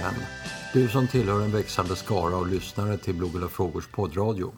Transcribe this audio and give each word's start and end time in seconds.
Igen! 0.00 0.14
Du 0.72 0.88
som 0.88 1.08
tillhör 1.08 1.40
en 1.40 1.52
växande 1.52 1.96
skara 1.96 2.36
och 2.36 2.46
lyssnare 2.46 2.96
till 2.96 3.14
Blågula 3.14 3.48
frågors 3.48 3.86
poddradio. 3.86 4.52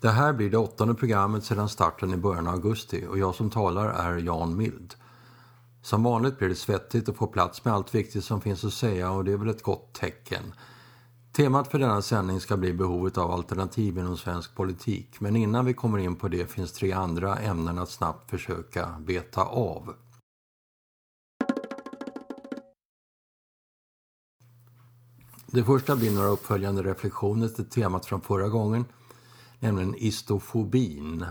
Det 0.00 0.08
här 0.08 0.32
blir 0.32 0.50
det 0.50 0.58
åttonde 0.58 0.94
programmet 0.94 1.44
sedan 1.44 1.68
starten 1.68 2.14
i 2.14 2.16
början 2.16 2.46
av 2.46 2.54
augusti 2.54 3.06
och 3.08 3.18
jag 3.18 3.34
som 3.34 3.50
talar 3.50 3.88
är 3.88 4.18
Jan 4.18 4.56
Mild. 4.56 4.94
Som 5.82 6.02
vanligt 6.02 6.38
blir 6.38 6.48
det 6.48 6.54
svettigt 6.54 7.08
att 7.08 7.16
få 7.16 7.26
plats 7.26 7.64
med 7.64 7.74
allt 7.74 7.94
viktigt 7.94 8.24
som 8.24 8.40
finns 8.40 8.64
att 8.64 8.72
säga 8.72 9.10
och 9.10 9.24
det 9.24 9.32
är 9.32 9.36
väl 9.36 9.48
ett 9.48 9.62
gott 9.62 9.92
tecken. 9.92 10.54
Temat 11.32 11.70
för 11.70 11.78
denna 11.78 12.02
sändning 12.02 12.40
ska 12.40 12.56
bli 12.56 12.72
behovet 12.72 13.18
av 13.18 13.30
alternativ 13.30 13.98
inom 13.98 14.16
svensk 14.16 14.54
politik 14.54 15.20
men 15.20 15.36
innan 15.36 15.64
vi 15.64 15.74
kommer 15.74 15.98
in 15.98 16.16
på 16.16 16.28
det 16.28 16.50
finns 16.50 16.72
tre 16.72 16.92
andra 16.92 17.36
ämnen 17.36 17.78
att 17.78 17.90
snabbt 17.90 18.30
försöka 18.30 18.88
beta 19.00 19.42
av. 19.44 19.94
Det 25.54 25.64
första 25.64 25.96
blir 25.96 26.10
några 26.10 26.28
uppföljande 26.28 26.82
reflektioner 26.82 27.48
till 27.48 27.64
temat 27.64 28.06
från 28.06 28.20
förra 28.20 28.48
gången, 28.48 28.84
nämligen 29.58 29.94
istofobin. 29.98 31.26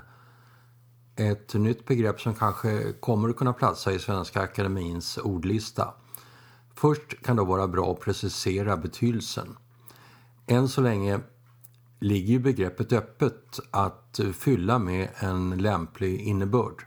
Ett 1.16 1.53
nytt 1.53 1.86
begrepp 1.86 2.22
som 2.22 2.33
kanske 2.33 2.94
kommer 2.94 3.30
att 3.30 3.36
kunna 3.36 3.53
platsa 3.53 3.92
i 3.94 4.00
Svenska 4.00 4.42
Akademins 4.42 5.17
ordlista. 5.17 5.94
Först 6.75 7.23
kan 7.23 7.36
det 7.36 7.44
vara 7.44 7.67
bra 7.67 7.92
att 7.92 8.00
precisera 8.00 8.78
betydelsen. 8.78 9.58
Än 10.48 10.70
så 10.70 10.81
länge 10.81 11.20
ligger 12.00 12.33
ju 12.33 12.39
begreppet 12.39 12.94
öppet 12.94 13.59
att 13.72 14.20
fylla 14.33 14.80
med 14.80 15.09
en 15.16 15.58
lämplig 15.58 16.22
innebörd. 16.22 16.86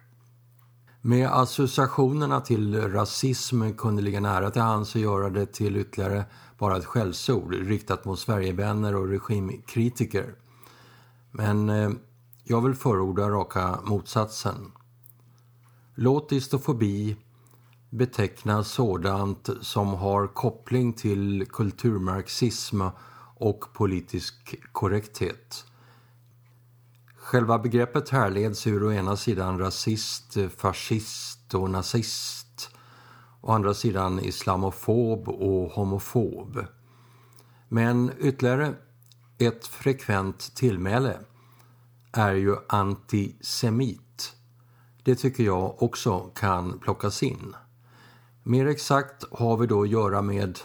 Med 1.01 1.29
associationerna 1.29 2.41
till 2.41 2.93
rasism 2.93 3.73
kunde 3.73 4.03
ligga 4.03 4.21
nära 4.21 4.51
till 4.51 4.63
hands 4.63 4.97
att 4.97 5.03
göra 5.03 5.31
det 5.31 5.47
till 5.47 5.77
ytterligare 5.77 6.25
bara 6.59 6.77
ett 6.77 6.85
skällsord 6.85 7.55
riktat 7.55 8.05
mot 8.05 8.19
Sverigevänner 8.19 8.95
och 8.95 9.09
regimkritiker. 9.09 10.35
Men 11.31 11.69
eh, 11.69 11.91
jag 12.45 12.61
vill 12.61 12.75
förorda 12.75 13.29
raka 13.31 13.79
motsatsen. 13.85 14.73
Låt 15.95 16.33
istofobi 16.33 17.17
beteckna 17.91 18.65
sådant 18.65 19.49
som 19.61 19.89
har 19.95 20.27
koppling 20.27 20.93
till 20.93 21.47
kulturmarxism 21.51 22.83
och 23.37 23.65
politisk 23.73 24.57
korrekthet. 24.73 25.65
Själva 27.17 27.59
begreppet 27.59 28.09
härleds 28.09 28.67
ur 28.67 28.85
å 28.85 28.93
ena 28.93 29.17
sidan 29.17 29.59
rasist, 29.59 30.37
fascist 30.57 31.55
och 31.55 31.71
nazist. 31.71 32.46
Å 33.47 33.53
andra 33.53 33.75
sidan 33.75 34.21
islamofob 34.21 35.29
och 35.29 35.71
homofob. 35.71 36.67
Men 37.69 38.13
ytterligare 38.19 38.75
ett 39.39 39.67
frekvent 39.67 40.55
tillmäle 40.55 41.19
är 42.13 42.33
ju 42.33 42.57
antisemit. 42.69 44.37
Det 45.03 45.15
tycker 45.15 45.45
jag 45.45 45.83
också 45.83 46.21
kan 46.21 46.79
plockas 46.79 47.23
in. 47.23 47.55
Mer 48.43 48.67
exakt 48.67 49.25
har 49.31 49.57
vi 49.57 49.67
då 49.67 49.83
att 49.83 49.89
göra 49.89 50.23
med 50.23 50.59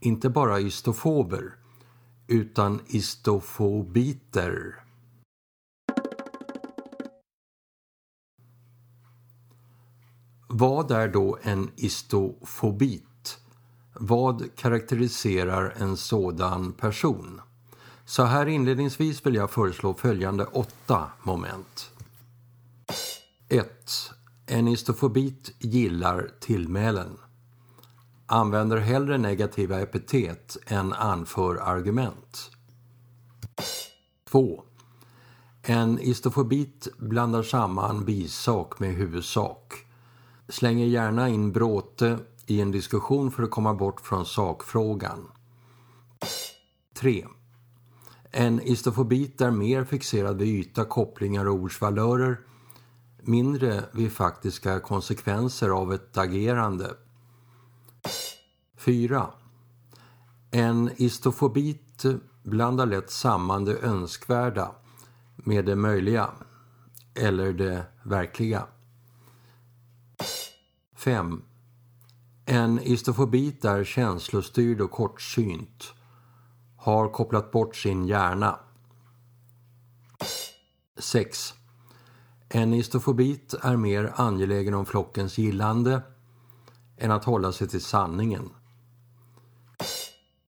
inte 0.00 0.28
bara 0.28 0.60
istofober 0.60 1.54
utan 2.26 2.80
istofobiter. 2.86 4.84
Vad 10.54 10.90
är 10.90 11.08
då 11.08 11.38
en 11.42 11.70
istofobit? 11.76 13.38
Vad 13.94 14.56
karaktäriserar 14.56 15.74
en 15.78 15.96
sådan 15.96 16.72
person? 16.72 17.40
Så 18.04 18.22
här 18.22 18.46
inledningsvis 18.46 19.26
vill 19.26 19.34
jag 19.34 19.50
föreslå 19.50 19.94
följande 19.94 20.44
åtta 20.44 21.10
moment. 21.22 21.90
1. 23.48 23.66
En 24.46 24.68
istofobit 24.68 25.54
gillar 25.58 26.30
tillmälen. 26.40 27.18
Använder 28.26 28.76
hellre 28.76 29.18
negativa 29.18 29.80
epitet 29.80 30.56
än 30.66 30.92
anför 30.92 31.56
argument. 31.56 32.50
2. 34.30 34.62
En 35.62 35.98
istofobit 36.00 36.88
blandar 36.98 37.42
samman 37.42 38.04
bisak 38.04 38.80
med 38.80 38.94
huvudsak 38.94 39.86
slänger 40.48 40.86
gärna 40.86 41.28
in 41.28 41.52
bråte 41.52 42.18
i 42.46 42.60
en 42.60 42.70
diskussion 42.70 43.30
för 43.30 43.42
att 43.42 43.50
komma 43.50 43.74
bort 43.74 44.00
från 44.00 44.26
sakfrågan. 44.26 45.30
3. 46.94 47.26
En 48.30 48.62
istofobit 48.62 49.40
är 49.40 49.50
mer 49.50 49.84
fixerad 49.84 50.38
vid 50.38 50.48
yta, 50.48 50.84
kopplingar 50.84 51.48
och 51.48 51.54
ordsvalörer, 51.54 52.40
mindre 53.22 53.84
vid 53.92 54.12
faktiska 54.12 54.80
konsekvenser 54.80 55.68
av 55.68 55.92
ett 55.92 56.18
agerande. 56.18 56.94
4. 58.76 59.30
En 60.50 60.90
istofobit 60.96 62.04
blandar 62.42 62.86
lätt 62.86 63.10
samman 63.10 63.64
det 63.64 63.78
önskvärda 63.78 64.70
med 65.36 65.64
det 65.64 65.76
möjliga 65.76 66.30
eller 67.14 67.52
det 67.52 67.84
verkliga. 68.02 68.66
5. 71.02 71.42
En 72.46 72.80
istofobit 72.82 73.64
är 73.64 73.84
känslostyrd 73.84 74.80
och 74.80 74.90
kortsynt. 74.90 75.92
Har 76.76 77.08
kopplat 77.08 77.50
bort 77.50 77.76
sin 77.76 78.06
hjärna. 78.06 78.58
6. 80.98 81.54
En 82.48 82.74
istofobit 82.74 83.54
är 83.62 83.76
mer 83.76 84.12
angelägen 84.16 84.74
om 84.74 84.86
flockens 84.86 85.38
gillande 85.38 86.02
än 86.96 87.10
att 87.10 87.24
hålla 87.24 87.52
sig 87.52 87.68
till 87.68 87.82
sanningen. 87.82 88.50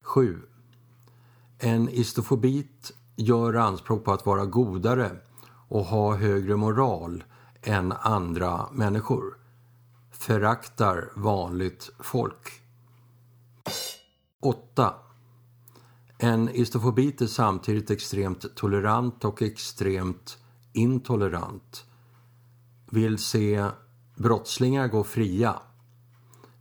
7. 0.03 0.41
En 1.59 1.89
istofobit 1.89 2.91
gör 3.15 3.53
anspråk 3.53 4.03
på 4.03 4.11
att 4.13 4.25
vara 4.25 4.45
godare 4.45 5.11
och 5.67 5.85
ha 5.85 6.15
högre 6.15 6.55
moral 6.55 7.23
än 7.61 7.91
andra 7.91 8.67
människor 8.71 9.44
föraktar 10.25 11.09
vanligt 11.15 11.89
folk. 11.99 12.61
8. 14.41 14.93
En 16.17 16.49
istofobit 16.49 17.21
är 17.21 17.27
samtidigt 17.27 17.89
extremt 17.89 18.55
tolerant 18.55 19.25
och 19.25 19.41
extremt 19.41 20.37
intolerant. 20.73 21.85
Vill 22.91 23.17
se 23.17 23.65
brottslingar 24.15 24.87
gå 24.87 25.03
fria, 25.03 25.55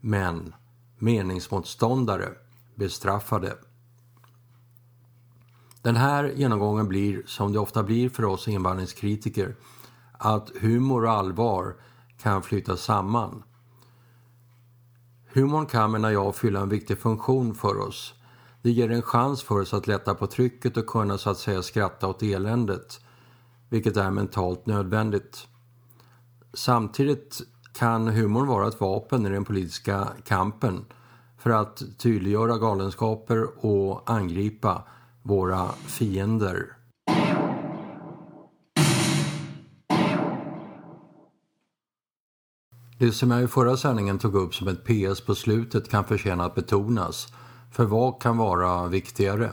men 0.00 0.54
meningsmotståndare 0.98 2.32
bestraffade. 2.74 3.56
Den 5.82 5.96
här 5.96 6.32
genomgången 6.36 6.88
blir, 6.88 7.22
som 7.26 7.52
det 7.52 7.58
ofta 7.58 7.82
blir 7.82 8.08
för 8.08 8.24
oss 8.24 8.48
invandringskritiker, 8.48 9.56
att 10.12 10.50
humor 10.60 11.04
och 11.04 11.10
allvar 11.10 11.76
kan 12.18 12.42
flyta 12.42 12.76
samman. 12.76 13.42
Humorn 15.34 15.66
kan, 15.66 15.90
menar 15.90 16.10
jag, 16.10 16.36
fylla 16.36 16.60
en 16.60 16.68
viktig 16.68 16.98
funktion 16.98 17.54
för 17.54 17.78
oss. 17.78 18.14
Det 18.62 18.70
ger 18.70 18.90
en 18.90 19.02
chans 19.02 19.42
för 19.42 19.60
oss 19.60 19.74
att 19.74 19.86
lätta 19.86 20.14
på 20.14 20.26
trycket 20.26 20.76
och 20.76 20.86
kunna 20.86 21.18
så 21.18 21.30
att 21.30 21.38
säga 21.38 21.62
skratta 21.62 22.08
åt 22.08 22.22
eländet, 22.22 23.00
vilket 23.68 23.96
är 23.96 24.10
mentalt 24.10 24.66
nödvändigt. 24.66 25.46
Samtidigt 26.52 27.40
kan 27.72 28.08
humorn 28.08 28.46
vara 28.46 28.68
ett 28.68 28.80
vapen 28.80 29.26
i 29.26 29.30
den 29.30 29.44
politiska 29.44 30.08
kampen 30.24 30.84
för 31.38 31.50
att 31.50 31.82
tydliggöra 31.98 32.58
galenskaper 32.58 33.66
och 33.66 34.10
angripa 34.10 34.82
våra 35.22 35.68
fiender. 35.68 36.73
Det 43.04 43.12
som 43.12 43.30
jag 43.30 43.42
i 43.42 43.48
förra 43.48 43.76
sändningen 43.76 44.18
tog 44.18 44.34
upp 44.34 44.54
som 44.54 44.68
ett 44.68 44.84
PS 44.84 45.20
på 45.20 45.34
slutet 45.34 45.90
kan 45.90 46.04
förtjäna 46.04 46.44
att 46.44 46.54
betonas. 46.54 47.32
För 47.70 47.84
vad 47.84 48.22
kan 48.22 48.36
vara 48.36 48.86
viktigare? 48.86 49.50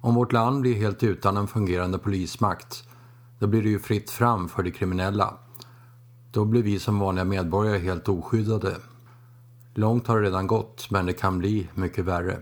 Om 0.00 0.14
vårt 0.14 0.32
land 0.32 0.60
blir 0.60 0.74
helt 0.74 1.02
utan 1.02 1.36
en 1.36 1.46
fungerande 1.46 1.98
polismakt, 1.98 2.84
då 3.38 3.46
blir 3.46 3.62
det 3.62 3.68
ju 3.68 3.78
fritt 3.78 4.10
fram 4.10 4.48
för 4.48 4.62
de 4.62 4.70
kriminella. 4.70 5.34
Då 6.30 6.44
blir 6.44 6.62
vi 6.62 6.78
som 6.78 6.98
vanliga 6.98 7.24
medborgare 7.24 7.78
helt 7.78 8.08
oskyddade. 8.08 8.76
Långt 9.74 10.06
har 10.06 10.20
det 10.20 10.26
redan 10.26 10.46
gått, 10.46 10.90
men 10.90 11.06
det 11.06 11.12
kan 11.12 11.38
bli 11.38 11.68
mycket 11.74 12.04
värre. 12.04 12.38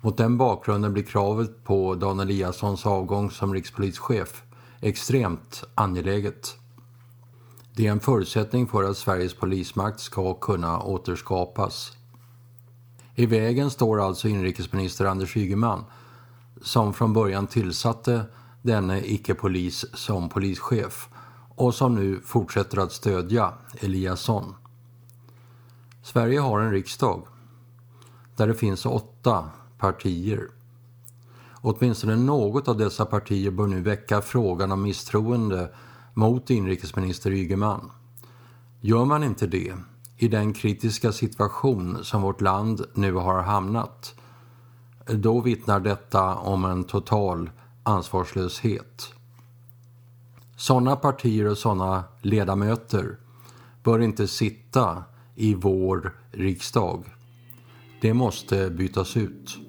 Mot 0.00 0.16
den 0.16 0.38
bakgrunden 0.38 0.92
blir 0.92 1.04
kravet 1.04 1.64
på 1.64 1.94
Dan 1.94 2.20
Eliassons 2.20 2.86
avgång 2.86 3.30
som 3.30 3.54
rikspolischef 3.54 4.42
extremt 4.80 5.64
angeläget. 5.74 6.56
Det 7.76 7.86
är 7.86 7.92
en 7.92 8.00
förutsättning 8.00 8.66
för 8.66 8.84
att 8.84 8.96
Sveriges 8.96 9.34
polismakt 9.34 10.00
ska 10.00 10.34
kunna 10.34 10.82
återskapas. 10.82 11.96
I 13.14 13.26
vägen 13.26 13.70
står 13.70 14.00
alltså 14.00 14.28
inrikesminister 14.28 15.04
Anders 15.04 15.36
Ygeman 15.36 15.84
som 16.62 16.94
från 16.94 17.12
början 17.12 17.46
tillsatte 17.46 18.24
denne 18.62 19.00
icke-polis 19.04 19.84
som 19.94 20.28
polischef 20.28 21.08
och 21.56 21.74
som 21.74 21.94
nu 21.94 22.20
fortsätter 22.24 22.78
att 22.78 22.92
stödja 22.92 23.52
Eliasson. 23.80 24.54
Sverige 26.02 26.40
har 26.40 26.60
en 26.60 26.72
riksdag 26.72 27.26
där 28.36 28.46
det 28.46 28.54
finns 28.54 28.86
åtta 28.86 29.50
partier. 29.78 30.48
Åtminstone 31.54 32.16
något 32.16 32.68
av 32.68 32.76
dessa 32.76 33.04
partier 33.04 33.50
bör 33.50 33.66
nu 33.66 33.80
väcka 33.80 34.22
frågan 34.22 34.72
om 34.72 34.82
misstroende 34.82 35.74
mot 36.18 36.50
inrikesminister 36.50 37.30
Ygeman. 37.30 37.90
Gör 38.80 39.04
man 39.04 39.24
inte 39.24 39.46
det 39.46 39.74
i 40.16 40.28
den 40.28 40.52
kritiska 40.52 41.12
situation 41.12 42.04
som 42.04 42.22
vårt 42.22 42.40
land 42.40 42.84
nu 42.94 43.12
har 43.12 43.42
hamnat 43.42 44.14
då 45.06 45.40
vittnar 45.40 45.80
detta 45.80 46.34
om 46.34 46.64
en 46.64 46.84
total 46.84 47.50
ansvarslöshet. 47.82 49.14
Sådana 50.56 50.96
partier 50.96 51.46
och 51.46 51.58
sådana 51.58 52.04
ledamöter 52.20 53.16
bör 53.82 54.00
inte 54.00 54.28
sitta 54.28 55.04
i 55.34 55.54
vår 55.54 56.14
riksdag. 56.30 57.04
Det 58.00 58.14
måste 58.14 58.70
bytas 58.70 59.16
ut. 59.16 59.65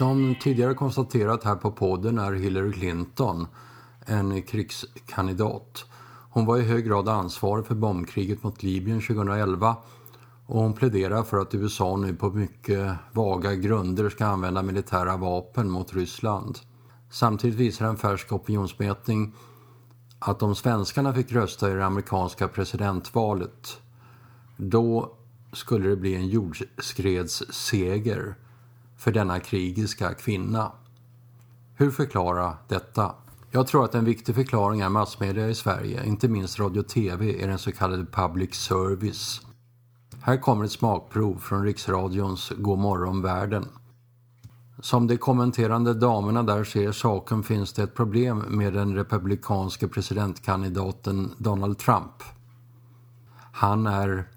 Som 0.00 0.34
tidigare 0.34 0.74
konstaterat 0.74 1.44
här 1.44 1.54
på 1.54 1.72
podden 1.72 2.18
är 2.18 2.32
Hillary 2.32 2.72
Clinton 2.72 3.46
en 4.06 4.42
krigskandidat. 4.42 5.84
Hon 6.30 6.46
var 6.46 6.58
i 6.58 6.62
hög 6.62 6.86
grad 6.86 7.08
ansvarig 7.08 7.66
för 7.66 7.74
bombkriget 7.74 8.42
mot 8.42 8.62
Libyen 8.62 9.00
2011 9.00 9.76
och 10.46 10.60
hon 10.60 10.72
pläderar 10.72 11.22
för 11.22 11.38
att 11.38 11.54
USA 11.54 11.96
nu 11.96 12.14
på 12.14 12.30
mycket 12.30 12.92
vaga 13.12 13.54
grunder 13.54 14.10
ska 14.10 14.26
använda 14.26 14.62
militära 14.62 15.16
vapen 15.16 15.70
mot 15.70 15.94
Ryssland. 15.94 16.58
Samtidigt 17.10 17.56
visar 17.56 17.86
en 17.86 17.96
färsk 17.96 18.32
opinionsmätning 18.32 19.34
att 20.18 20.42
om 20.42 20.54
svenskarna 20.54 21.14
fick 21.14 21.32
rösta 21.32 21.70
i 21.70 21.74
det 21.74 21.86
amerikanska 21.86 22.48
presidentvalet 22.48 23.80
då 24.56 25.16
skulle 25.52 25.88
det 25.88 25.96
bli 25.96 26.14
en 26.14 26.28
jordskredsseger 26.28 28.34
för 29.00 29.12
denna 29.12 29.40
krigiska 29.40 30.14
kvinna. 30.14 30.72
Hur 31.74 31.90
förklara 31.90 32.56
detta? 32.68 33.14
Jag 33.50 33.66
tror 33.66 33.84
att 33.84 33.94
en 33.94 34.04
viktig 34.04 34.34
förklaring 34.34 34.80
är 34.80 34.88
massmedia 34.88 35.48
i 35.48 35.54
Sverige, 35.54 36.04
inte 36.04 36.28
minst 36.28 36.58
radio 36.58 36.80
och 36.80 36.88
tv, 36.88 37.42
är 37.42 37.48
den 37.48 37.58
så 37.58 37.72
kallade 37.72 38.06
public 38.06 38.54
service. 38.54 39.40
Här 40.22 40.36
kommer 40.36 40.64
ett 40.64 40.72
smakprov 40.72 41.38
från 41.38 41.64
Riksradions 41.64 42.52
God 42.56 42.78
morgon 42.78 43.22
världen. 43.22 43.68
Som 44.80 45.06
de 45.06 45.16
kommenterande 45.16 45.94
damerna 45.94 46.42
där 46.42 46.64
ser 46.64 46.92
saken 46.92 47.42
finns 47.42 47.72
det 47.72 47.82
ett 47.82 47.94
problem 47.94 48.38
med 48.48 48.72
den 48.72 48.94
republikanske 48.94 49.88
presidentkandidaten 49.88 51.34
Donald 51.38 51.78
Trump. 51.78 52.22
Han 53.52 53.86
är 53.86 54.28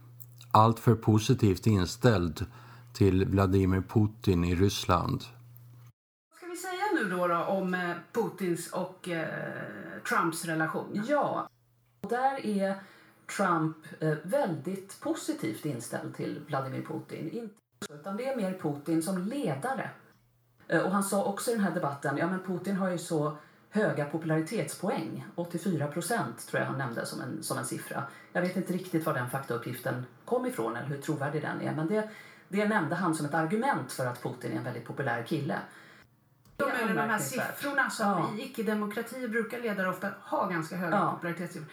alltför 0.52 0.96
positivt 0.96 1.68
inställd 1.68 2.46
till 2.94 3.26
Vladimir 3.26 3.82
Putin 3.82 4.44
i 4.44 4.56
Ryssland. 4.56 5.24
Vad 6.30 6.38
ska 6.38 6.46
vi 6.46 6.56
säga 6.56 6.84
nu 6.96 7.18
då, 7.18 7.28
då 7.28 7.36
om 7.36 7.74
eh, 7.74 7.96
Putins 8.12 8.72
och 8.72 9.10
eh, 9.10 9.28
Trumps 10.10 10.46
relation? 10.46 11.04
Ja, 11.08 11.50
där 12.10 12.46
är 12.46 12.76
Trump 13.38 13.78
eh, 14.00 14.14
väldigt 14.24 15.00
positivt 15.00 15.66
inställd 15.66 16.16
till 16.16 16.42
Vladimir 16.48 16.82
Putin. 16.82 17.30
Inte, 17.30 17.54
utan 17.94 18.18
det 18.18 18.28
är 18.28 18.36
mer 18.36 18.60
Putin 18.62 19.04
som 19.04 19.18
ledare. 19.18 19.90
Eh, 20.68 20.82
och 20.82 20.92
han 20.92 21.04
sa 21.04 21.24
också 21.24 21.52
i 21.52 21.54
den 21.54 21.64
här 21.64 21.74
debatten, 21.74 22.18
ja 22.18 22.28
men 22.28 22.40
Putin 22.40 22.76
har 22.76 22.90
ju 22.90 22.98
så 22.98 23.38
höga 23.70 24.06
popularitetspoäng. 24.06 25.26
84 25.36 25.88
procent 25.88 26.48
tror 26.48 26.60
jag 26.60 26.68
han 26.68 26.78
nämnde 26.78 27.06
som 27.06 27.22
en, 27.22 27.44
som 27.44 27.58
en 27.58 27.66
siffra. 27.66 28.04
Jag 28.34 28.42
vet 28.42 28.58
inte 28.58 28.74
riktigt 28.74 29.06
var 29.06 29.14
den 29.14 29.30
faktauppgiften 29.30 30.06
kom 30.26 30.46
ifrån 30.46 30.76
eller 30.76 30.88
hur 30.88 30.98
trovärdig 30.98 31.42
den 31.42 31.62
är. 31.62 31.76
Men 31.76 31.88
det, 31.88 32.10
det 32.54 32.68
nämnde 32.68 32.96
han 32.96 33.16
som 33.16 33.26
ett 33.26 33.34
argument 33.34 33.92
för 33.92 34.06
att 34.06 34.24
Putin 34.24 34.52
är 34.52 34.58
en 34.58 34.64
väldigt 34.64 34.86
populär 34.86 35.24
kille. 35.24 35.60
De, 36.56 36.66
de 36.88 36.98
här 36.98 37.20
siffrorna 37.20 37.90
som 37.90 38.08
ja. 38.08 38.30
i 38.38 38.42
icke-demokratier 38.42 39.28
brukar 39.28 39.60
ledare 39.60 39.90
ofta 39.90 40.10
ha 40.22 40.48
ganska 40.48 40.76
höga 40.76 40.96
ja. 40.96 41.12
popularitetssiffror. 41.12 41.72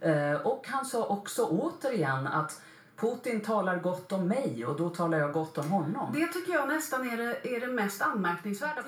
Eh, 0.00 0.32
och 0.32 0.68
han 0.68 0.84
sa 0.84 1.06
också 1.06 1.44
återigen 1.44 2.26
att 2.26 2.62
Putin 2.96 3.40
talar 3.40 3.76
gott 3.76 4.12
om 4.12 4.28
mig 4.28 4.66
och 4.66 4.76
då 4.76 4.90
talar 4.90 5.18
jag 5.18 5.32
gott 5.32 5.58
om 5.58 5.68
honom. 5.68 6.12
Det 6.14 6.26
tycker 6.26 6.52
jag 6.52 6.68
nästan 6.68 7.10
är 7.10 7.16
det, 7.16 7.56
är 7.56 7.60
det 7.60 7.66
mest 7.66 8.02
anmärkningsvärda. 8.02 8.84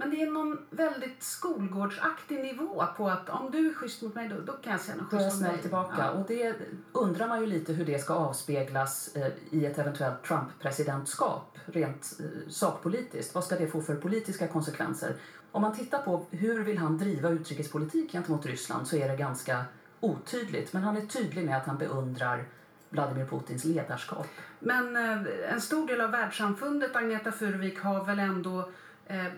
Men 0.00 0.10
det 0.10 0.22
är 0.22 0.30
någon 0.30 0.58
väldigt 0.70 1.22
skolgårdsaktig 1.22 2.40
nivå 2.40 2.84
på 2.96 3.08
att 3.08 3.28
om 3.28 3.50
du 3.50 3.70
är 3.70 3.74
schysst 3.74 4.02
mot 4.02 4.14
mig 4.14 4.28
då, 4.28 4.40
då 4.40 4.52
kan 4.52 4.72
jag 4.72 4.80
säga 4.80 4.96
något 4.96 5.10
schysst 5.10 5.40
mot 5.40 5.50
dig. 5.50 5.62
tillbaka. 5.62 5.94
Ja. 5.98 6.10
Och 6.10 6.26
det 6.28 6.54
undrar 6.92 7.28
man 7.28 7.40
ju 7.40 7.46
lite 7.46 7.72
hur 7.72 7.84
det 7.84 7.98
ska 7.98 8.14
avspeglas 8.14 9.16
eh, 9.16 9.32
i 9.50 9.66
ett 9.66 9.78
eventuellt 9.78 10.22
Trump-presidentskap 10.22 11.58
rent 11.64 12.16
eh, 12.20 12.50
sakpolitiskt. 12.50 13.34
Vad 13.34 13.44
ska 13.44 13.56
det 13.56 13.66
få 13.66 13.82
för 13.82 13.94
politiska 13.94 14.48
konsekvenser? 14.48 15.14
Om 15.52 15.62
man 15.62 15.76
tittar 15.76 16.02
på 16.02 16.26
hur 16.30 16.64
vill 16.64 16.78
han 16.78 16.98
driva 16.98 17.28
utrikespolitik 17.28 18.12
gentemot 18.12 18.46
Ryssland 18.46 18.88
så 18.88 18.96
är 18.96 19.08
det 19.08 19.16
ganska 19.16 19.64
otydligt. 20.00 20.72
Men 20.72 20.82
han 20.82 20.96
är 20.96 21.06
tydlig 21.06 21.44
med 21.44 21.56
att 21.56 21.66
han 21.66 21.78
beundrar 21.78 22.44
Vladimir 22.90 23.26
Putins 23.26 23.64
ledarskap. 23.64 24.26
Men 24.58 24.96
eh, 24.96 25.52
en 25.52 25.60
stor 25.60 25.86
del 25.86 26.00
av 26.00 26.10
världssamfundet, 26.10 26.96
Agneta 26.96 27.32
Furuvik, 27.32 27.80
har 27.80 28.04
väl 28.04 28.18
ändå 28.18 28.70
eh, 29.10 29.32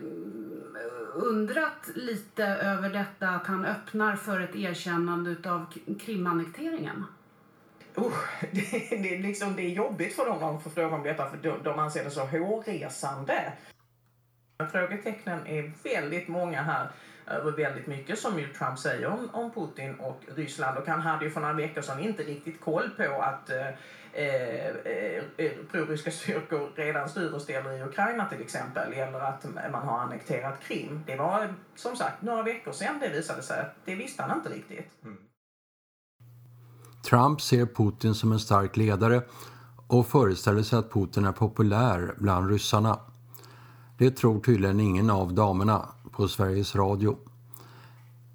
undrat 1.14 1.90
lite 1.94 2.44
över 2.44 2.90
detta 2.90 3.28
att 3.28 3.46
han 3.46 3.64
öppnar 3.64 4.16
för 4.16 4.40
ett 4.40 4.56
erkännande 4.56 5.50
av 5.50 5.66
Krimannekteringen. 6.00 7.04
Oh, 7.94 8.12
det, 8.52 8.96
det, 9.02 9.18
liksom, 9.18 9.56
det 9.56 9.62
är 9.62 9.70
jobbigt 9.70 10.16
för 10.16 10.26
dem 10.26 10.38
när 10.38 10.46
de 10.46 10.60
får 10.60 10.70
fråga 10.70 10.96
om 10.96 11.02
detta 11.02 11.30
för 11.30 11.36
de, 11.36 11.62
de 11.62 11.78
anser 11.78 12.04
det 12.04 12.10
så 12.10 12.24
hårresande. 12.24 13.52
Frågetecknen 14.72 15.46
är 15.46 15.72
väldigt 15.82 16.28
många 16.28 16.62
här 16.62 16.90
över 17.26 17.52
väldigt 17.52 17.86
mycket 17.86 18.18
som 18.18 18.38
ju 18.38 18.48
Trump 18.48 18.78
säger 18.78 19.06
om, 19.06 19.28
om 19.32 19.50
Putin 19.50 19.94
och 19.94 20.20
Ryssland 20.36 20.78
och 20.78 20.86
han 20.86 21.00
hade 21.00 21.24
ju 21.24 21.30
för 21.30 21.40
några 21.40 21.54
veckor 21.54 21.82
sedan 21.82 22.00
inte 22.00 22.22
riktigt 22.22 22.60
koll 22.60 22.90
på 22.96 23.22
att 23.22 23.50
eh, 23.50 23.66
eh, 24.12 24.66
eh, 25.36 25.52
proryska 25.70 26.10
styrkor 26.10 26.72
redan 26.76 27.08
styr 27.08 27.32
och 27.32 27.42
ställer 27.42 27.72
i 27.72 27.82
Ukraina 27.82 28.28
till 28.28 28.40
exempel 28.40 28.92
eller 28.92 29.20
att 29.20 29.44
man 29.72 29.88
har 29.88 29.98
annekterat 29.98 30.60
Krim. 30.60 31.04
Det 31.06 31.16
var 31.16 31.54
som 31.74 31.96
sagt 31.96 32.22
några 32.22 32.42
veckor 32.42 32.72
sedan 32.72 32.98
det 33.00 33.08
visade 33.08 33.42
sig 33.42 33.60
att 33.60 33.74
det 33.84 33.94
visste 33.94 34.22
han 34.22 34.38
inte 34.38 34.50
riktigt. 34.50 34.90
Mm. 35.04 35.18
Trump 37.04 37.40
ser 37.40 37.66
Putin 37.66 38.14
som 38.14 38.32
en 38.32 38.40
stark 38.40 38.76
ledare 38.76 39.22
och 39.86 40.06
föreställer 40.06 40.62
sig 40.62 40.78
att 40.78 40.92
Putin 40.92 41.24
är 41.24 41.32
populär 41.32 42.14
bland 42.18 42.50
ryssarna. 42.50 42.98
Det 43.98 44.10
tror 44.10 44.40
tydligen 44.40 44.80
ingen 44.80 45.10
av 45.10 45.34
damerna 45.34 45.88
på 46.12 46.28
Sveriges 46.28 46.76
Radio. 46.76 47.18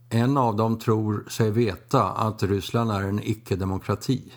En 0.10 0.38
av 0.38 0.55
dem 0.55 0.79
tror 0.79 1.25
sig 1.29 1.51
veta 1.51 2.03
att 2.03 2.43
Ryssland 2.43 2.91
är 2.91 3.01
en 3.01 3.19
icke-demokrati. 3.24 4.34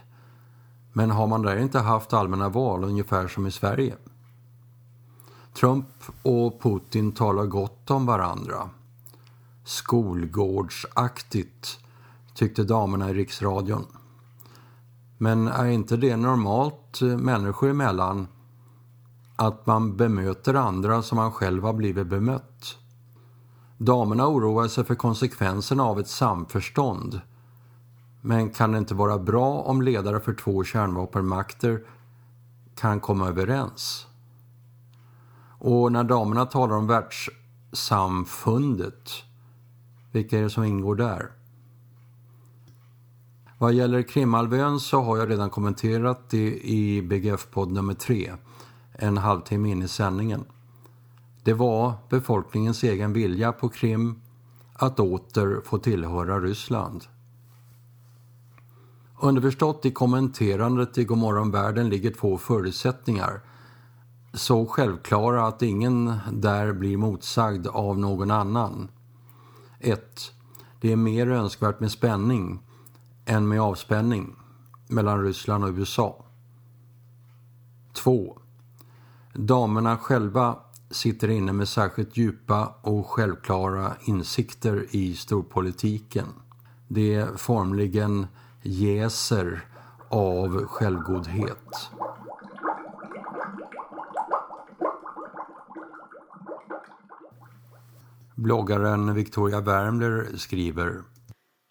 Men 0.93 1.11
har 1.11 1.27
man 1.27 1.43
där 1.43 1.57
inte 1.57 1.79
haft 1.79 2.13
allmänna 2.13 2.49
val 2.49 2.85
ungefär 2.85 3.29
som 3.29 3.47
i 3.47 3.51
Sverige? 3.51 3.97
Trump 5.55 5.87
och 6.23 6.63
Putin 6.63 7.13
talar 7.13 7.47
gott 7.47 7.91
om 7.91 8.07
varandra. 8.07 8.71
Skolgårdsaktigt, 9.65 11.79
tyckte 12.35 12.65
damerna 12.65 13.11
i 13.11 13.15
riksradion. 13.15 13.87
Men 15.19 15.49
är 15.49 15.67
inte 15.67 15.97
det 15.97 16.17
normalt 16.17 17.03
eh, 17.03 17.09
människor 17.09 17.71
emellan 17.71 18.29
att 19.37 19.67
man 19.67 19.97
bemöter 19.97 20.55
andra 20.55 21.03
som 21.03 21.17
man 21.17 21.33
själv 21.33 21.63
har 21.63 21.73
blivit 21.73 22.07
bemött? 22.07 22.79
Damerna 23.79 24.29
oroar 24.29 24.69
sig 24.69 24.85
för 24.85 24.95
konsekvenserna 24.95 25.83
av 25.83 26.01
ett 26.01 26.09
samförstånd 26.09 27.21
men 28.21 28.51
kan 28.51 28.73
det 28.73 28.79
inte 28.79 28.95
vara 28.95 29.19
bra 29.19 29.61
om 29.61 29.83
ledare 29.83 30.21
för 30.21 30.35
två 30.35 30.65
kärnvapenmakter 30.65 31.83
kan 32.75 33.01
komma 33.01 33.29
överens? 33.29 34.07
Och 35.59 35.93
när 35.93 36.05
damerna 36.05 36.47
talar 36.47 36.77
om 36.77 36.87
världssamfundet 36.87 39.11
Vilka 40.13 40.39
är 40.39 40.43
det 40.43 40.51
som 40.51 40.65
ingår 40.65 40.95
där? 40.95 41.31
Vad 43.59 43.73
gäller 43.73 44.03
Krimhalvön 44.03 44.81
så 44.81 45.01
har 45.01 45.17
jag 45.17 45.31
redan 45.31 45.51
kommenterat 45.51 46.31
det 46.31 46.61
i 46.61 47.03
BGF-podd 47.03 47.73
nummer 47.73 47.95
3 47.95 48.33
en 48.93 49.17
halvtimme 49.17 49.71
in 49.71 49.83
i 49.83 49.89
sändningen. 49.89 50.45
Det 51.45 51.53
var 51.53 51.93
befolkningens 52.09 52.83
egen 52.83 53.13
vilja 53.13 53.53
på 53.53 53.69
Krim 53.69 54.21
att 54.73 55.01
åter 55.01 55.61
få 55.65 55.79
tillhöra 55.79 56.41
Ryssland. 56.41 57.05
Underförstått 59.23 59.87
i 59.87 59.91
kommenterandet 59.91 60.99
i 60.99 61.05
Godmorgon 61.05 61.51
världen 61.51 61.89
ligger 61.89 62.11
två 62.11 62.39
förutsättningar. 62.39 63.41
Så 64.33 64.67
självklara 64.67 65.47
att 65.47 65.63
ingen 65.63 66.19
där 66.33 66.73
blir 66.73 66.97
motsagd 66.97 67.67
av 67.67 67.99
någon 67.99 68.31
annan. 68.31 68.89
1. 69.79 70.33
Det 70.81 70.93
är 70.93 70.97
mer 70.97 71.31
önskvärt 71.31 71.81
med 71.81 71.91
spänning 71.93 72.63
än 73.25 73.49
med 73.49 73.61
avspänning 73.61 74.37
mellan 74.89 75.25
Ryssland 75.25 75.65
och 75.65 75.71
USA. 75.71 76.25
2. 77.93 78.39
Damerna 79.35 79.97
själva 79.97 80.59
sitter 80.91 81.29
inne 81.29 81.53
med 81.53 81.69
särskilt 81.69 82.17
djupa 82.17 82.75
och 82.83 83.07
självklara 83.07 83.93
insikter 84.05 84.87
i 84.91 85.15
storpolitiken. 85.15 86.27
Det 86.89 87.15
är 87.15 87.37
formligen 87.37 88.27
jäser 88.63 89.61
av 90.09 90.67
självgodhet. 90.67 91.57
Bloggaren 98.35 99.15
Victoria 99.15 99.61
Wärmler 99.61 100.37
skriver 100.37 101.03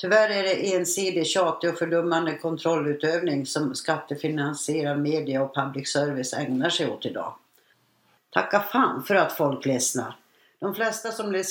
Tyvärr 0.01 0.29
är 0.29 0.43
det 0.43 0.75
ensidig, 0.75 1.27
tjatig 1.27 1.69
och 1.69 1.77
fördummande 1.77 2.37
kontrollutövning 2.37 3.45
som 3.45 3.75
skattefinansierad 3.75 4.99
media 4.99 5.43
och 5.43 5.55
public 5.55 5.91
service 5.91 6.33
ägnar 6.33 6.69
sig 6.69 6.89
åt 6.89 7.05
idag. 7.05 7.33
Tacka 8.29 8.59
fan 8.59 9.03
för 9.03 9.15
att 9.15 9.33
folk 9.33 9.65
ledsnar. 9.65 10.15
De 10.59 10.75
flesta 10.75 11.11
som 11.11 11.29
blir 11.29 11.43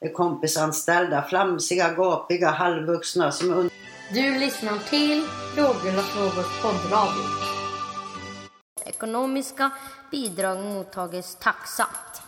är 0.00 0.12
kompisanställda, 0.12 1.22
flamsiga, 1.22 1.94
gapiga, 1.94 2.50
halvvuxna 2.50 3.32
som 3.32 3.50
under 3.50 3.72
du 4.14 4.38
lyssnar 4.38 4.78
till 4.78 5.22
Frågorna 5.54 6.02
frågors 6.02 6.62
poddradio. 6.62 7.22
Ekonomiska 8.86 9.70
bidrag 10.10 10.64
mottages 10.64 11.36
tacksamt. 11.40 12.22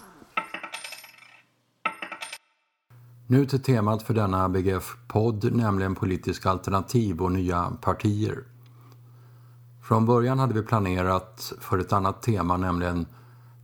Nu 3.27 3.47
till 3.47 3.63
temat 3.63 4.03
för 4.03 4.15
denna 4.15 4.49
BGF-podd, 4.49 5.53
nämligen 5.53 5.95
politiska 5.95 6.51
alternativ 6.51 7.23
och 7.23 7.33
nya 7.33 7.73
partier. 7.83 8.45
Från 9.89 10.07
början 10.07 10.39
hade 10.39 10.55
vi 10.55 10.63
planerat 10.63 11.53
för 11.61 11.79
ett 11.79 11.93
annat 11.93 12.23
tema, 12.23 12.57
nämligen 12.57 13.07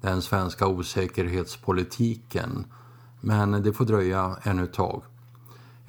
den 0.01 0.23
svenska 0.23 0.67
osäkerhetspolitiken. 0.67 2.67
Men 3.21 3.63
det 3.63 3.73
får 3.73 3.85
dröja 3.85 4.37
ännu 4.43 4.65
ett 4.65 4.73
tag. 4.73 5.03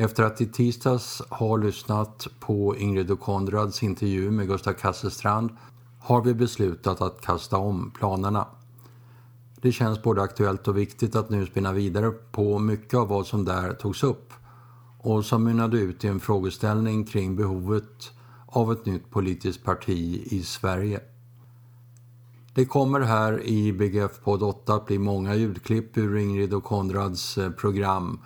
Efter 0.01 0.23
att 0.23 0.41
i 0.41 0.45
tisdags 0.45 1.21
ha 1.29 1.55
lyssnat 1.55 2.27
på 2.39 2.77
Ingrid 2.77 3.11
och 3.11 3.19
Konrads 3.19 3.83
intervju 3.83 4.31
med 4.31 4.47
Gustav 4.47 4.73
Kasselstrand 4.73 5.49
har 5.99 6.21
vi 6.21 6.33
beslutat 6.33 7.01
att 7.01 7.21
kasta 7.21 7.57
om 7.57 7.91
planerna. 7.91 8.47
Det 9.61 9.71
känns 9.71 10.03
både 10.03 10.21
aktuellt 10.21 10.67
och 10.67 10.77
viktigt 10.77 11.15
att 11.15 11.29
nu 11.29 11.45
spinna 11.45 11.73
vidare 11.73 12.11
på 12.11 12.59
mycket 12.59 12.93
av 12.93 13.07
vad 13.07 13.27
som 13.27 13.45
där 13.45 13.73
togs 13.73 14.03
upp 14.03 14.33
och 14.99 15.25
som 15.25 15.43
mynnade 15.43 15.77
ut 15.77 16.03
i 16.03 16.07
en 16.07 16.19
frågeställning 16.19 17.05
kring 17.05 17.35
behovet 17.35 18.11
av 18.45 18.71
ett 18.71 18.85
nytt 18.85 19.09
politiskt 19.09 19.63
parti 19.63 20.23
i 20.25 20.43
Sverige. 20.43 20.99
Det 22.53 22.65
kommer 22.65 22.99
här 22.99 23.43
i 23.43 23.73
BGF 23.73 24.19
podd 24.23 24.43
8 24.43 24.73
att 24.73 24.85
bli 24.85 24.99
många 24.99 25.35
ljudklipp 25.35 25.97
ur 25.97 26.17
Ingrid 26.17 26.53
och 26.53 26.63
Konrads 26.63 27.37
eh, 27.37 27.51
program 27.51 28.19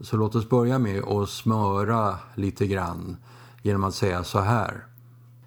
så 0.00 0.16
låt 0.16 0.34
oss 0.34 0.48
börja 0.48 0.78
med 0.78 1.04
att 1.04 1.28
smöra 1.28 2.18
lite 2.34 2.66
grann 2.66 3.16
genom 3.62 3.84
att 3.84 3.94
säga 3.94 4.24
så 4.24 4.38
här. 4.38 4.84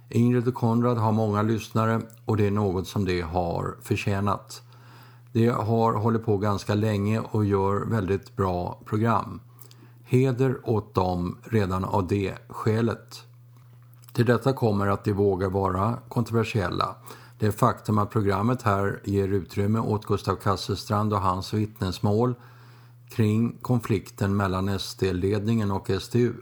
Ingrid 0.10 0.48
och 0.48 0.54
Konrad 0.54 0.98
har 0.98 1.12
många 1.12 1.42
lyssnare 1.42 2.02
och 2.26 2.38
det 2.38 2.48
är 2.48 2.52
något 2.52 2.88
som 2.88 3.06
de 3.06 3.22
har 3.22 3.76
förtjänat. 3.82 4.62
De 5.32 5.48
har 5.50 5.94
hållit 5.94 6.26
på 6.26 6.38
ganska 6.38 6.74
länge 6.74 7.20
och 7.20 7.46
gör 7.46 7.86
väldigt 7.86 8.36
bra 8.36 8.80
program. 8.86 9.40
Heder 10.04 10.60
åt 10.64 10.94
dem 10.94 11.38
redan 11.44 11.84
av 11.84 12.08
det 12.08 12.34
skälet. 12.50 13.24
Till 14.14 14.26
detta 14.26 14.54
kommer 14.54 14.88
att 14.88 15.04
de 15.04 15.14
vågar 15.14 15.50
vara 15.50 15.98
kontroversiella. 16.10 16.96
Det 17.40 17.52
faktum 17.52 17.98
att 17.98 18.10
programmet 18.10 18.62
här 18.62 19.02
ger 19.04 19.28
utrymme 19.28 19.80
åt 19.80 20.06
Gustav 20.06 20.36
Kasselstrand 20.36 21.14
och 21.14 21.22
hans 21.22 21.54
vittnesmål 21.54 22.36
kring 23.16 23.58
konflikten 23.62 24.38
mellan 24.38 24.80
SD-ledningen 24.80 25.72
och 25.72 25.92
SDU. 26.02 26.34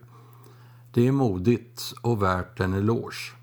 Det 0.94 1.08
är 1.08 1.12
modigt 1.12 1.94
och 2.02 2.24
värt 2.24 2.60
en 2.60 2.74
eloge. 2.74 3.34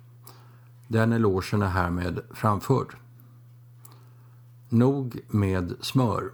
Den 0.88 1.12
elogen 1.12 1.62
är 1.62 1.66
härmed 1.66 2.20
framförd. 2.34 2.96
Nog 4.68 5.18
med 5.28 5.74
smör. 5.80 6.30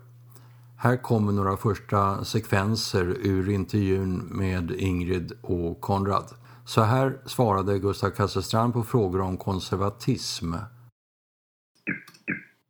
Här 0.78 0.96
kommer 0.96 1.32
några 1.32 1.56
första 1.56 2.24
sekvenser 2.24 3.04
ur 3.04 3.50
intervjun 3.50 4.16
med 4.30 4.70
Ingrid 4.70 5.32
och 5.42 5.80
Konrad. 5.80 6.24
Så 6.64 6.82
här 6.82 7.18
svarade 7.26 7.78
Gustav 7.78 8.10
Kasselstrand 8.10 8.72
på 8.72 8.82
frågor 8.82 9.20
om 9.20 9.36
konservatism. 9.36 10.54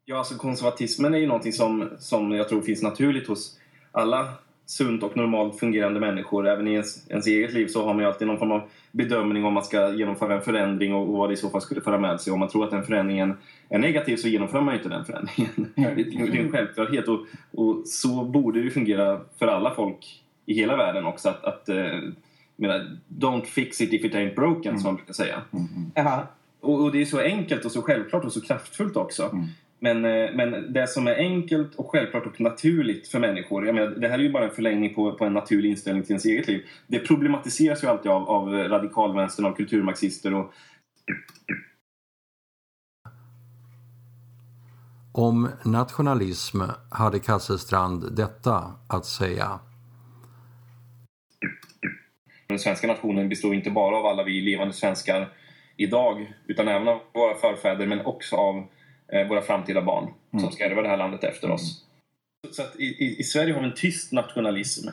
Ja, 0.04 0.18
alltså 0.18 0.34
konservatismen 0.34 1.14
är 1.14 1.18
ju 1.18 1.26
någonting 1.26 1.52
som, 1.52 1.90
som 1.98 2.32
jag 2.32 2.48
tror 2.48 2.62
finns 2.62 2.82
naturligt 2.82 3.28
hos 3.28 3.58
alla 3.94 4.28
sunt 4.66 5.02
och 5.02 5.16
normalt 5.16 5.58
fungerande 5.58 6.00
människor. 6.00 6.48
Även 6.48 6.68
i 6.68 6.72
ens, 6.72 7.10
ens 7.10 7.26
eget 7.26 7.52
liv 7.52 7.66
så 7.66 7.84
har 7.84 7.94
man 7.94 8.02
ju 8.02 8.08
alltid 8.08 8.26
någon 8.26 8.38
form 8.38 8.52
av 8.52 8.62
bedömning 8.92 9.44
om 9.44 9.54
man 9.54 9.64
ska 9.64 9.92
genomföra 9.92 10.34
en 10.34 10.42
förändring 10.42 10.94
och, 10.94 11.08
och 11.08 11.18
vad 11.18 11.30
det 11.30 11.32
i 11.32 11.36
så 11.36 11.50
fall 11.50 11.60
skulle 11.60 11.80
föra 11.80 11.98
med 11.98 12.20
sig. 12.20 12.32
Om 12.32 12.40
man 12.40 12.48
tror 12.48 12.64
att 12.64 12.70
den 12.70 12.84
förändringen 12.84 13.36
är 13.68 13.78
negativ 13.78 14.16
så 14.16 14.28
genomför 14.28 14.60
man 14.60 14.74
ju 14.74 14.78
inte 14.78 14.88
den 14.88 15.04
förändringen. 15.04 15.72
det, 15.74 16.38
är 16.38 16.44
en 16.44 16.52
självklarhet 16.52 17.08
och, 17.08 17.20
och, 17.52 17.82
så 17.86 18.24
borde 18.24 18.62
det 18.62 18.70
fungera 18.70 19.20
för 19.38 19.46
alla 19.46 19.74
folk 19.74 20.22
i 20.46 20.54
hela 20.54 20.76
världen 20.76 21.06
också. 21.06 21.28
Att, 21.28 21.44
att 21.44 21.68
uh, 21.68 22.12
menar, 22.56 22.98
don't 23.08 23.44
fix 23.44 23.80
it 23.80 23.92
if 23.92 24.04
it 24.04 24.14
ain't 24.14 24.34
broken 24.34 24.70
mm. 24.70 24.80
som 24.80 24.88
man 24.88 24.96
brukar 24.96 25.12
säga. 25.12 25.42
Mm. 25.52 25.66
Mm. 25.94 26.20
Och, 26.60 26.82
och, 26.82 26.92
det 26.92 27.00
är 27.00 27.04
så 27.04 27.20
enkelt 27.20 27.64
och 27.64 27.72
så 27.72 27.82
självklart 27.82 28.24
och 28.24 28.32
så 28.32 28.40
kraftfullt 28.40 28.96
också. 28.96 29.38
Men, 29.78 30.04
eh, 30.04 30.30
men 30.34 30.72
det 30.72 30.86
som 30.86 31.06
är 31.06 31.14
enkelt 31.14 31.74
och 31.74 31.90
självklart 31.90 32.26
och 32.26 32.40
naturligt 32.40 33.08
för 33.08 33.18
människor, 33.18 33.66
jag 33.66 33.74
menar, 33.74 33.90
det 33.90 34.08
här 34.08 34.18
är 34.18 34.22
ju 34.22 34.32
bara 34.32 34.44
en 34.44 34.50
förlängning 34.50 34.94
på, 34.94 35.12
på 35.12 35.24
en 35.24 35.32
naturlig 35.32 35.70
inställning 35.70 36.02
till 36.02 36.12
ens 36.12 36.24
eget 36.24 36.48
liv. 36.48 36.66
Det 36.86 36.98
problematiseras 36.98 37.84
ju 37.84 37.88
alltid 37.88 38.10
av, 38.10 38.28
av 38.28 38.52
radikalvänstern, 38.52 39.46
av 39.46 39.52
kulturmarxister 39.52 40.34
och... 40.34 40.52
Om 45.12 45.48
nationalism 45.64 46.60
hade 46.90 47.18
Kasselstrand 47.18 48.16
detta 48.16 48.72
att 48.88 49.06
säga. 49.06 49.58
Den 52.46 52.58
svenska 52.58 52.86
nationen 52.86 53.28
består 53.28 53.54
inte 53.54 53.70
bara 53.70 53.96
av 53.96 54.06
alla 54.06 54.24
vi 54.24 54.40
levande 54.40 54.74
svenskar 54.74 55.28
idag 55.76 56.32
utan 56.46 56.68
även 56.68 56.88
av 56.88 57.00
våra 57.12 57.34
förfäder 57.34 57.86
men 57.86 58.00
också 58.06 58.36
av 58.36 58.66
våra 59.22 59.42
framtida 59.42 59.82
barn 59.82 60.04
mm. 60.32 60.44
som 60.44 60.52
ska 60.52 60.64
ärva 60.64 60.82
det 60.82 60.88
här 60.88 60.96
landet 60.96 61.24
efter 61.24 61.50
oss. 61.50 61.84
Så 62.50 62.62
att 62.62 62.76
i, 62.80 63.16
i, 63.18 63.22
Sverige 63.22 63.52
har 63.52 63.60
vi 63.60 63.66
en 63.66 63.74
tyst 63.74 64.12
nationalism 64.12 64.88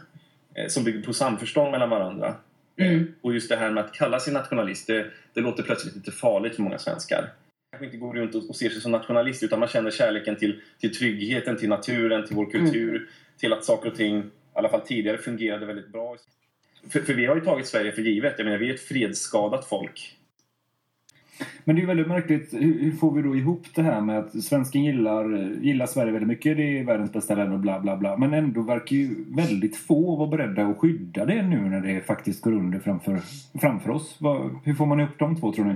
eh, 0.55 0.67
som 0.67 0.83
bygger 0.83 1.01
på 1.03 1.13
samförstånd 1.13 1.71
mellan 1.71 1.89
varandra. 1.89 2.35
Mm. 2.77 3.13
Och 3.21 3.33
just 3.33 3.49
det 3.49 3.55
här 3.55 3.71
med 3.71 3.83
att 3.83 3.93
kalla 3.93 4.19
sig 4.19 4.33
nationalist, 4.33 4.87
det, 4.87 5.05
det 5.33 5.41
låter 5.41 5.63
plötsligt 5.63 5.95
lite 5.95 6.11
farligt 6.11 6.55
för 6.55 6.63
många 6.63 6.77
svenskar. 6.77 7.33
Man 7.73 7.83
inte 7.83 7.97
går 7.97 8.13
runt 8.13 8.35
och, 8.35 8.49
och 8.49 8.55
ser 8.55 8.69
sig 8.69 8.81
som 8.81 8.91
nationalist 8.91 9.43
utan 9.43 9.59
man 9.59 9.69
känner 9.69 9.91
kärleken 9.91 10.35
till, 10.35 10.61
till 10.79 10.95
tryggheten, 10.95 11.57
till 11.57 11.69
naturen, 11.69 12.27
till 12.27 12.35
vår 12.35 12.51
kultur, 12.51 12.95
mm. 12.95 13.07
till 13.37 13.53
att 13.53 13.65
saker 13.65 13.89
och 13.91 13.95
ting, 13.95 14.19
i 14.19 14.29
alla 14.53 14.69
fall 14.69 14.81
tidigare, 14.81 15.17
fungerade 15.17 15.65
väldigt 15.65 15.87
bra. 15.87 16.17
För, 16.89 16.99
för 16.99 17.13
vi 17.13 17.25
har 17.25 17.35
ju 17.35 17.41
tagit 17.41 17.67
Sverige 17.67 17.91
för 17.91 18.01
givet. 18.01 18.33
Jag 18.37 18.45
menar, 18.45 18.57
vi 18.57 18.69
är 18.69 18.73
ett 18.73 18.81
fredsskadat 18.81 19.65
folk. 19.65 20.17
Men 21.63 21.75
det 21.75 21.81
är 21.81 21.85
väldigt 21.85 22.07
märkligt. 22.07 22.53
Hur 22.53 22.91
får 22.91 23.11
vi 23.11 23.21
då 23.21 23.35
ihop 23.35 23.65
det 23.75 23.81
här 23.81 24.01
med 24.01 24.19
att 24.19 24.43
svensken 24.43 24.83
gillar, 24.83 25.53
gillar 25.61 25.85
Sverige 25.85 26.11
väldigt 26.11 26.27
mycket. 26.27 26.57
Det 26.57 26.79
är 26.79 26.83
världens 26.83 27.13
bästa 27.13 27.35
land 27.35 27.53
och 27.53 27.59
bla 27.59 27.79
bla 27.79 27.97
bla. 27.97 28.17
Men 28.17 28.33
ändå 28.33 28.61
verkar 28.61 28.95
ju 28.95 29.15
väldigt 29.27 29.77
få 29.77 30.15
vara 30.15 30.29
beredda 30.29 30.65
att 30.65 30.77
skydda 30.77 31.25
det 31.25 31.41
nu 31.41 31.59
när 31.61 31.81
det 31.81 32.01
faktiskt 32.01 32.41
går 32.41 32.51
under 32.51 32.79
framför, 32.79 33.19
framför 33.61 33.89
oss. 33.89 34.19
hur 34.63 34.73
får 34.73 34.85
man 34.85 34.99
ihop 34.99 35.19
de 35.19 35.35
två 35.35 35.53
tror 35.53 35.65
ni? 35.65 35.75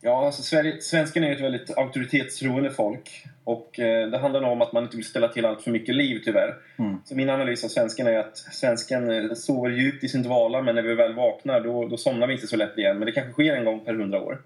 Ja, 0.00 0.26
alltså 0.26 0.42
Sverige, 0.42 0.80
svensken 0.80 1.24
är 1.24 1.32
ett 1.32 1.40
väldigt 1.40 1.78
auktoritetstroende 1.78 2.70
folk. 2.70 3.26
Och 3.44 3.80
eh, 3.80 4.10
det 4.10 4.18
handlar 4.18 4.40
nog 4.40 4.52
om 4.52 4.62
att 4.62 4.72
man 4.72 4.84
inte 4.84 4.96
vill 4.96 5.06
ställa 5.06 5.28
till 5.28 5.44
allt 5.44 5.62
för 5.62 5.70
mycket 5.70 5.94
liv 5.94 6.20
tyvärr. 6.24 6.54
Mm. 6.76 6.96
Så 7.04 7.14
min 7.14 7.30
analys 7.30 7.64
av 7.64 7.68
svensken 7.68 8.06
är 8.06 8.18
att 8.18 8.38
svensken 8.38 9.10
eh, 9.10 9.34
sover 9.34 9.70
djupt 9.70 10.04
i 10.04 10.08
sin 10.08 10.22
dvala 10.22 10.62
men 10.62 10.74
när 10.74 10.82
vi 10.82 10.94
väl 10.94 11.14
vaknar 11.14 11.60
då, 11.60 11.88
då 11.88 11.96
somnar 11.96 12.26
vi 12.26 12.34
inte 12.34 12.46
så 12.46 12.56
lätt 12.56 12.78
igen. 12.78 12.98
Men 12.98 13.06
det 13.06 13.12
kanske 13.12 13.32
sker 13.32 13.56
en 13.56 13.64
gång 13.64 13.84
per 13.84 13.94
hundra 13.94 14.22
år. 14.22 14.42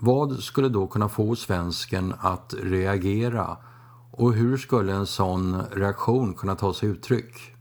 Vad 0.00 0.38
skulle 0.38 0.68
då 0.68 0.86
kunna 0.86 1.08
få 1.08 1.36
svensken 1.36 2.14
att 2.20 2.54
reagera? 2.62 3.56
Och 4.12 4.34
hur 4.34 4.56
skulle 4.56 4.92
en 4.92 5.06
sån 5.06 5.62
reaktion 5.72 6.34
kunna 6.34 6.54
ta 6.54 6.74
sig 6.74 6.88
uttryck? 6.88 7.57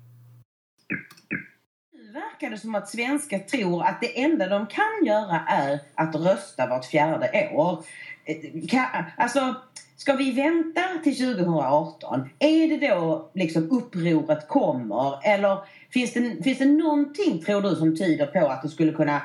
Verkar 2.40 2.50
det 2.50 2.58
som 2.58 2.76
att 2.76 2.90
svenskar 2.90 3.40
tror 3.40 3.84
att 3.84 4.02
det 4.02 4.22
enda 4.22 4.48
de 4.48 4.68
kan 4.68 5.06
göra 5.06 5.42
är 5.48 5.80
att 5.96 6.16
rösta 6.16 6.68
vart 6.68 6.86
fjärde 6.86 7.50
år. 7.54 7.84
Eh, 8.26 9.00
alltså, 9.18 9.56
ska 9.96 10.14
vi 10.14 10.32
vänta 10.32 10.82
till 11.04 11.18
2018? 11.18 12.30
Är 12.40 12.80
det 12.80 12.88
då 12.88 13.30
liksom 13.34 13.72
upproret 13.72 14.48
kommer? 14.48 15.28
Eller 15.28 15.58
finns 15.90 16.14
det, 16.14 16.44
finns 16.44 16.58
det 16.58 16.66
någonting, 16.66 17.44
tror 17.44 17.62
du, 17.62 17.76
som 17.76 17.98
tyder 17.98 18.26
på 18.26 18.48
att 18.48 18.62
det 18.62 18.70
skulle 18.70 18.92
kunna 18.92 19.22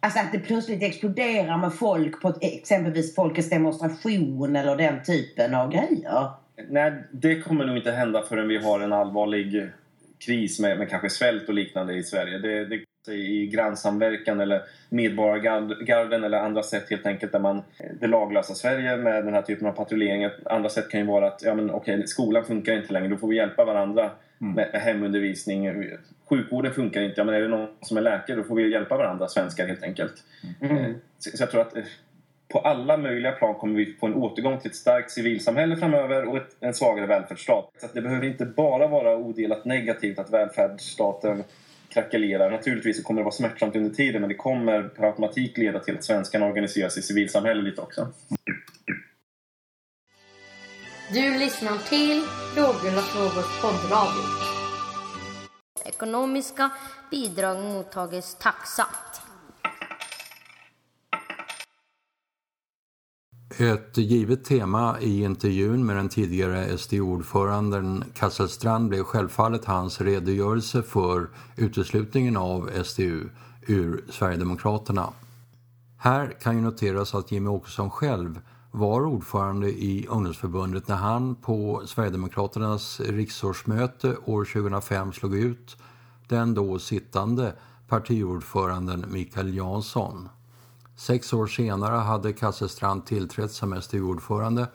Alltså 0.00 0.20
att 0.20 0.32
det 0.32 0.38
plötsligt 0.38 0.82
exploderar 0.82 1.58
med 1.58 1.74
folk 1.74 2.22
på 2.22 2.34
exempelvis 2.40 3.14
folkets 3.14 3.50
demonstration 3.50 4.56
eller 4.56 4.76
den 4.76 5.04
typen 5.04 5.54
av 5.54 5.72
grejer? 5.72 6.30
Nej, 6.68 6.92
det 7.10 7.40
kommer 7.40 7.64
nog 7.64 7.76
inte 7.76 7.92
hända 7.92 8.22
förrän 8.22 8.48
vi 8.48 8.56
har 8.56 8.80
en 8.80 8.92
allvarlig 8.92 9.70
kris 10.18 10.60
med, 10.60 10.78
med 10.78 10.90
kanske 10.90 11.10
svält 11.10 11.48
och 11.48 11.54
liknande 11.54 11.94
i 11.94 12.02
Sverige. 12.02 12.38
Det, 12.38 12.64
det 12.64 12.80
i 13.12 13.46
grannsamverkan 13.46 14.40
eller 14.40 14.62
medborgargarden 14.88 16.24
eller 16.24 16.38
andra 16.38 16.62
sätt 16.62 16.90
helt 16.90 17.06
enkelt 17.06 17.32
där 17.32 17.38
man 17.38 17.62
det 18.00 18.06
laglösa 18.06 18.54
Sverige 18.54 18.96
med 18.96 19.24
den 19.24 19.34
här 19.34 19.42
typen 19.42 19.66
av 19.68 19.72
patrullering. 19.72 20.30
Andra 20.44 20.68
sätt 20.68 20.90
kan 20.90 21.00
ju 21.00 21.06
vara 21.06 21.26
att 21.26 21.42
ja, 21.42 21.54
men, 21.54 21.70
okej, 21.70 22.06
skolan 22.06 22.44
funkar 22.44 22.72
inte 22.72 22.92
längre, 22.92 23.08
då 23.08 23.16
får 23.16 23.28
vi 23.28 23.36
hjälpa 23.36 23.64
varandra 23.64 24.10
med, 24.38 24.54
med 24.72 24.82
hemundervisning. 24.82 25.90
Sjukvården 26.28 26.72
funkar 26.72 27.02
inte, 27.02 27.20
ja, 27.20 27.24
men 27.24 27.34
är 27.34 27.40
det 27.40 27.48
någon 27.48 27.68
som 27.80 27.96
är 27.96 28.00
läkare 28.00 28.36
då 28.36 28.42
får 28.42 28.56
vi 28.56 28.72
hjälpa 28.72 28.96
varandra 28.96 29.28
svenskar 29.28 29.66
helt 29.66 29.82
enkelt. 29.82 30.14
Eh, 30.60 30.90
Så, 31.18 31.36
så 31.36 31.42
jag 31.42 31.50
tror 31.50 31.60
att 31.60 31.76
eh, 31.76 31.82
på 32.48 32.58
alla 32.58 32.96
möjliga 32.96 33.32
plan 33.32 33.54
kommer 33.54 33.74
vi 33.74 33.96
få 34.00 34.06
en 34.06 34.14
återgång 34.14 34.60
till 34.60 34.70
ett 34.70 34.76
starkt 34.76 35.10
civilsamhälle 35.10 35.76
framöver 35.76 36.28
och 36.28 36.36
ett, 36.36 36.56
en 36.60 36.74
svagare 36.74 37.06
välfärdsstat. 37.06 37.70
Så 37.80 37.86
att 37.86 37.94
det 37.94 38.02
behöver 38.02 38.26
inte 38.26 38.46
bara 38.46 38.86
vara 38.86 39.16
odelat 39.16 39.64
negativt 39.64 40.18
att 40.18 40.30
välfärdsstaten 40.30 41.44
krackelerar. 41.88 42.50
Naturligtvis 42.50 43.02
kommer 43.02 43.20
det 43.20 43.24
vara 43.24 43.34
smärtsamt 43.34 43.76
under 43.76 43.90
tiden 43.90 44.20
men 44.20 44.28
det 44.28 44.34
kommer 44.34 44.82
per 44.82 45.04
automatik 45.04 45.58
leda 45.58 45.80
till 45.80 45.96
att 45.96 46.04
svenskarna 46.04 46.46
organiserar 46.46 46.88
sig 46.88 47.02
civilsamhället 47.02 47.78
också. 47.78 48.08
Du 51.12 51.38
lyssnar 51.38 51.78
till 51.88 52.22
Frågorna 52.54 53.02
frågors 53.02 53.60
poddradio. 53.62 54.22
Ekonomiska 55.84 56.70
bidrag 57.10 57.64
mottages 57.64 58.34
tacksamt. 58.34 59.25
Ett 63.58 63.96
givet 63.96 64.44
tema 64.44 65.00
i 65.00 65.24
intervjun 65.24 65.86
med 65.86 65.96
den 65.96 66.08
tidigare 66.08 66.78
SDU-ordföranden 66.78 68.04
Kasselstrand 68.14 68.88
blev 68.88 69.02
självfallet 69.02 69.64
hans 69.64 70.00
redogörelse 70.00 70.82
för 70.82 71.28
uteslutningen 71.56 72.36
av 72.36 72.70
SDU 72.84 73.28
ur 73.66 74.04
Sverigedemokraterna. 74.10 75.12
Här 75.98 76.40
kan 76.40 76.56
ju 76.56 76.62
noteras 76.62 77.14
att 77.14 77.32
Jimmy 77.32 77.48
Åkesson 77.48 77.90
själv 77.90 78.40
var 78.70 79.06
ordförande 79.06 79.68
i 79.68 80.06
ungdomsförbundet 80.10 80.88
när 80.88 80.96
han 80.96 81.34
på 81.34 81.82
Sverigedemokraternas 81.86 83.00
riksårsmöte 83.00 84.16
år 84.24 84.44
2005 84.44 85.12
slog 85.12 85.36
ut 85.36 85.76
den 86.28 86.54
då 86.54 86.78
sittande 86.78 87.52
partiordföranden 87.88 89.04
Mikael 89.08 89.56
Jansson. 89.56 90.28
Sex 90.96 91.32
år 91.32 91.46
senare 91.46 91.96
hade 91.96 92.32
Kasselstrand 92.32 93.06
tillträtt 93.06 93.52
som 93.52 93.82
SDU-ordförande 93.82 94.66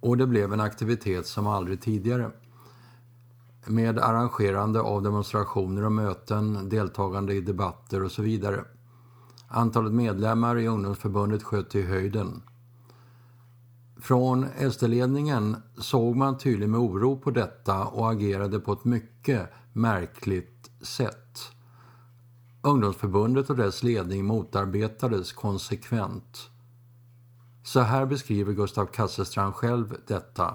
och 0.00 0.16
det 0.16 0.26
blev 0.26 0.52
en 0.52 0.60
aktivitet 0.60 1.26
som 1.26 1.46
aldrig 1.46 1.80
tidigare. 1.80 2.30
Med 3.66 3.98
arrangerande 3.98 4.80
av 4.80 5.02
demonstrationer 5.02 5.84
och 5.84 5.92
möten, 5.92 6.68
deltagande 6.68 7.34
i 7.34 7.40
debatter 7.40 8.02
och 8.02 8.12
så 8.12 8.22
vidare. 8.22 8.64
Antalet 9.48 9.92
medlemmar 9.92 10.58
i 10.58 10.68
ungdomsförbundet 10.68 11.42
sköt 11.42 11.74
i 11.74 11.82
höjden. 11.82 12.42
Från 14.00 14.46
SD-ledningen 14.72 15.56
såg 15.78 16.16
man 16.16 16.38
tydligen 16.38 16.70
med 16.70 16.80
oro 16.80 17.16
på 17.16 17.30
detta 17.30 17.84
och 17.84 18.10
agerade 18.10 18.60
på 18.60 18.72
ett 18.72 18.84
mycket 18.84 19.48
märkligt 19.72 20.70
sätt. 20.80 21.52
Ungdomsförbundet 22.62 23.50
och 23.50 23.56
dess 23.56 23.82
ledning 23.82 24.24
motarbetades 24.24 25.32
konsekvent. 25.32 26.50
Så 27.64 27.80
här 27.80 28.06
beskriver 28.06 28.52
Gustav 28.52 28.86
Kasselstrand 28.86 29.54
själv 29.54 29.96
detta. 30.06 30.54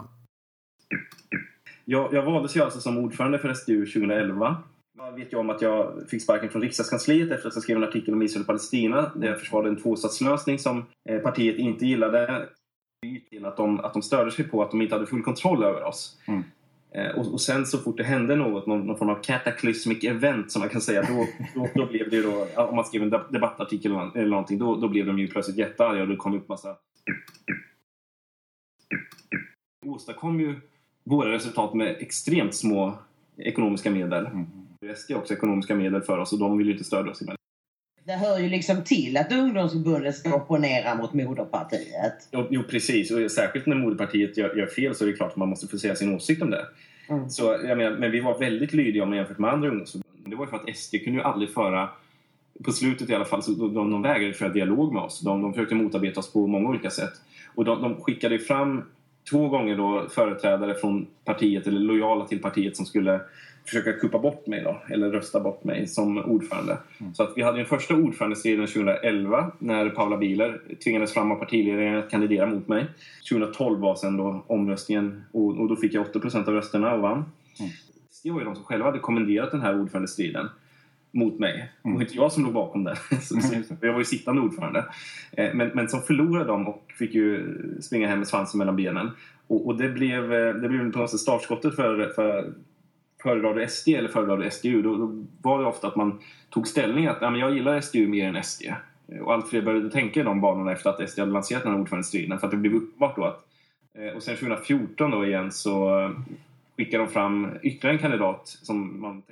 Jag, 1.85 2.13
jag 2.13 2.25
valdes 2.25 2.55
ju 2.55 2.61
alltså 2.61 2.79
som 2.79 2.97
ordförande 2.97 3.39
för 3.39 3.53
SDU 3.53 3.85
2011. 3.85 4.57
Jag 4.97 5.11
vet 5.11 5.33
ju 5.33 5.37
om 5.37 5.49
att 5.49 5.61
jag 5.61 6.09
fick 6.09 6.23
sparken 6.23 6.49
från 6.49 6.61
riksdagskansliet 6.61 7.31
efter 7.31 7.47
att 7.47 7.55
jag 7.55 7.63
skrev 7.63 7.77
en 7.77 7.83
artikel 7.83 8.13
om 8.13 8.21
Israel 8.21 8.41
och 8.41 8.47
Palestina 8.47 9.11
där 9.15 9.27
jag 9.27 9.39
försvarade 9.39 9.69
en 9.69 9.81
tvåstatslösning 9.81 10.59
som 10.59 10.85
eh, 11.09 11.19
partiet 11.19 11.57
inte 11.57 11.85
gillade. 11.85 12.47
Att 13.43 13.57
de, 13.57 13.79
att 13.79 13.93
de 13.93 14.01
störde 14.01 14.31
sig 14.31 14.47
på 14.47 14.63
att 14.63 14.71
de 14.71 14.81
inte 14.81 14.95
hade 14.95 15.07
full 15.07 15.23
kontroll 15.23 15.63
över 15.63 15.83
oss. 15.83 16.17
Mm. 16.25 16.43
Eh, 16.95 17.07
och, 17.07 17.33
och 17.33 17.41
sen 17.41 17.65
så 17.65 17.77
fort 17.77 17.97
det 17.97 18.03
hände 18.03 18.35
något, 18.35 18.67
någon, 18.67 18.87
någon 18.87 18.97
form 18.97 19.09
av 19.09 19.23
cataclysmic 19.23 20.03
event 20.03 20.51
som 20.51 20.59
man 20.59 20.69
kan 20.69 20.81
säga, 20.81 21.01
då, 21.01 21.27
då, 21.55 21.69
då 21.75 21.85
blev 21.85 22.09
det 22.09 22.21
då, 22.21 22.47
om 22.55 22.75
man 22.75 22.85
skrev 22.85 23.03
en 23.03 23.09
de- 23.09 23.23
debattartikel 23.29 23.91
eller 23.91 24.05
nå- 24.05 24.11
eller 24.15 24.29
någonting, 24.29 24.57
då, 24.59 24.75
då 24.75 24.87
blev 24.87 25.05
de 25.05 25.19
ju 25.19 25.27
plötsligt 25.27 25.57
jättearga 25.57 26.01
och 26.01 26.07
det 26.07 26.15
kom 26.15 26.33
upp 26.33 26.49
massa... 26.49 26.75
Åstadkom 29.85 30.39
ju 30.39 30.55
våra 31.03 31.31
resultat 31.31 31.73
med 31.73 31.95
extremt 31.99 32.55
små 32.55 32.93
ekonomiska 33.37 33.91
medel. 33.91 34.25
Mm. 34.25 34.47
SD 34.95 35.11
har 35.11 35.19
också 35.19 35.33
ekonomiska 35.33 35.75
medel 35.75 36.01
för 36.01 36.17
oss 36.17 36.33
och 36.33 36.39
de 36.39 36.57
vill 36.57 36.67
ju 36.67 36.73
inte 36.73 36.83
stödja 36.83 37.11
oss. 37.11 37.21
emellan. 37.21 37.37
Det 38.05 38.13
hör 38.13 38.39
ju 38.39 38.49
liksom 38.49 38.83
till 38.83 39.17
att 39.17 39.31
ungdomsförbundet 39.31 40.15
ska 40.15 40.35
opponera 40.35 40.95
mot 40.95 41.13
moderpartiet. 41.13 42.27
Jo, 42.31 42.47
jo 42.49 42.63
precis, 42.63 43.11
och 43.11 43.31
särskilt 43.31 43.65
när 43.65 43.75
moderpartiet 43.75 44.37
gör, 44.37 44.55
gör 44.55 44.67
fel 44.67 44.95
så 44.95 45.03
är 45.03 45.07
det 45.07 45.13
klart 45.13 45.31
att 45.31 45.37
man 45.37 45.49
måste 45.49 45.67
få 45.67 45.77
säga 45.77 45.95
sin 45.95 46.15
åsikt 46.15 46.41
om 46.41 46.49
det. 46.49 46.65
Mm. 47.09 47.29
Så, 47.29 47.43
jag 47.43 47.77
menar, 47.77 47.97
men 47.97 48.11
vi 48.11 48.19
var 48.19 48.39
väldigt 48.39 48.73
lydiga 48.73 49.03
om 49.03 49.09
man 49.09 49.17
jämfört 49.17 49.37
med 49.37 49.53
andra 49.53 49.69
ungdomsförbund. 49.69 50.05
Det 50.25 50.35
var 50.35 50.45
ju 50.45 50.49
för 50.49 50.57
att 50.57 50.77
SD 50.77 50.95
kunde 51.03 51.19
ju 51.19 51.21
aldrig 51.21 51.49
föra, 51.49 51.89
på 52.63 52.71
slutet 52.71 53.09
i 53.09 53.15
alla 53.15 53.25
fall, 53.25 53.43
så 53.43 53.51
de, 53.51 53.73
de, 53.73 53.91
de 53.91 54.01
vägrade 54.01 54.33
föra 54.33 54.49
dialog 54.49 54.93
med 54.93 55.03
oss. 55.03 55.19
De, 55.19 55.41
de 55.41 55.53
försökte 55.53 55.75
motarbeta 55.75 56.19
oss 56.19 56.33
på 56.33 56.47
många 56.47 56.69
olika 56.69 56.89
sätt. 56.89 57.13
Och 57.55 57.65
de, 57.65 57.81
de 57.81 58.01
skickade 58.01 58.39
fram 58.39 58.83
två 59.29 59.49
gånger 59.49 59.77
då 59.77 60.07
företrädare 60.09 60.75
från 60.75 61.07
partiet, 61.25 61.67
eller 61.67 61.79
lojala 61.79 62.25
till 62.25 62.41
partiet, 62.41 62.77
som 62.77 62.85
skulle 62.85 63.21
försöka 63.65 63.93
kuppa 63.93 64.19
bort 64.19 64.47
mig 64.47 64.61
då, 64.63 64.81
eller 64.89 65.11
rösta 65.11 65.39
bort 65.39 65.63
mig 65.63 65.87
som 65.87 66.17
ordförande. 66.17 66.77
Så 67.13 67.23
att 67.23 67.33
vi 67.35 67.41
hade 67.41 67.57
den 67.57 67.65
första 67.65 67.95
ordförandestriden 67.95 68.67
2011 68.67 69.51
när 69.59 69.89
Paula 69.89 70.17
Bieler 70.17 70.61
tvingades 70.83 71.13
fram 71.13 71.31
av 71.31 71.35
partiledningen 71.35 71.95
att 71.99 72.09
kandidera 72.09 72.45
mot 72.45 72.67
mig. 72.67 72.85
2012 73.29 73.79
var 73.79 73.95
sen 73.95 74.17
då 74.17 74.43
omröstningen 74.47 75.23
och, 75.31 75.57
och 75.59 75.67
då 75.69 75.75
fick 75.75 75.93
jag 75.93 76.05
80% 76.05 76.47
av 76.47 76.53
rösterna 76.53 76.93
och 76.93 77.01
vann. 77.01 77.25
Det 78.23 78.31
var 78.31 78.39
ju 78.39 78.45
de 78.45 78.55
som 78.55 78.63
själva 78.63 78.85
hade 78.85 78.99
kommenderat 78.99 79.51
den 79.51 79.61
här 79.61 79.79
ordförandestriden 79.81 80.49
mot 81.11 81.39
mig. 81.39 81.71
Det 81.83 81.89
var 81.93 82.01
inte 82.01 82.15
jag 82.15 82.31
som 82.31 82.43
låg 82.43 82.53
bakom 82.53 82.83
det. 82.83 82.95
Så- 83.21 83.41
så 83.41 83.75
jag 83.81 83.91
var 83.93 83.99
ju 83.99 84.05
sittande 84.05 84.41
ordförande. 84.41 84.85
Eh, 85.31 85.53
Men, 85.53 85.67
men 85.73 85.89
som 85.89 86.01
förlorade 86.01 86.45
dem 86.45 86.67
och 86.67 86.91
fick 86.99 87.13
ju 87.13 87.55
springa 87.81 88.07
hem 88.07 88.19
med 88.19 88.27
svansen 88.27 88.57
mellan 88.57 88.75
benen. 88.75 89.09
Och, 89.47 89.67
och 89.67 89.77
det, 89.77 89.89
blev, 89.89 90.33
eh, 90.33 90.53
det 90.55 90.69
blev 90.69 90.91
på 90.91 90.99
något 90.99 91.09
sätt 91.09 91.19
startskottet 91.19 91.75
för, 91.75 92.11
för 92.15 92.53
föredrar 93.23 93.53
du 93.53 93.67
SD 93.67 93.87
eller 93.87 94.09
föredrar 94.09 94.37
du 94.37 94.51
SDU? 94.51 94.81
Då, 94.81 94.95
då 94.95 95.25
var 95.41 95.59
det 95.59 95.65
ofta 95.65 95.87
att 95.87 95.95
man 95.95 96.19
tog 96.49 96.67
ställning 96.67 97.07
att 97.07 97.17
ja, 97.21 97.29
men 97.29 97.39
jag 97.39 97.53
gillar 97.53 97.81
SDU 97.81 98.07
mer 98.07 98.27
än 98.27 98.43
SD. 98.43 98.63
Och 99.21 99.33
allt 99.33 99.49
fler 99.49 99.61
började 99.61 99.89
tänka 99.89 100.19
i 100.19 100.23
de 100.23 100.41
banorna 100.41 100.71
efter 100.71 100.89
att 100.89 101.09
SD 101.09 101.19
hade 101.19 101.31
lanserat 101.31 101.63
den 101.63 101.71
här 101.71 101.81
ordförandestriden. 101.81 102.39
För 102.39 102.47
att 102.47 102.51
det 102.51 102.57
blev 102.57 102.75
uppenbart 102.75 103.15
då 103.15 103.23
att... 103.25 103.45
Eh, 103.93 104.15
och 104.15 104.23
sen 104.23 104.35
2014 104.35 105.11
då 105.11 105.25
igen 105.25 105.51
så 105.51 106.11
skickade 106.77 107.03
de 107.03 107.09
fram 107.09 107.57
ytterligare 107.61 107.95
en 107.95 108.01
kandidat 108.01 108.47
som 108.47 109.01
man... 109.01 109.23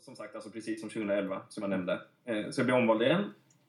Som 0.00 0.16
sagt, 0.16 0.34
alltså 0.34 0.50
precis 0.50 0.80
som 0.80 0.90
2011 0.90 1.40
som 1.48 1.62
jag 1.62 1.70
nämnde. 1.70 2.00
Eh, 2.24 2.50
så 2.50 2.60
jag 2.60 2.66
blev 2.66 2.78
omvald 2.78 3.02
igen. 3.02 3.24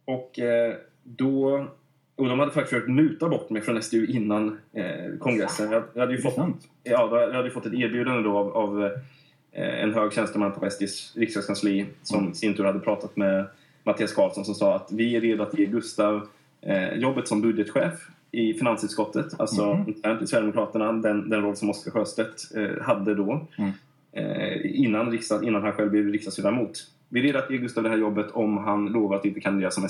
Och 0.06 0.40
eh, 0.40 0.76
då... 1.04 1.68
Och 2.16 2.30
de 2.30 2.40
hade 2.40 2.52
faktiskt 2.52 2.70
försökt 2.70 2.90
muta 2.90 3.30
bort 3.30 3.50
mig 3.50 3.62
från 3.62 3.82
SDU 3.84 4.06
innan 4.06 4.58
eh, 4.74 5.18
kongressen. 5.20 5.72
Jag, 5.72 5.84
jag 5.94 6.02
hade 6.02 6.14
ju 6.14 6.22
fått. 6.22 6.36
Ja, 6.84 7.22
jag 7.22 7.34
hade 7.34 7.50
fått 7.52 7.66
ett 7.66 7.74
erbjudande 7.74 8.24
då 8.24 8.38
av, 8.38 8.52
av 8.58 8.84
eh, 9.52 9.84
en 9.84 9.94
hög 9.94 10.14
tjänsteman 10.14 10.52
på 10.52 10.70
SDs 10.70 11.14
riksdagskansli 11.16 11.86
som 12.04 12.32
i 12.32 12.36
sin 12.36 12.54
tur 12.54 12.64
hade 12.64 12.80
pratat 12.80 13.16
med 13.18 13.46
Mattias 13.84 14.14
Karlsson 14.14 14.46
som 14.46 14.56
sa 14.56 14.76
att 14.76 14.92
vi 14.92 15.16
är 15.16 15.22
redo 15.22 15.44
att 15.44 15.60
ge 15.60 15.66
Gustav 15.66 16.28
eh, 16.62 16.94
jobbet 16.94 17.28
som 17.28 17.42
budgetchef 17.42 18.08
i 18.32 18.54
finansutskottet, 18.54 19.40
alltså 19.40 19.74
Mhm. 19.74 19.88
internt 19.88 20.22
i 20.22 20.28
Sverigedemokraterna, 20.28 20.92
den, 20.94 21.30
den 21.30 21.42
roll 21.42 21.56
som 21.56 21.70
Oskar 21.70 21.92
Sjöstedt 21.92 22.56
eh, 22.56 22.82
hade 22.84 23.16
då 23.16 23.48
Mm. 23.58 23.72
eh, 24.12 24.58
innan, 24.82 25.12
riksdag, 25.12 25.44
innan 25.44 25.64
han 25.64 25.72
själv 25.74 25.92
blev 25.92 26.08
riksdagsledamot. 26.12 26.72
Vi 27.10 27.20
är 27.20 27.24
redo 27.24 27.40
att 27.40 27.52
ge 27.52 27.58
Gustav 27.58 27.84
det 27.84 27.90
här 27.90 27.98
jobbet 27.98 28.32
om 28.32 28.58
han 28.58 28.86
lovar 28.86 29.16
att 29.16 29.26
inte 29.26 29.40
kandidera 29.40 29.72
som 29.72 29.84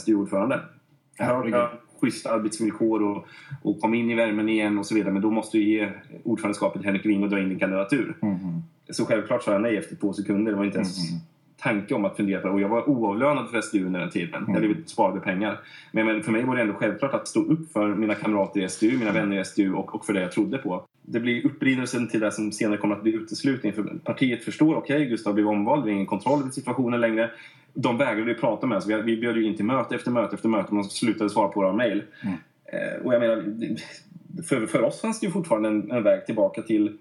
Höga, 1.17 1.69
schyssta 2.01 2.31
arbetsvillkor 2.33 3.03
och, 3.03 3.27
och 3.61 3.81
kom 3.81 3.93
in 3.93 4.11
i 4.11 4.15
värmen 4.15 4.49
igen 4.49 4.79
och 4.79 4.85
så 4.85 4.95
vidare. 4.95 5.13
Men 5.13 5.21
då 5.21 5.31
måste 5.31 5.57
du 5.57 5.63
ge 5.63 5.89
ordförandeskapet 6.23 6.85
Henrik 6.85 7.05
Wing 7.05 7.23
och 7.23 7.29
dra 7.29 7.39
in 7.39 7.49
din 7.49 7.59
kandidatur. 7.59 8.17
Mhm. 8.21 8.63
Så 8.89 9.05
självklart 9.05 9.43
sa 9.43 9.51
jag 9.51 9.61
nej 9.61 9.77
efter 9.77 9.95
två 9.95 10.13
sekunder. 10.13 10.51
Det 10.51 10.57
var 10.57 10.65
inte 10.65 10.77
ens 10.77 11.09
Mm. 11.09 11.21
tanke 11.57 11.95
om 11.95 12.05
att 12.05 12.17
fundera 12.17 12.41
på 12.41 12.47
det. 12.47 12.53
Och 12.53 12.61
jag 12.61 12.69
var 12.69 12.89
oavlönad 12.89 13.49
för 13.49 13.61
SDU 13.61 13.85
under 13.85 13.99
den 13.99 14.09
tiden. 14.09 14.45
Mm. 14.47 14.61
Vi 14.61 14.75
sparade 14.85 15.19
pengar. 15.19 15.59
Men, 15.91 16.05
men 16.05 16.23
för 16.23 16.31
mig 16.31 16.43
var 16.43 16.55
det 16.55 16.61
ändå 16.61 16.73
självklart 16.73 17.13
att 17.13 17.27
stå 17.27 17.39
upp 17.43 17.71
för 17.71 17.87
mina 17.87 18.15
kamrater 18.15 18.61
i 18.61 18.69
SDU, 18.69 18.97
mina 18.97 19.11
vänner 19.11 19.41
i 19.41 19.45
SDU 19.45 19.73
och, 19.73 19.95
och 19.95 20.05
för 20.05 20.13
det 20.13 20.21
jag 20.21 20.31
trodde 20.31 20.57
på. 20.57 20.85
Det 21.07 21.19
blir 21.19 21.45
upprinnelsen 21.45 22.07
till 22.07 22.19
det 22.19 22.31
som 22.31 22.51
senare 22.51 22.77
kommer 22.77 22.95
att 22.95 23.03
bli 23.03 23.13
uteslutning. 23.13 23.73
För 23.73 23.83
partiet 24.03 24.43
förstår, 24.43 24.75
okej, 24.75 25.05
Gustav 25.05 25.33
blev 25.33 25.47
omvald, 25.47 25.83
vi 25.83 25.89
har 25.89 25.95
ingen 25.95 26.05
kontroll 26.05 26.39
över 26.39 26.51
situationen 26.51 27.01
längre. 27.01 27.31
De 27.73 27.97
vägrade 27.97 28.31
ju 28.31 28.37
prata 28.37 28.67
med 28.67 28.77
oss. 28.77 28.87
Vi, 28.87 29.01
vi 29.01 29.17
bjöd 29.17 29.37
ju 29.37 29.43
in 29.43 29.55
till 29.55 29.65
möte 29.65 29.95
efter 29.95 30.11
möte 30.11 30.35
efter 30.35 30.49
möte. 30.49 30.73
Man 30.73 30.83
slutade 30.83 31.29
svara 31.29 31.47
på 31.47 31.61
våra 31.61 31.73
mejl. 31.73 32.03
Mm. 32.23 32.35
Eh, 32.65 33.05
och 33.05 33.13
jag 33.13 33.19
menar, 33.19 33.43
för, 34.43 34.65
för 34.65 34.81
oss 34.81 35.01
fanns 35.01 35.19
det 35.19 35.25
ju 35.25 35.31
fortfarande 35.31 35.69
en, 35.69 35.91
en 35.91 36.03
väg 36.03 36.25
tillbaka 36.25 36.61
till 36.61 36.97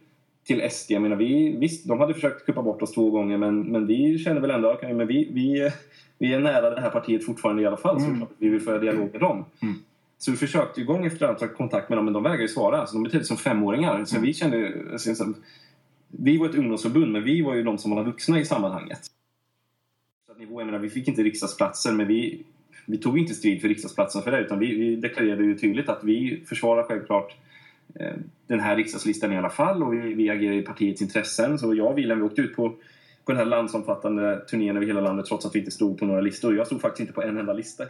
till 0.46 0.70
SD. 0.70 0.90
Jag 0.90 1.02
menar, 1.02 1.16
vi, 1.16 1.56
visst, 1.56 1.88
de 1.88 2.00
hade 2.00 2.14
försökt 2.14 2.46
kuppa 2.46 2.62
bort 2.62 2.82
oss 2.82 2.92
två 2.92 3.10
gånger 3.10 3.38
men, 3.38 3.60
men 3.60 3.86
vi 3.86 4.18
känner 4.18 4.40
väl 4.40 4.50
ändå 4.50 4.72
okay, 4.72 4.94
men 4.94 5.06
vi, 5.06 5.28
vi, 5.32 5.70
vi 6.18 6.34
är 6.34 6.40
nära 6.40 6.70
det 6.70 6.80
här 6.80 6.90
partiet 6.90 7.26
fortfarande 7.26 7.62
i 7.62 7.66
alla 7.66 7.76
fall. 7.76 8.00
Så 8.00 8.06
Mm. 8.06 8.22
att 8.22 8.28
vi 8.38 8.48
vill 8.48 8.60
föra 8.60 8.78
dialog 8.78 9.08
med 9.12 9.20
dem. 9.20 9.44
Mm. 9.62 9.74
Så 10.18 10.31
vi 10.31 10.37
försökte 10.37 10.81
ju 10.81 10.87
gång 10.87 11.07
efter 11.07 11.27
annan 11.27 11.38
ta 11.38 11.48
kontakt 11.48 11.88
med 11.88 11.98
dem 11.98 12.05
men 12.05 12.14
de 12.14 12.22
vägrade 12.22 12.48
svara. 12.48 12.81
Alltså, 12.81 12.94
de 12.96 13.03
betedde 13.03 13.24
sig 13.24 13.29
som 13.29 13.37
femåringar. 13.37 14.05
Så 14.05 14.16
Mm. 14.16 14.27
vi 14.27 14.35
kände... 14.35 14.72
Alltså, 14.92 15.14
så, 15.14 15.35
vi 16.09 16.38
var 16.38 16.48
ett 16.48 16.55
ungdomsförbund 16.55 17.12
men 17.12 17.24
vi 17.24 17.42
var 17.42 17.55
ju 17.55 17.62
de 17.62 17.79
som 17.79 17.90
var 17.90 18.05
vuxna 18.05 18.40
i 18.40 18.44
sammanhanget. 18.44 18.98
Så 20.27 20.33
att 20.33 20.38
nivå, 20.38 20.61
jag 20.61 20.66
menar, 20.66 20.79
vi 20.79 20.90
fick 20.90 21.09
inte 21.09 21.22
riksdagsplatser 21.22 21.92
men 21.92 22.07
vi, 22.07 22.44
vi 22.87 22.98
tog 22.98 23.18
inte 23.18 23.35
strid 23.35 23.61
för 23.61 23.68
riksdagsplatsen 23.68 24.22
för 24.22 24.31
det 24.31 24.40
utan 24.40 24.59
vi, 24.59 24.74
vi 24.74 24.96
deklarerade 24.96 25.44
ju 25.44 25.59
tydligt 25.59 25.88
att 25.88 26.05
vi 26.05 26.44
försvarar 26.48 26.83
självklart 26.83 27.37
eh, 27.94 28.12
den 28.46 28.61
här 28.61 28.77
riksdagslistan 28.77 29.33
i 29.33 29.38
alla 29.38 29.50
fall 29.50 29.83
och 29.83 29.94
vi, 29.94 30.14
vi 30.14 30.31
agerar 30.31 30.55
i 30.55 30.62
partiets 30.62 31.03
intressen. 31.03 31.59
Så 31.59 31.74
jag 31.74 31.87
och 31.90 31.98
Wilhelm 31.98 32.20
vi 32.20 32.27
åkte 32.27 32.40
ut 32.40 32.57
på, 32.57 32.68
på 33.24 33.33
den 33.33 33.37
här 33.37 33.44
landsomfattande 33.44 34.44
turnén 34.50 34.77
över 34.77 34.87
hela 34.87 35.00
landet 35.00 35.27
trots 35.27 35.46
att 35.46 35.55
vi 35.55 35.59
inte 35.59 35.70
stod 35.70 35.98
på 35.98 36.07
några 36.07 36.20
listor. 36.20 36.57
Jag 36.57 36.66
stod 36.66 36.81
faktiskt 36.81 37.00
inte 37.00 37.12
på 37.12 37.22
en 37.22 37.37
enda 37.37 37.53
lista. 37.53 37.85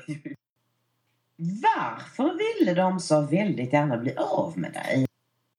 Varför 1.37 2.38
ville 2.59 2.75
de 2.75 3.01
så 3.01 3.20
väldigt 3.27 3.73
gärna 3.73 3.97
bli 3.97 4.14
av 4.16 4.59
med 4.59 4.73
dig? 4.73 5.07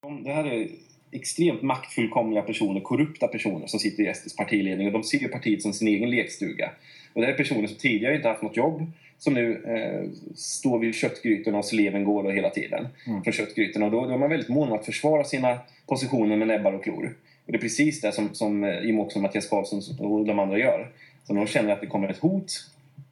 De- 0.03 0.23
Det 0.23 0.33
här 0.33 0.45
är 0.45 0.67
extremt 1.11 1.61
maktfullkomliga 1.61 2.41
personer, 2.41 2.81
korrupta 2.81 3.27
personer 3.27 3.67
som 3.67 3.79
sitter 3.79 4.03
i 4.03 4.13
SDs 4.13 4.35
partiledning 4.35 4.88
och 4.88 4.93
de 4.93 5.03
ser 5.03 5.17
ju 5.19 5.27
partiet 5.27 5.61
som 5.61 5.73
sin 5.73 5.88
egen 5.88 6.09
lekstuga. 6.09 6.71
Och 7.13 7.21
det 7.21 7.27
här 7.27 7.33
är 7.33 7.38
personer 7.38 7.67
som 7.67 7.77
tidigare 7.77 8.15
inte 8.15 8.27
haft 8.27 8.41
något 8.41 8.57
jobb 8.57 8.91
som 9.17 9.33
nu 9.33 9.63
eh, 9.65 10.09
står 10.35 10.79
vid 10.79 10.95
köttgrytorna 10.95 11.57
och 11.57 11.65
sleven 11.65 12.03
går 12.03 12.23
då 12.23 12.29
hela 12.29 12.49
tiden 12.49 12.88
Mm. 13.07 13.23
från 13.23 13.33
köttgrytorna. 13.33 13.85
Och 13.85 13.91
då, 13.91 14.05
då 14.05 14.13
är 14.13 14.17
man 14.17 14.29
väldigt 14.29 14.49
mån 14.49 14.67
om 14.67 14.73
att 14.79 14.85
försvara 14.85 15.23
sina 15.23 15.57
positioner 15.88 16.38
med 16.38 16.47
näbbar 16.47 16.73
och 16.73 16.83
klor. 16.83 17.15
Och 17.45 17.51
det 17.51 17.57
är 17.57 17.61
precis 17.61 18.01
det 18.01 18.11
som, 18.11 18.33
som 18.33 18.63
eh, 18.63 18.79
Jimmie 18.85 19.01
Åkesson, 19.01 19.21
Mattias 19.21 19.47
Karlsson 19.49 19.81
och 19.99 20.25
de 20.25 20.39
andra 20.39 20.57
gör. 20.57 20.91
Så 21.23 21.33
när 21.33 21.41
de 21.41 21.47
känner 21.47 21.73
att 21.73 21.81
det 21.81 21.88
kommer 21.88 22.09
ett 22.09 22.17
hot 22.19 22.51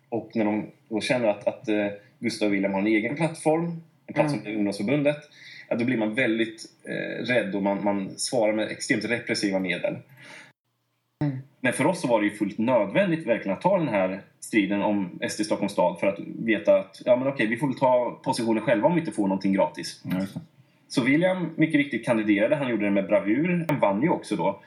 och 0.10 0.32
när 0.36 0.46
de 0.46 0.66
då 0.90 1.02
känner 1.02 1.28
att, 1.28 1.48
att 1.48 1.68
eh, 1.70 1.88
Gustav 2.24 2.48
och 2.48 2.54
Wilhelm 2.54 2.74
har 2.74 2.82
en 2.82 2.88
egen 2.88 3.16
plattform, 3.16 3.66
en 4.08 4.14
plattform 4.14 4.40
Mm. 4.40 4.44
till 4.46 4.56
ungdomsförbundet, 4.56 5.18
ja, 5.70 5.76
då 5.76 5.86
blir 5.86 5.98
man 5.98 6.16
väldigt 6.16 6.66
eh, 6.84 7.26
rädd 7.26 7.56
och 7.56 7.64
man, 7.64 7.84
man 7.84 8.14
svarar 8.18 8.54
med 8.54 8.68
extremt 8.68 9.06
repressiva 9.06 9.60
medel. 9.60 9.98
Mm. 11.24 11.38
Men 11.62 11.74
för 11.74 11.86
oss 11.86 12.02
så 12.02 12.08
var 12.08 12.22
det 12.22 12.28
ju 12.28 12.34
fullt 12.36 12.58
nödvändigt 12.58 13.28
verkligen 13.28 13.58
att 13.58 13.62
ta 13.62 13.78
den 13.78 13.88
här 13.88 14.22
striden 14.40 14.82
om 14.82 15.20
SD 15.30 15.46
Stockholms 15.46 15.72
stad 15.72 16.00
för 16.00 16.08
att 16.08 16.20
veta 16.20 16.80
att 16.80 17.02
ja, 17.06 17.16
men 17.16 17.28
okej, 17.28 17.48
vi 17.48 17.58
får 17.58 17.68
väl 17.68 17.78
ta 17.78 18.22
positionen 18.24 18.64
själva 18.64 18.88
om 18.88 18.94
vi 18.94 19.00
inte 19.00 19.12
får 19.12 19.28
någonting 19.28 19.54
gratis. 19.54 20.02
Det. 20.04 20.28
Så 20.88 21.04
William 21.04 21.50
mycket 21.56 21.76
riktigt 21.76 22.06
kandiderade, 22.06 22.56
han 22.56 22.70
gjorde 22.70 22.86
det 22.86 22.92
med 22.92 23.08
bravur. 23.08 23.66
Han 23.70 23.80
vann 23.80 24.02
ju 24.02 24.10
också 24.10 24.36
då. 24.36 24.62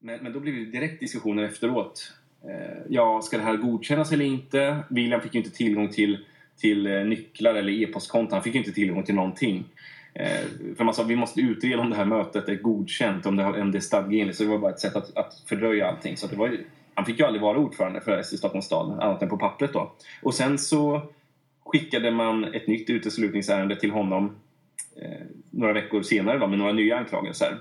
Men, 0.00 0.22
men 0.22 0.32
då 0.32 0.40
blev 0.40 0.54
det 0.54 0.64
direkt 0.64 1.00
diskussioner 1.00 1.42
efteråt. 1.42 2.12
Eh, 2.48 2.78
ja, 2.88 3.20
ska 3.22 3.36
det 3.36 3.42
här 3.42 3.56
godkännas 3.56 4.12
eller 4.12 4.24
inte? 4.24 4.76
William 4.90 5.20
fick 5.20 5.34
ju 5.34 5.40
inte 5.40 5.56
tillgång 5.56 5.88
till, 5.88 6.24
till 6.56 6.86
eh, 6.86 7.04
nycklar 7.04 7.54
eller 7.54 7.72
e-postkonton. 7.82 8.32
Han 8.34 8.42
fick 8.42 8.54
inte 8.54 8.72
tillgång 8.72 9.02
till 9.02 9.14
någonting. 9.14 9.64
Eh, 10.14 10.40
för 10.76 10.84
man 10.84 10.94
sa 10.94 11.02
vi 11.02 11.16
måste 11.16 11.40
utreda 11.40 11.78
om 11.82 11.90
det 11.90 11.96
här 11.96 12.04
mötet 12.04 12.48
är 12.48 12.54
godkänt, 12.54 13.26
om 13.26 13.36
det, 13.36 13.42
har- 13.42 13.60
om 13.60 13.72
det 13.72 13.78
är 13.78 13.80
stadgeenligt. 13.80 14.38
Så 14.38 14.44
det 14.44 14.50
var 14.50 14.58
bara 14.58 14.72
ett 14.72 14.80
sätt 14.80 14.96
att, 14.96 15.16
att 15.16 15.42
fördröja 15.48 15.86
allting. 15.88 16.16
Så 16.16 16.26
det 16.26 16.36
var 16.36 16.48
ju, 16.48 16.64
han 16.94 17.04
fick 17.04 17.18
ju 17.18 17.24
aldrig 17.24 17.42
vara 17.42 17.58
ordförande 17.58 18.00
för 18.00 18.22
SD 18.22 18.36
Stockholms 18.38 18.66
stad, 18.66 18.90
annat 19.00 19.22
än 19.22 19.28
på 19.28 19.38
pappret 19.38 19.72
då. 19.72 19.92
Och 20.22 20.34
sen 20.34 20.58
så 20.58 21.02
skickade 21.64 22.10
man 22.10 22.44
ett 22.54 22.66
nytt 22.66 22.90
uteslutningsärende 22.90 23.76
till 23.76 23.90
honom 23.90 24.36
eh, 25.02 25.26
några 25.50 25.72
veckor 25.72 26.02
senare 26.02 26.38
då, 26.38 26.46
med 26.46 26.58
några 26.58 26.72
nya 26.72 26.96
anklagelser. 26.98 27.56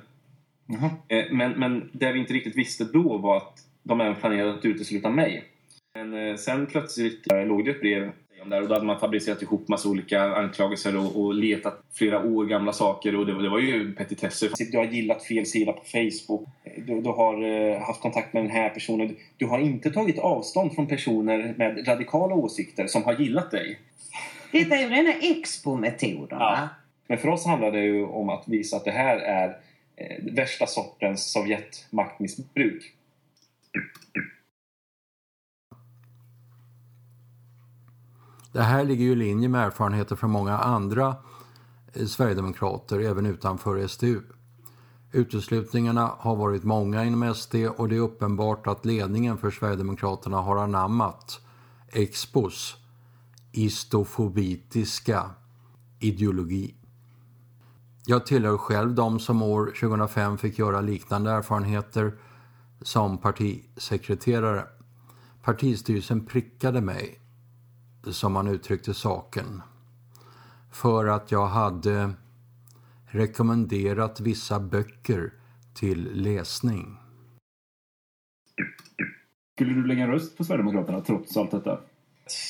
Jaha. 0.67 0.89
Eh, 1.07 1.25
men, 1.31 1.51
men 1.51 1.89
det 1.93 2.11
vi 2.11 2.19
inte 2.19 2.33
riktigt 2.33 2.57
visste 2.57 2.83
då 2.83 3.17
var 3.17 3.37
att 3.37 3.57
de 3.83 4.01
även 4.01 4.15
planerade 4.15 4.53
att 4.53 4.65
utesluta 4.65 5.09
mig. 5.09 5.43
Men 5.95 6.13
eh, 6.29 6.35
sen 6.35 6.65
plötsligt 6.65 7.27
låg 7.31 7.65
det 7.65 7.71
ett 7.71 7.81
brev 7.81 8.11
här 8.53 8.61
och 8.61 8.67
då 8.67 8.73
hade 8.73 8.85
man 8.85 8.99
fabricerat 8.99 9.41
ihop 9.41 9.67
massa 9.67 9.89
olika 9.89 10.21
anklagelser 10.23 10.97
och, 10.97 11.21
och 11.21 11.33
letat 11.35 11.83
flera 11.93 12.23
år 12.23 12.45
gamla 12.45 12.73
saker 12.73 13.15
och 13.15 13.25
det, 13.25 13.33
var- 13.33 13.43
det 13.43 13.49
var 13.49 13.59
ju 13.59 13.93
petitesser. 13.93 14.49
Du 14.71 14.77
har 14.77 14.85
gillat 14.85 15.23
fel 15.23 15.45
sida 15.45 15.73
på 15.73 15.83
Facebook. 15.85 16.47
Du, 16.77 17.01
du 17.01 17.09
har 17.09 17.43
eh, 17.43 17.79
haft 17.81 18.01
kontakt 18.01 18.33
med 18.33 18.43
den 18.43 18.51
här 18.51 18.69
personen. 18.69 19.07
Du, 19.07 19.15
du 19.37 19.45
har 19.45 19.59
inte 19.59 19.91
tagit 19.91 20.19
avstånd 20.19 20.75
från 20.75 20.87
personer 20.87 21.53
med 21.57 21.87
radikala 21.87 22.35
åsikter 22.35 22.87
som 22.87 23.03
har 23.03 23.13
gillat 23.13 23.51
dig. 23.51 23.79
Detta 24.51 24.75
är 24.75 24.81
ju 24.81 24.89
rena 24.89 25.11
expo-metoderna. 25.13 26.39
Ja. 26.39 26.69
Men 27.07 27.17
för 27.17 27.27
oss 27.27 27.45
handlar 27.45 27.71
det 27.71 27.83
ju 27.83 28.05
om 28.05 28.29
att 28.29 28.43
visa 28.47 28.77
att 28.77 28.85
det 28.85 28.91
här 28.91 29.17
är 29.17 29.47
eh, 29.95 30.33
värsta 30.33 30.67
sortens 30.67 31.31
Sovjetmaktmissbruk. 31.31 32.91
Det 38.55 38.63
här 38.63 38.83
ligger 38.83 39.05
ju 39.05 39.11
i 39.11 39.15
linje 39.15 39.49
med 39.49 39.65
erfarenheter 39.65 40.15
från 40.15 40.31
många 40.31 40.57
andra 40.57 41.15
eh, 41.93 42.05
sverigedemokrater, 42.05 42.99
även 42.99 43.25
utanför 43.25 43.87
SDU. 43.87 44.21
Uteslutningarna 45.11 46.11
har 46.17 46.35
varit 46.35 46.63
många 46.63 47.03
inom 47.03 47.35
SD 47.35 47.55
och 47.77 47.89
det 47.89 47.95
är 47.95 47.99
uppenbart 47.99 48.67
att 48.67 48.85
ledningen 48.85 49.37
för 49.37 49.51
Sverigedemokraterna 49.51 50.37
har 50.37 50.57
anammat 50.57 51.41
Expos 51.91 52.75
istofobitiska 53.51 55.29
ideologi. 55.99 56.75
Jag 58.05 58.25
tillhör 58.25 58.57
själv 58.57 58.95
de 58.95 59.19
som 59.19 59.41
år 59.41 59.65
2005 59.65 60.37
fick 60.37 60.59
göra 60.59 60.81
liknande 60.81 61.31
erfarenheter 61.31 62.17
som 62.81 63.17
partisekreterare. 63.17 64.65
Partistyrelsen 65.43 66.25
prickade 66.25 66.81
mig 66.81 67.21
som 68.11 68.33
man 68.33 68.47
uttryckte 68.47 68.93
saken. 68.93 69.61
För 70.71 71.07
att 71.07 71.31
jag 71.31 71.47
hade 71.47 72.13
rekommenderat 73.05 74.19
vissa 74.19 74.59
böcker 74.59 75.33
till 75.73 76.09
läsning. 76.13 76.97
Skulle 79.55 79.73
du 79.73 79.87
lägga 79.87 80.03
en 80.03 80.11
röst 80.11 80.37
på 80.37 80.43
Sverigedemokraterna 80.43 81.01
trots 81.01 81.37
allt 81.37 81.51
detta? 81.51 81.79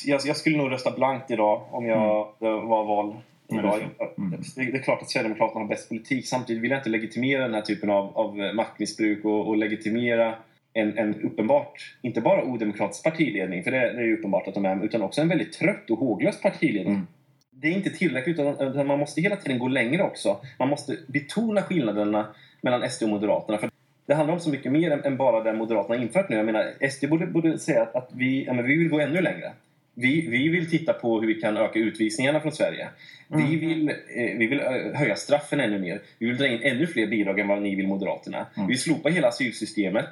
Jag, 0.05 0.21
jag 0.25 0.37
skulle 0.37 0.57
nog 0.57 0.71
rösta 0.71 0.91
blankt 0.91 1.31
idag 1.31 1.67
om 1.71 1.85
jag 1.85 2.27
det 2.39 2.49
var 2.49 2.85
val 2.85 3.15
idag. 3.47 3.63
det 3.63 4.03
är 4.03 4.07
så. 4.15 4.21
Mm. 4.21 4.41
Det 4.55 4.77
är 4.77 4.83
klart 4.83 5.01
att 5.01 5.09
Sverigedemokraterna 5.09 5.59
har 5.59 5.67
bäst 5.67 5.89
politik. 5.89 6.27
Samtidigt 6.27 6.63
vill 6.63 6.71
jag 6.71 6.79
inte 6.79 6.89
legitimera 6.89 7.41
den 7.41 7.53
här 7.53 7.61
typen 7.61 7.89
av, 7.89 8.17
av 8.17 8.35
maktmissbruk 8.55 9.25
och, 9.25 9.47
och 9.47 9.57
legitimera 9.57 10.35
en, 10.75 10.97
en 10.97 11.21
uppenbart, 11.21 11.95
inte 12.01 12.21
bara 12.21 12.43
odemokratisk 12.43 13.03
partiledning, 13.03 13.63
för 13.63 13.71
det, 13.71 13.77
det 13.77 14.01
är 14.01 14.05
ju 14.05 14.17
uppenbart 14.17 14.47
att 14.47 14.53
de 14.53 14.65
är, 14.65 14.85
utan 14.85 15.01
också 15.01 15.21
en 15.21 15.27
väldigt 15.27 15.53
trött 15.53 15.89
och 15.89 15.99
håglös 15.99 16.41
partiledning. 16.41 16.93
Mm. 16.93 17.07
Det 17.51 17.67
är 17.67 17.71
inte 17.71 17.89
tillräckligt, 17.89 18.39
utan 18.39 18.87
man 18.87 18.99
måste 18.99 19.21
hela 19.21 19.35
tiden 19.35 19.59
gå 19.59 19.67
längre 19.67 20.03
också. 20.03 20.37
Man 20.59 20.69
måste 20.69 20.97
betona 21.07 21.61
skillnaderna 21.61 22.27
mellan 22.61 22.89
SD 22.89 23.03
och 23.03 23.09
Moderaterna. 23.09 23.57
För 23.57 23.69
det 24.05 24.13
handlar 24.13 24.33
om 24.33 24.39
så 24.39 24.49
mycket 24.49 24.71
mer 24.71 24.91
än, 24.91 25.03
än 25.03 25.17
bara 25.17 25.43
det 25.43 25.53
Moderaterna 25.53 26.01
infört 26.01 26.29
nu. 26.29 26.35
Jag 26.35 26.45
menar, 26.45 26.87
SD 26.89 27.09
borde, 27.09 27.27
borde 27.27 27.59
säga 27.59 27.81
att, 27.81 27.95
att 27.95 28.09
vi, 28.13 28.45
ja, 28.45 28.53
men 28.53 28.65
vi 28.65 28.75
vill 28.75 28.89
gå 28.89 28.99
ännu 28.99 29.21
längre. 29.21 29.51
Vi, 29.93 30.27
vi 30.27 30.49
vill 30.49 30.69
titta 30.69 30.93
på 30.93 31.19
hur 31.21 31.27
vi 31.27 31.33
kan 31.33 31.57
öka 31.57 31.79
utvisningarna 31.79 32.39
från 32.39 32.51
Sverige. 32.51 32.87
Mm. 33.33 33.49
Vi, 33.49 33.55
vill, 33.55 33.89
eh, 33.89 34.37
vi 34.37 34.47
vill 34.47 34.59
eh, 34.59 34.93
höja 34.93 35.15
straffen 35.15 35.59
ännu 35.59 35.79
mer. 35.79 36.01
Vi 36.19 36.25
vill 36.25 36.37
dra 36.37 36.47
in 36.47 36.59
ännu 36.63 36.87
fler 36.87 37.07
bidrag 37.07 37.39
än 37.39 37.47
vad 37.47 37.61
ni 37.61 37.75
vill, 37.75 37.87
Moderaterna. 37.87 38.37
Mm. 38.37 38.67
Vi 38.67 38.73
vill 38.73 38.81
slopa 38.81 39.09
hela 39.09 39.27
asylsystemet. 39.27 40.09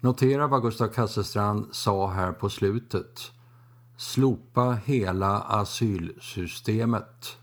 Notera 0.00 0.46
vad 0.46 0.62
Gustav 0.62 0.88
Kasselstrand 0.88 1.66
sa 1.74 2.10
här 2.10 2.32
på 2.32 2.48
slutet. 2.48 3.32
Slopa 3.96 4.78
hela 4.84 5.40
asylsystemet. 5.40 7.38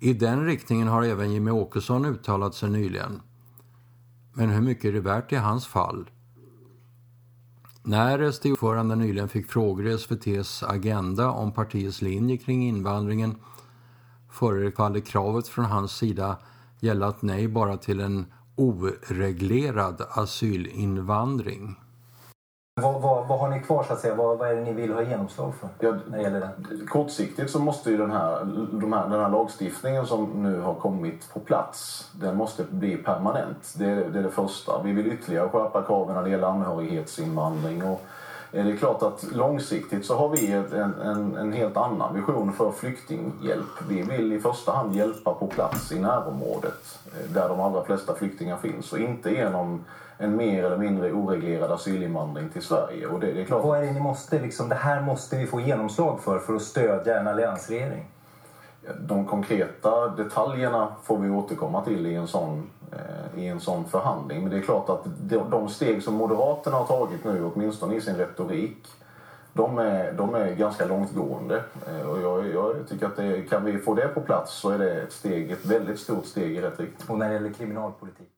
I 0.00 0.12
den 0.12 0.44
riktningen 0.44 0.88
har 0.88 1.02
även 1.02 1.32
Jimmy 1.32 1.50
Åkesson 1.50 2.04
uttalat 2.04 2.54
sig 2.54 2.70
nyligen. 2.70 3.20
Men 4.34 4.50
hur 4.50 4.60
mycket 4.60 4.84
är 4.84 4.92
det 4.92 5.00
värt 5.00 5.32
i 5.32 5.36
hans 5.36 5.66
fall? 5.66 6.10
När 7.82 8.30
SD-ordföranden 8.30 8.98
nyligen 8.98 9.28
fick 9.28 9.50
frågor 9.50 9.86
i 9.86 9.92
SVTs 9.92 10.62
Agenda 10.62 11.30
om 11.30 11.52
partiets 11.52 12.02
linje 12.02 12.36
kring 12.36 12.68
invandringen 12.68 13.34
förefaller 14.30 15.00
kravet 15.00 15.48
från 15.48 15.64
hans 15.64 15.92
sida 15.92 16.38
gälla 16.80 17.08
ett 17.08 17.22
nej 17.22 17.48
bara 17.48 17.76
till 17.76 18.00
en 18.00 18.26
oreglerad 18.56 20.02
asylinvandring. 20.10 21.76
Vad, 22.82 23.02
vad, 23.02 23.28
vad 23.28 23.38
har 23.40 23.48
ni 23.50 23.60
kvar 23.60 23.84
så 23.84 23.92
att 23.92 24.00
säga? 24.00 24.14
Vad, 24.14 24.38
vad 24.38 24.50
är 24.50 24.54
det 24.54 24.60
ni 24.62 24.72
vill 24.72 24.92
ha 24.92 25.02
genomslag 25.02 25.52
för? 25.54 25.68
Ja, 25.78 25.96
När 26.08 26.16
det 26.16 26.22
gäller 26.22 26.40
det? 26.40 26.86
kortsiktigt 26.86 27.50
så 27.50 27.58
måste 27.58 27.90
ju 27.90 27.96
den 27.96 28.10
här, 28.10 28.44
de 28.80 28.92
här, 28.92 29.08
den 29.08 29.20
här 29.20 29.30
lagstiftningen 29.30 30.06
som 30.06 30.42
nu 30.42 30.60
har 30.60 30.74
kommit 30.74 31.28
på 31.32 31.40
plats, 31.40 32.10
den 32.14 32.36
måste 32.36 32.64
bli 32.70 32.96
permanent. 32.96 33.74
Det, 33.78 33.84
är- 33.86 34.10
det 34.10 34.18
är 34.18 34.22
det 34.22 34.30
första. 34.30 34.82
Vi 34.82 34.92
vill 34.92 35.06
ytterligare 35.06 35.48
skärpa 35.48 35.82
kraven 35.82 36.14
när 36.14 36.22
det 36.22 36.30
gäller 36.30 36.46
anhörighetsinvandring. 36.48 37.82
Och 37.84 38.02
det 38.64 38.72
är 38.72 38.76
klart 38.76 39.02
att 39.02 39.24
långsiktigt 39.32 40.06
så 40.06 40.16
har 40.16 40.28
vi 40.28 40.52
en, 40.52 40.94
en, 41.00 41.36
en 41.36 41.52
helt 41.52 41.76
annan 41.76 42.14
vision 42.14 42.52
för 42.52 42.72
flyktinghjälp. 42.72 43.82
Vi 43.88 44.02
vill 44.02 44.32
i 44.32 44.40
första 44.40 44.72
hand 44.72 44.96
hjälpa 44.96 45.34
på 45.34 45.46
plats 45.46 45.92
i 45.92 46.00
närområdet 46.00 46.98
eh, 47.06 47.30
där 47.30 47.48
de 47.48 47.60
allra 47.60 47.84
flesta 47.84 48.14
flyktingar 48.14 48.56
finns 48.56 48.92
och 48.92 48.98
inte 48.98 49.30
genom 49.30 49.84
en 50.18 50.36
mer 50.36 50.64
eller 50.64 50.76
mindre 50.76 51.12
oreglerad 51.12 51.72
asylinvandring 51.72 52.48
till 52.48 52.62
Sverige. 52.62 53.06
Och 53.06 53.20
det, 53.20 53.32
det 53.32 53.40
är 53.40 53.44
klart 53.44 53.64
Vad 53.64 53.78
är 53.78 53.82
det 53.82 53.92
ni 53.92 54.00
måste, 54.00 54.40
liksom, 54.40 54.68
det 54.68 54.74
här 54.74 55.02
måste 55.02 55.36
vi 55.36 55.46
få 55.46 55.60
genomslag 55.60 56.20
för 56.20 56.38
för 56.38 56.54
att 56.54 56.62
stödja 56.62 57.20
en 57.20 57.26
alliansregering? 57.26 58.04
De 59.00 59.26
konkreta 59.26 60.08
detaljerna 60.08 60.88
får 61.02 61.18
vi 61.18 61.30
återkomma 61.30 61.84
till 61.84 62.06
i 62.06 62.14
en 62.14 62.26
sån, 62.26 62.58
eh, 62.58 62.75
i 63.36 63.46
en 63.46 63.60
sån 63.60 63.84
förhandling. 63.84 64.42
Men 64.42 64.50
det 64.50 64.58
är 64.58 64.62
klart 64.62 64.88
att 64.88 65.04
de, 65.04 65.50
de 65.50 65.68
steg 65.68 66.02
som 66.02 66.14
Moderaterna 66.14 66.76
har 66.76 66.86
tagit 66.86 67.24
nu, 67.24 67.50
åtminstone 67.54 67.94
i 67.94 68.00
sin 68.00 68.16
retorik, 68.16 68.86
de 69.52 69.78
är, 69.78 70.12
de 70.12 70.34
är 70.34 70.54
ganska 70.54 70.86
långtgående. 70.86 71.64
Eh, 71.86 72.00
och 72.00 72.20
jag, 72.20 72.48
jag 72.48 72.88
tycker 72.88 73.06
att 73.06 73.16
det, 73.16 73.42
kan 73.42 73.64
vi 73.64 73.78
få 73.78 73.94
det 73.94 74.08
på 74.08 74.20
plats 74.20 74.54
så 74.54 74.70
är 74.70 74.78
det 74.78 75.02
ett, 75.02 75.12
steg, 75.12 75.50
ett 75.50 75.66
väldigt 75.66 76.00
stort 76.00 76.26
steg 76.26 76.56
i 76.56 76.60
rätt 76.60 76.80
riktning. 76.80 77.08
Och 77.08 77.18
när 77.18 77.28
det 77.28 77.34
gäller 77.34 77.52
kriminalpolitik? 77.52 78.28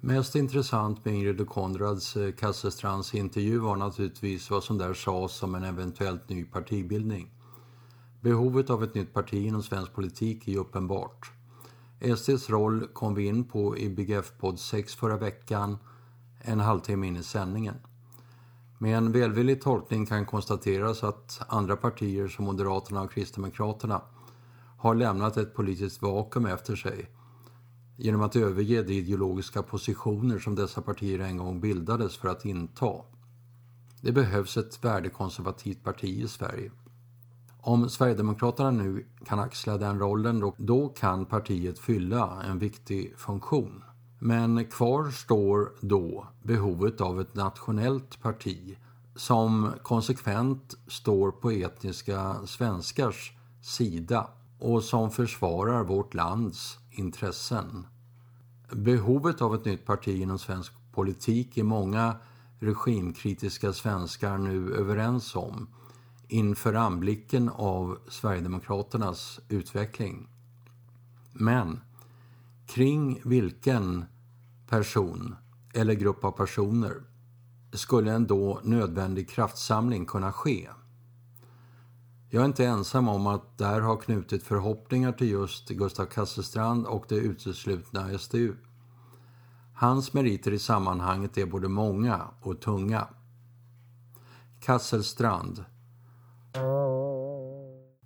Mest 0.00 0.34
intressant 0.34 1.04
med 1.04 1.14
Ingrid 1.14 1.40
och 1.40 1.48
Konrads 1.48 2.16
eh, 2.16 2.32
Kasselstrands 2.32 3.14
intervju 3.14 3.58
var 3.58 3.76
naturligtvis 3.76 4.50
vad 4.50 4.64
som 4.64 4.78
där 4.78 4.94
sades 4.94 5.42
om 5.42 5.54
en 5.54 5.64
eventuellt 5.64 6.28
ny 6.28 6.44
partibildning. 6.44 7.30
Behovet 8.22 8.70
av 8.70 8.84
ett 8.84 8.94
nytt 8.94 9.14
parti 9.14 9.46
inom 9.46 9.62
svensk 9.62 9.92
politik 9.92 10.48
är 10.48 10.52
ju 10.52 10.58
uppenbart. 10.58 11.32
SDs 12.16 12.50
roll 12.50 12.86
kom 12.92 13.14
vi 13.14 13.26
in 13.26 13.44
på 13.44 13.78
i 13.78 13.88
BGF-podd 13.88 14.58
6 14.58 14.94
förra 14.94 15.16
veckan, 15.16 15.78
en 16.40 16.60
halvtimme 16.60 17.06
in 17.06 17.16
i 17.16 17.22
sändningen. 17.22 17.74
Med 18.78 18.96
en 18.96 19.12
välvillig 19.12 19.62
tolkning 19.62 20.06
kan 20.06 20.26
konstateras 20.26 21.04
att 21.04 21.40
andra 21.48 21.76
partier 21.76 22.28
som 22.28 22.44
Moderaterna 22.44 23.02
och 23.02 23.12
Kristdemokraterna 23.12 24.02
har 24.78 24.94
lämnat 24.94 25.36
ett 25.36 25.54
politiskt 25.54 26.02
vakuum 26.02 26.46
efter 26.46 26.76
sig 26.76 27.10
genom 27.96 28.22
att 28.22 28.36
överge 28.36 28.82
de 28.82 28.94
ideologiska 28.94 29.62
positioner 29.62 30.38
som 30.38 30.54
dessa 30.54 30.82
partier 30.82 31.18
en 31.18 31.36
gång 31.36 31.60
bildades 31.60 32.16
för 32.16 32.28
att 32.28 32.44
inta. 32.44 32.92
Det 34.00 34.12
behövs 34.12 34.56
ett 34.56 34.84
värdekonservativt 34.84 35.84
parti 35.84 36.22
i 36.22 36.28
Sverige. 36.28 36.70
Om 37.64 37.88
Sverigedemokraterna 37.88 38.70
nu 38.70 39.06
kan 39.24 39.38
axla 39.38 39.78
den 39.78 39.98
rollen 39.98 40.40
då, 40.40 40.54
då 40.56 40.88
kan 40.88 41.26
partiet 41.26 41.78
fylla 41.78 42.42
en 42.42 42.58
viktig 42.58 43.14
funktion. 43.16 43.84
Men 44.18 44.64
kvar 44.64 45.10
står 45.10 45.72
då 45.80 46.26
behovet 46.42 47.00
av 47.00 47.20
ett 47.20 47.34
nationellt 47.34 48.22
parti 48.22 48.76
som 49.16 49.72
konsekvent 49.82 50.74
står 50.86 51.30
på 51.30 51.50
etniska 51.50 52.36
svenskars 52.46 53.32
sida 53.60 54.26
och 54.58 54.84
som 54.84 55.10
försvarar 55.10 55.84
vårt 55.84 56.14
lands 56.14 56.78
intressen. 56.90 57.86
Behovet 58.72 59.42
av 59.42 59.54
ett 59.54 59.64
nytt 59.64 59.86
parti 59.86 60.20
inom 60.20 60.38
svensk 60.38 60.72
politik 60.92 61.58
är 61.58 61.64
många 61.64 62.16
regimkritiska 62.60 63.72
svenskar 63.72 64.38
nu 64.38 64.74
överens 64.74 65.36
om 65.36 65.68
inför 66.32 66.74
anblicken 66.74 67.48
av 67.48 67.98
Sverigedemokraternas 68.08 69.40
utveckling. 69.48 70.28
Men 71.32 71.80
kring 72.66 73.20
vilken 73.24 74.04
person 74.68 75.36
eller 75.74 75.94
grupp 75.94 76.24
av 76.24 76.30
personer 76.30 77.02
skulle 77.72 78.12
en 78.12 78.26
då 78.26 78.60
nödvändig 78.62 79.30
kraftsamling 79.30 80.06
kunna 80.06 80.32
ske? 80.32 80.68
Jag 82.30 82.40
är 82.40 82.46
inte 82.46 82.66
ensam 82.66 83.08
om 83.08 83.26
att 83.26 83.58
där 83.58 83.80
ha 83.80 83.96
knutit 83.96 84.42
förhoppningar 84.42 85.12
till 85.12 85.30
just 85.30 85.68
Gustav 85.68 86.06
Kasselstrand 86.06 86.86
och 86.86 87.04
det 87.08 87.16
uteslutna 87.16 88.18
SDU. 88.18 88.54
Hans 89.74 90.12
meriter 90.12 90.52
i 90.52 90.58
sammanhanget 90.58 91.38
är 91.38 91.46
både 91.46 91.68
många 91.68 92.20
och 92.40 92.60
tunga. 92.60 93.08
Kasselstrand 94.60 95.64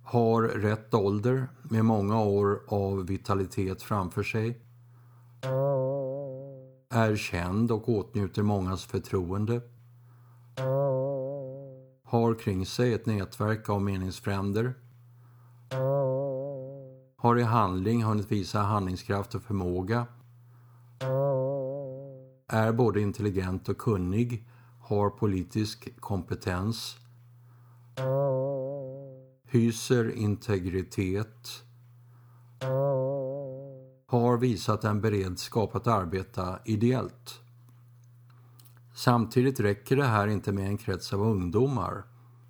har 0.03 0.41
rätt 0.41 0.93
ålder 0.93 1.47
med 1.63 1.85
många 1.85 2.23
år 2.23 2.61
av 2.67 3.05
vitalitet 3.05 3.81
framför 3.81 4.23
sig. 4.23 4.57
Är 6.89 7.15
känd 7.15 7.71
och 7.71 7.89
åtnjuter 7.89 8.43
mångas 8.43 8.85
förtroende. 8.85 9.61
Har 12.03 12.39
kring 12.39 12.65
sig 12.65 12.93
ett 12.93 13.05
nätverk 13.05 13.69
av 13.69 13.81
meningsfränder. 13.81 14.73
Har 17.17 17.39
i 17.39 17.43
handling 17.43 18.03
hunnit 18.03 18.31
visa 18.31 18.59
handlingskraft 18.59 19.35
och 19.35 19.41
förmåga. 19.41 20.05
Är 22.49 22.71
både 22.71 23.01
intelligent 23.01 23.69
och 23.69 23.77
kunnig. 23.77 24.47
Har 24.81 25.09
politisk 25.09 26.01
kompetens. 26.01 26.97
Hyser 29.45 30.11
integritet. 30.17 31.63
Har 34.07 34.37
visat 34.37 34.83
en 34.83 35.01
beredskap 35.01 35.75
att 35.75 35.87
arbeta 35.87 36.59
ideellt. 36.65 37.41
Samtidigt 38.95 39.59
räcker 39.59 39.95
det 39.95 40.05
här 40.05 40.27
inte 40.27 40.51
med 40.51 40.67
en 40.67 40.77
krets 40.77 41.13
av 41.13 41.21
ungdomar. 41.21 42.03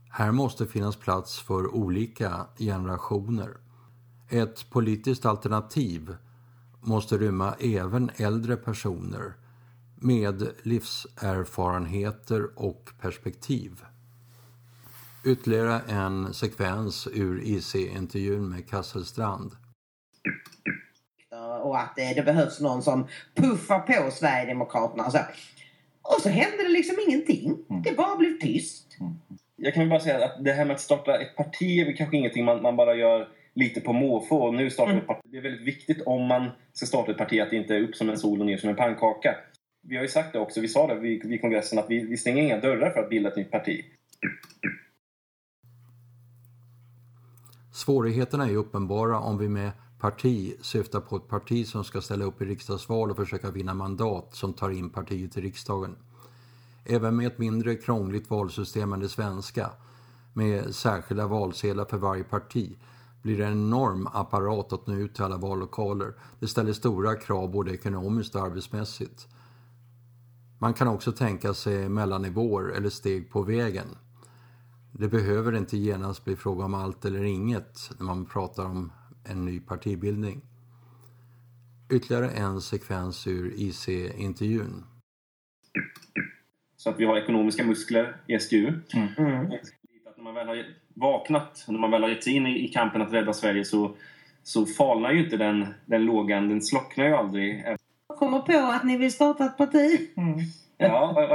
Här 0.09 0.31
måste 0.31 0.65
finnas 0.65 0.95
plats 0.95 1.39
för 1.39 1.75
olika 1.75 2.47
generationer. 2.57 3.57
Ett 4.29 4.69
politiskt 4.69 5.25
alternativ 5.25 6.15
måste 6.81 7.17
rymma 7.17 7.53
även 7.59 8.11
äldre 8.15 8.57
personer 8.57 9.33
med 9.95 10.51
livserfarenheter 10.63 12.49
och 12.55 12.91
perspektiv. 13.01 13.83
Ytterligare 15.25 15.81
en 15.89 16.33
sekvens 16.33 17.07
ur 17.13 17.41
IC-intervjun 17.43 18.49
med 18.49 18.69
Kasselstrand. 18.69 19.51
och 21.61 21.79
att 21.79 21.93
det, 21.95 22.13
det 22.13 22.23
behövs 22.23 22.59
någon 22.59 22.81
som 22.81 23.07
puffar 23.35 23.79
på 23.79 24.11
Sverigedemokraterna. 24.11 25.05
och 25.05 25.11
Så. 25.11 25.19
Och 26.01 26.21
så 26.21 26.29
hände 26.29 26.63
det 26.63 26.69
liksom 26.69 26.95
ingenting. 27.07 27.57
Det 27.83 27.97
bara 27.97 28.17
blev 28.17 28.39
tyst. 28.39 28.97
Jag 29.55 29.73
kan 29.73 29.89
bara 29.89 29.99
säga 29.99 30.25
att 30.25 30.43
det 30.43 30.51
här 30.51 30.65
med 30.65 30.73
att 30.73 30.81
starta 30.81 31.17
ett 31.17 31.35
parti 31.35 31.79
är 31.79 31.85
väl 31.85 31.97
kanske 31.97 32.17
ingenting 32.17 32.45
man, 32.45 32.61
man 32.61 32.75
bara 32.75 32.95
gör 32.95 33.27
lite 33.53 33.81
på 33.81 33.93
måfå. 33.93 34.37
Och 34.37 34.53
Nu 34.53 34.69
startar 34.69 34.93
vi 34.93 34.99
ett 34.99 35.07
parti. 35.07 35.21
Det 35.23 35.37
är 35.37 35.41
väldigt 35.41 35.67
viktigt 35.67 36.01
om 36.05 36.27
man 36.27 36.49
ska 36.73 36.85
starta 36.85 37.11
ett 37.11 37.17
parti 37.17 37.39
att 37.39 37.49
det 37.49 37.55
inte 37.55 37.75
är 37.75 37.81
upp 37.81 37.95
som 37.95 38.09
en 38.09 38.17
sol 38.17 38.39
och 38.39 38.45
ner 38.45 38.57
som 38.57 38.69
en 38.69 38.75
pannkaka. 38.75 39.35
Vi 39.87 39.95
har 39.95 40.03
ju 40.03 40.09
sagt 40.09 40.33
det 40.33 40.39
också, 40.39 40.61
vi 40.61 40.67
sa 40.67 40.87
det 40.87 40.95
vid, 40.95 41.25
vid 41.25 41.41
kongressen 41.41 41.79
att 41.79 41.89
vi, 41.89 41.99
vi 41.99 42.17
stänger 42.17 42.43
inga 42.43 42.59
dörrar 42.59 42.91
för 42.91 42.99
att 42.99 43.09
bilda 43.09 43.29
ett 43.29 43.35
nytt 43.35 43.51
parti. 43.51 43.85
Svårigheterna 47.77 48.49
är 48.49 48.55
uppenbara 48.55 49.19
om 49.19 49.37
vi 49.37 49.49
med 49.49 49.71
Parti 49.99 50.55
syftar 50.61 50.99
på 50.99 51.15
ett 51.15 51.27
parti 51.27 51.67
som 51.67 51.83
ska 51.83 52.01
ställa 52.01 52.25
upp 52.25 52.41
i 52.41 52.45
riksdagsval 52.45 53.11
och 53.11 53.17
försöka 53.17 53.51
vinna 53.51 53.73
mandat 53.73 54.35
som 54.35 54.53
tar 54.53 54.69
in 54.69 54.89
partiet 54.89 55.37
i 55.37 55.41
riksdagen. 55.41 55.95
Även 56.85 57.15
med 57.15 57.27
ett 57.27 57.37
mindre 57.37 57.75
krångligt 57.75 58.29
valsystem 58.29 58.93
än 58.93 58.99
det 58.99 59.09
svenska, 59.09 59.69
med 60.33 60.75
särskilda 60.75 61.27
valsedlar 61.27 61.85
för 61.85 61.97
varje 61.97 62.23
parti, 62.23 62.77
blir 63.21 63.37
det 63.37 63.45
en 63.45 63.51
enorm 63.51 64.07
apparat 64.13 64.73
att 64.73 64.87
nå 64.87 64.93
ut 64.93 65.15
till 65.15 65.23
alla 65.23 65.37
vallokaler. 65.37 66.13
Det 66.39 66.47
ställer 66.47 66.73
stora 66.73 67.15
krav 67.15 67.51
både 67.51 67.73
ekonomiskt 67.73 68.35
och 68.35 68.41
arbetsmässigt. 68.41 69.27
Man 70.59 70.73
kan 70.73 70.87
också 70.87 71.11
tänka 71.11 71.53
sig 71.53 71.89
mellannivåer 71.89 72.69
eller 72.69 72.89
steg 72.89 73.31
på 73.31 73.41
vägen. 73.41 73.87
Det 74.99 75.07
behöver 75.07 75.55
inte 75.55 75.77
genast 75.77 76.25
bli 76.25 76.35
fråga 76.35 76.65
om 76.65 76.73
allt 76.73 77.05
eller 77.05 77.23
inget 77.23 77.89
när 77.99 78.05
man 78.05 78.25
pratar 78.25 78.65
om 78.65 78.91
en 79.29 79.45
ny 79.45 79.59
partibildning. 79.59 80.41
Ytterligare 81.93 82.29
en 82.29 82.61
sekvens 82.61 83.27
ur 83.27 83.53
IC-intervjun. 83.55 84.83
Så 86.77 86.89
att 86.89 86.99
vi 86.99 87.05
har 87.05 87.17
ekonomiska 87.17 87.63
muskler 87.63 88.15
i 88.27 88.39
SGU. 88.39 88.67
Mm. 88.93 89.07
Mm. 89.17 89.49
När 90.17 90.23
man 90.23 90.33
väl 90.33 90.47
har 90.47 90.65
vaknat, 90.93 91.65
när 91.67 91.79
man 91.79 91.91
väl 91.91 92.01
har 92.01 92.09
gett 92.09 92.23
sig 92.23 92.33
in 92.33 92.47
i 92.47 92.67
kampen 92.67 93.01
att 93.01 93.13
rädda 93.13 93.33
Sverige 93.33 93.65
så, 93.65 93.95
så 94.43 94.65
falnar 94.65 95.11
ju 95.11 95.23
inte 95.23 95.37
den, 95.37 95.65
den 95.85 96.05
lågan, 96.05 96.49
den 96.49 96.61
slocknar 96.61 97.05
ju 97.05 97.13
aldrig. 97.13 97.63
Jag 98.07 98.17
kommer 98.17 98.39
på 98.39 98.57
att 98.57 98.83
ni 98.83 98.97
vill 98.97 99.11
starta 99.11 99.45
ett 99.45 99.57
parti. 99.57 100.09
Mm. 100.17 100.39
Ja, 100.77 101.27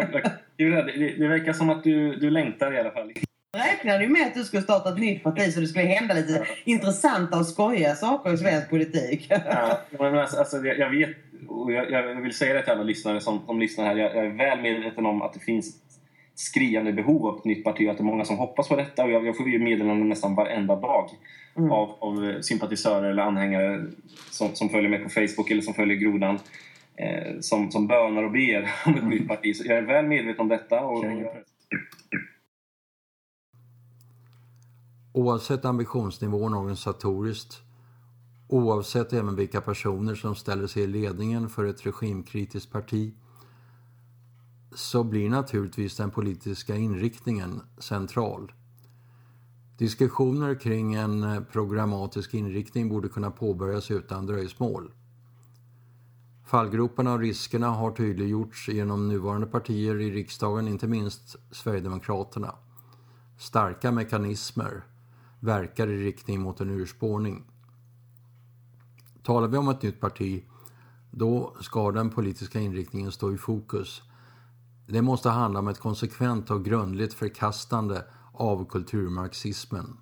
det, 0.57 0.65
det, 0.67 1.15
det 1.19 1.29
verkar 1.29 1.53
som 1.53 1.71
att 1.71 1.85
du, 1.85 2.17
du 2.17 2.31
längtar 2.31 2.75
i 2.75 2.81
alla 2.81 2.91
fall 2.91 3.13
räknade 3.57 4.05
ju 4.05 4.11
med 4.11 4.27
att 4.27 4.35
du 4.35 4.45
skulle 4.45 4.63
starta 4.63 4.89
ett 4.89 4.99
nytt 4.99 5.23
parti 5.23 5.53
så 5.53 5.61
det 5.61 5.67
skulle 5.67 5.85
hända 5.85 6.15
lite 6.15 6.33
ja. 6.33 6.45
intressanta 6.65 7.39
och 7.39 7.47
skojiga 7.47 7.95
saker 7.95 8.35
i 8.35 8.37
svensk 8.37 8.71
politik. 8.71 9.27
Ja, 9.31 9.79
men 9.99 10.19
alltså, 10.19 10.37
alltså, 10.37 10.65
jag 10.65 10.91
vet, 10.91 11.11
och 11.49 11.73
jag, 11.73 11.91
jag, 11.91 12.21
vill 12.21 12.35
säga 12.35 12.55
det 12.55 12.63
till 12.63 12.73
alla 12.73 12.83
lyssnare 12.83 13.21
som, 13.21 13.41
som 13.47 13.61
lyssnar 13.61 13.85
här. 13.85 13.97
Jag, 13.97 14.17
jag, 14.17 14.27
är 14.27 14.31
väl 14.31 14.61
medveten 14.61 15.07
om 15.07 15.23
att 15.23 15.33
det 15.33 15.41
finns 15.41 15.77
skriande 16.35 16.93
behov 16.93 17.27
av 17.27 17.39
ett 17.39 17.45
nytt 17.45 17.65
parti 17.65 17.89
att 17.89 17.97
det 17.97 18.03
är 18.03 18.05
många 18.05 18.25
som 18.25 18.39
hoppas 18.39 18.69
på 18.69 18.77
detta. 18.77 19.05
Och 19.05 19.11
jag, 19.11 19.27
jag 19.27 19.37
får 19.37 19.49
ju 19.49 19.59
meddelanden 19.59 20.09
nästan 20.09 20.35
varenda 20.35 20.77
dag 20.77 21.11
mm. 21.57 21.73
av, 21.73 21.97
av 21.99 22.41
sympatisörer 22.41 23.11
eller 23.11 23.23
anhängare 23.23 23.85
som, 24.31 24.55
som 24.55 24.69
följer 24.69 24.91
mig 24.91 24.99
på 24.99 25.09
Facebook 25.09 25.51
eller 25.51 25.63
som 25.63 25.75
följer 25.75 25.97
Grodan. 25.97 26.39
Eh, 26.97 27.41
som, 27.41 27.71
som 27.71 27.87
bönar 27.87 28.23
och 28.23 28.33
ber 28.33 28.71
om 28.87 28.95
ett 28.95 29.09
nytt 29.09 29.29
parti. 29.29 29.57
Så 29.57 29.65
jag 29.67 29.79
är 29.79 29.83
väl 29.83 30.07
medveten 30.07 30.41
om 30.41 30.49
detta. 30.49 30.81
Och, 30.81 31.05
Oavsett 35.15 35.65
ambitionsnivån 35.65 36.55
organisatoriskt, 36.55 37.63
oavsett 38.49 39.13
även 39.13 39.37
vilka 39.37 39.61
personer 39.61 40.15
som 40.15 40.35
ställer 40.35 40.67
sig 40.67 40.83
i 40.83 40.87
ledningen 40.87 41.49
för 41.49 41.65
ett 41.65 41.87
regimkritiskt 41.87 42.73
parti, 42.73 43.15
så 44.75 45.05
blir 45.05 45.31
naturligtvis 45.31 45.97
den 45.97 46.11
politiska 46.11 46.77
inriktningen 46.77 47.61
central. 47.79 48.53
Diskussioner 49.79 50.55
kring 50.55 50.95
en 50.95 51.45
programmatisk 51.53 52.35
inriktning 52.35 52.89
borde 52.89 53.09
kunna 53.09 53.31
påbörjas 53.31 53.91
utan 53.91 54.27
dröjsmål. 54.27 54.93
Fallgroparna 56.45 57.13
och 57.13 57.21
riskerna 57.21 57.69
har 57.69 57.91
tydliggjorts 57.91 58.69
genom 58.69 59.09
nuvarande 59.09 59.47
partier 59.47 60.01
i 60.01 60.11
riksdagen, 60.11 60.69
inte 60.69 60.87
minst 60.87 61.37
Sverigedemokraterna. 61.51 62.55
Starka 63.39 63.93
mekanismer 63.93 64.85
verkar 65.43 65.89
i 65.89 66.05
riktning 66.05 66.41
mot 66.41 66.61
en 66.61 66.71
urspårning. 66.71 67.45
Talar 69.23 69.49
vi 69.49 69.57
om 69.57 69.69
ett 69.69 69.83
nytt 69.83 70.01
parti, 70.01 70.45
då 71.11 71.57
ska 71.61 71.91
den 71.91 72.11
politiska 72.11 72.61
inriktningen 72.61 73.13
stå 73.13 73.35
i 73.35 73.39
fokus. 73.39 74.03
Det 74.89 75.03
måste 75.03 75.29
handla 75.29 75.59
om 75.59 75.69
ett 75.69 75.79
konsekvent 75.79 76.51
och 76.51 76.65
grundligt 76.65 77.15
förkastande 77.15 78.05
av 78.33 78.69
kulturmarxismen. 78.69 79.97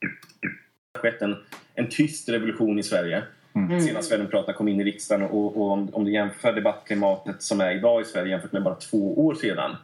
Det 0.00 0.98
har 0.98 1.00
skett 1.00 1.22
en, 1.22 1.36
en 1.74 1.88
tyst 1.88 2.28
revolution 2.28 2.78
i 2.78 2.82
Sverige 2.82 3.24
mm. 3.54 3.80
sedan 3.80 4.02
Sverigedemokraterna 4.02 4.56
kom 4.56 4.68
in 4.68 4.80
i 4.80 4.84
riksdagen 4.84 5.30
och, 5.30 5.56
och 5.56 5.70
om, 5.70 5.94
om 5.94 6.04
du 6.04 6.12
jämför 6.12 6.52
debattklimatet 6.52 7.42
som 7.42 7.60
är 7.60 7.76
idag 7.76 8.00
i 8.00 8.04
Sverige 8.04 8.30
jämfört 8.30 8.52
med 8.52 8.62
bara 8.62 8.74
två 8.74 9.26
år 9.26 9.34
sedan 9.34 9.76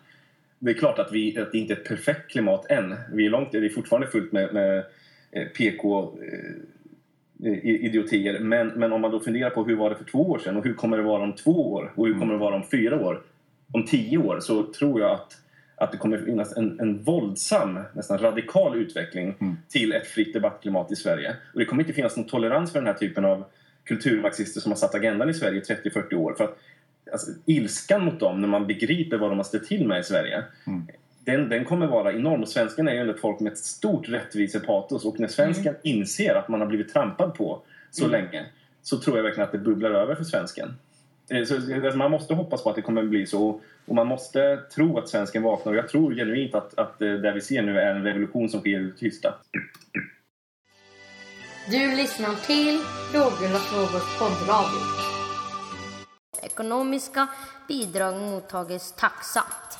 det 0.61 0.70
är 0.70 0.75
klart 0.75 0.99
att, 0.99 1.12
vi, 1.12 1.38
att 1.38 1.53
det 1.53 1.59
inte 1.59 1.73
är 1.73 1.77
ett 1.77 1.85
perfekt 1.85 2.31
klimat 2.31 2.70
än. 2.70 2.94
Vi 3.12 3.27
är, 3.27 3.31
långt, 3.31 3.53
det 3.53 3.59
är 3.59 3.68
fortfarande 3.68 4.07
fullt 4.07 4.33
med, 4.33 4.55
med 4.55 4.85
eh, 5.31 5.46
PK-idiotier. 5.46 8.35
Eh, 8.35 8.40
men, 8.40 8.68
men 8.68 8.92
om 8.92 9.01
man 9.01 9.11
då 9.11 9.20
funderar 9.20 9.51
på 9.51 9.64
hur 9.64 9.77
var 9.77 9.90
det 9.90 9.96
för 9.96 10.05
två 10.05 10.31
år 10.31 10.38
sedan 10.38 10.57
och 10.57 10.64
hur 10.64 10.75
kommer 10.75 10.96
det 10.96 11.03
vara 11.03 11.23
om 11.23 11.33
två 11.33 11.73
år 11.73 11.92
och 11.94 12.07
hur 12.07 12.18
kommer 12.18 12.33
det 12.33 12.38
vara 12.38 12.55
om 12.55 12.64
fyra 12.70 13.01
år? 13.01 13.23
Om 13.73 13.87
tio 13.87 14.18
år 14.18 14.40
så 14.40 14.73
tror 14.73 15.01
jag 15.01 15.11
att, 15.11 15.37
att 15.77 15.92
det 15.92 15.99
kommer 15.99 16.18
finnas 16.18 16.57
en, 16.57 16.81
en 16.81 17.03
våldsam, 17.03 17.81
nästan 17.92 18.18
radikal 18.18 18.77
utveckling 18.77 19.35
mm. 19.40 19.57
till 19.68 19.92
ett 19.92 20.07
fritt 20.07 20.33
debattklimat 20.33 20.92
i 20.92 20.96
Sverige. 20.96 21.37
Och 21.53 21.59
det 21.59 21.64
kommer 21.64 21.83
inte 21.83 21.92
finnas 21.92 22.16
någon 22.16 22.27
tolerans 22.27 22.73
för 22.73 22.79
den 22.79 22.87
här 22.87 22.94
typen 22.94 23.25
av 23.25 23.44
kulturmarxister 23.85 24.61
som 24.61 24.73
har 24.73 24.77
satt 24.77 24.94
agendan 24.94 25.31
i 25.31 25.35
Sverige 25.35 25.61
i 25.61 25.62
30-40 25.62 26.14
år. 26.14 26.35
För 26.35 26.44
att 26.44 26.59
alltså, 27.12 27.31
ilskan 27.46 28.05
mot 28.05 28.20
dem 28.20 28.40
när 28.40 28.49
man 28.49 28.66
begriper 28.66 29.16
vad 29.16 29.31
de 29.31 29.38
har 29.38 29.44
ställt 29.44 29.66
till 29.66 29.87
med 29.87 30.01
i 30.01 30.05
Sverige. 30.05 30.44
Mm. 30.66 30.87
Den, 31.25 31.49
den 31.49 31.64
kommer 31.64 31.87
vara 31.87 32.12
enorm. 32.12 32.42
Och 32.42 32.49
svensken 32.49 32.88
är 32.88 32.92
ju 32.92 32.99
ändå 32.99 33.12
ett 33.12 33.20
folk 33.20 33.40
med 33.40 33.53
ett 33.53 33.59
stort 33.59 34.09
rättvisepatos. 34.09 35.05
Och 35.05 35.20
när 35.20 35.29
svensken 35.29 35.66
mm. 35.66 35.81
inser 35.83 36.35
att 36.35 36.49
man 36.49 36.61
har 36.61 36.66
blivit 36.66 36.92
trampad 36.92 37.35
på 37.35 37.62
så 37.90 38.05
mm. 38.05 38.20
länge 38.20 38.46
så 38.83 38.99
tror 38.99 39.16
jag 39.16 39.25
verkligen 39.25 39.46
att 39.46 39.53
det 39.53 39.59
bubblar 39.59 39.90
över 39.90 40.14
för 40.14 40.25
svensken. 40.25 40.75
Eh, 41.31 41.44
så, 41.44 41.55
alltså, 41.55 41.99
man 41.99 42.11
måste 42.11 42.35
hoppas 42.35 42.62
på 42.62 42.70
att 42.70 42.77
det 42.77 42.83
kommer 42.83 43.03
bli 43.03 43.27
så. 43.27 43.61
Och 43.87 43.94
man 43.94 44.07
måste 44.07 44.57
tro 44.75 44.99
att 44.99 45.09
svensken 45.09 45.42
vaknar. 45.42 45.73
Och 45.73 45.79
jag 45.79 45.88
tror 45.88 46.14
genuint 46.14 46.55
att, 46.55 46.79
att 46.79 47.03
eh, 47.03 47.12
det 47.12 47.33
vi 47.33 47.40
ser 47.40 47.62
nu 47.62 47.79
är 47.79 47.94
en 47.94 48.05
revolution 48.05 48.49
som 48.49 48.61
sker 48.61 48.81
i 48.81 48.92
tysta. 48.99 49.35
Du 51.70 51.96
lyssnar 51.96 52.35
till 52.46 52.79
Roger 53.12 53.55
och 53.55 53.61
Frågors 53.61 54.18
poddradio. 54.18 55.10
Ekonomiska 56.42 57.29
bidrag 57.68 58.20
mottages 58.20 58.92
tacksamt. 58.92 59.79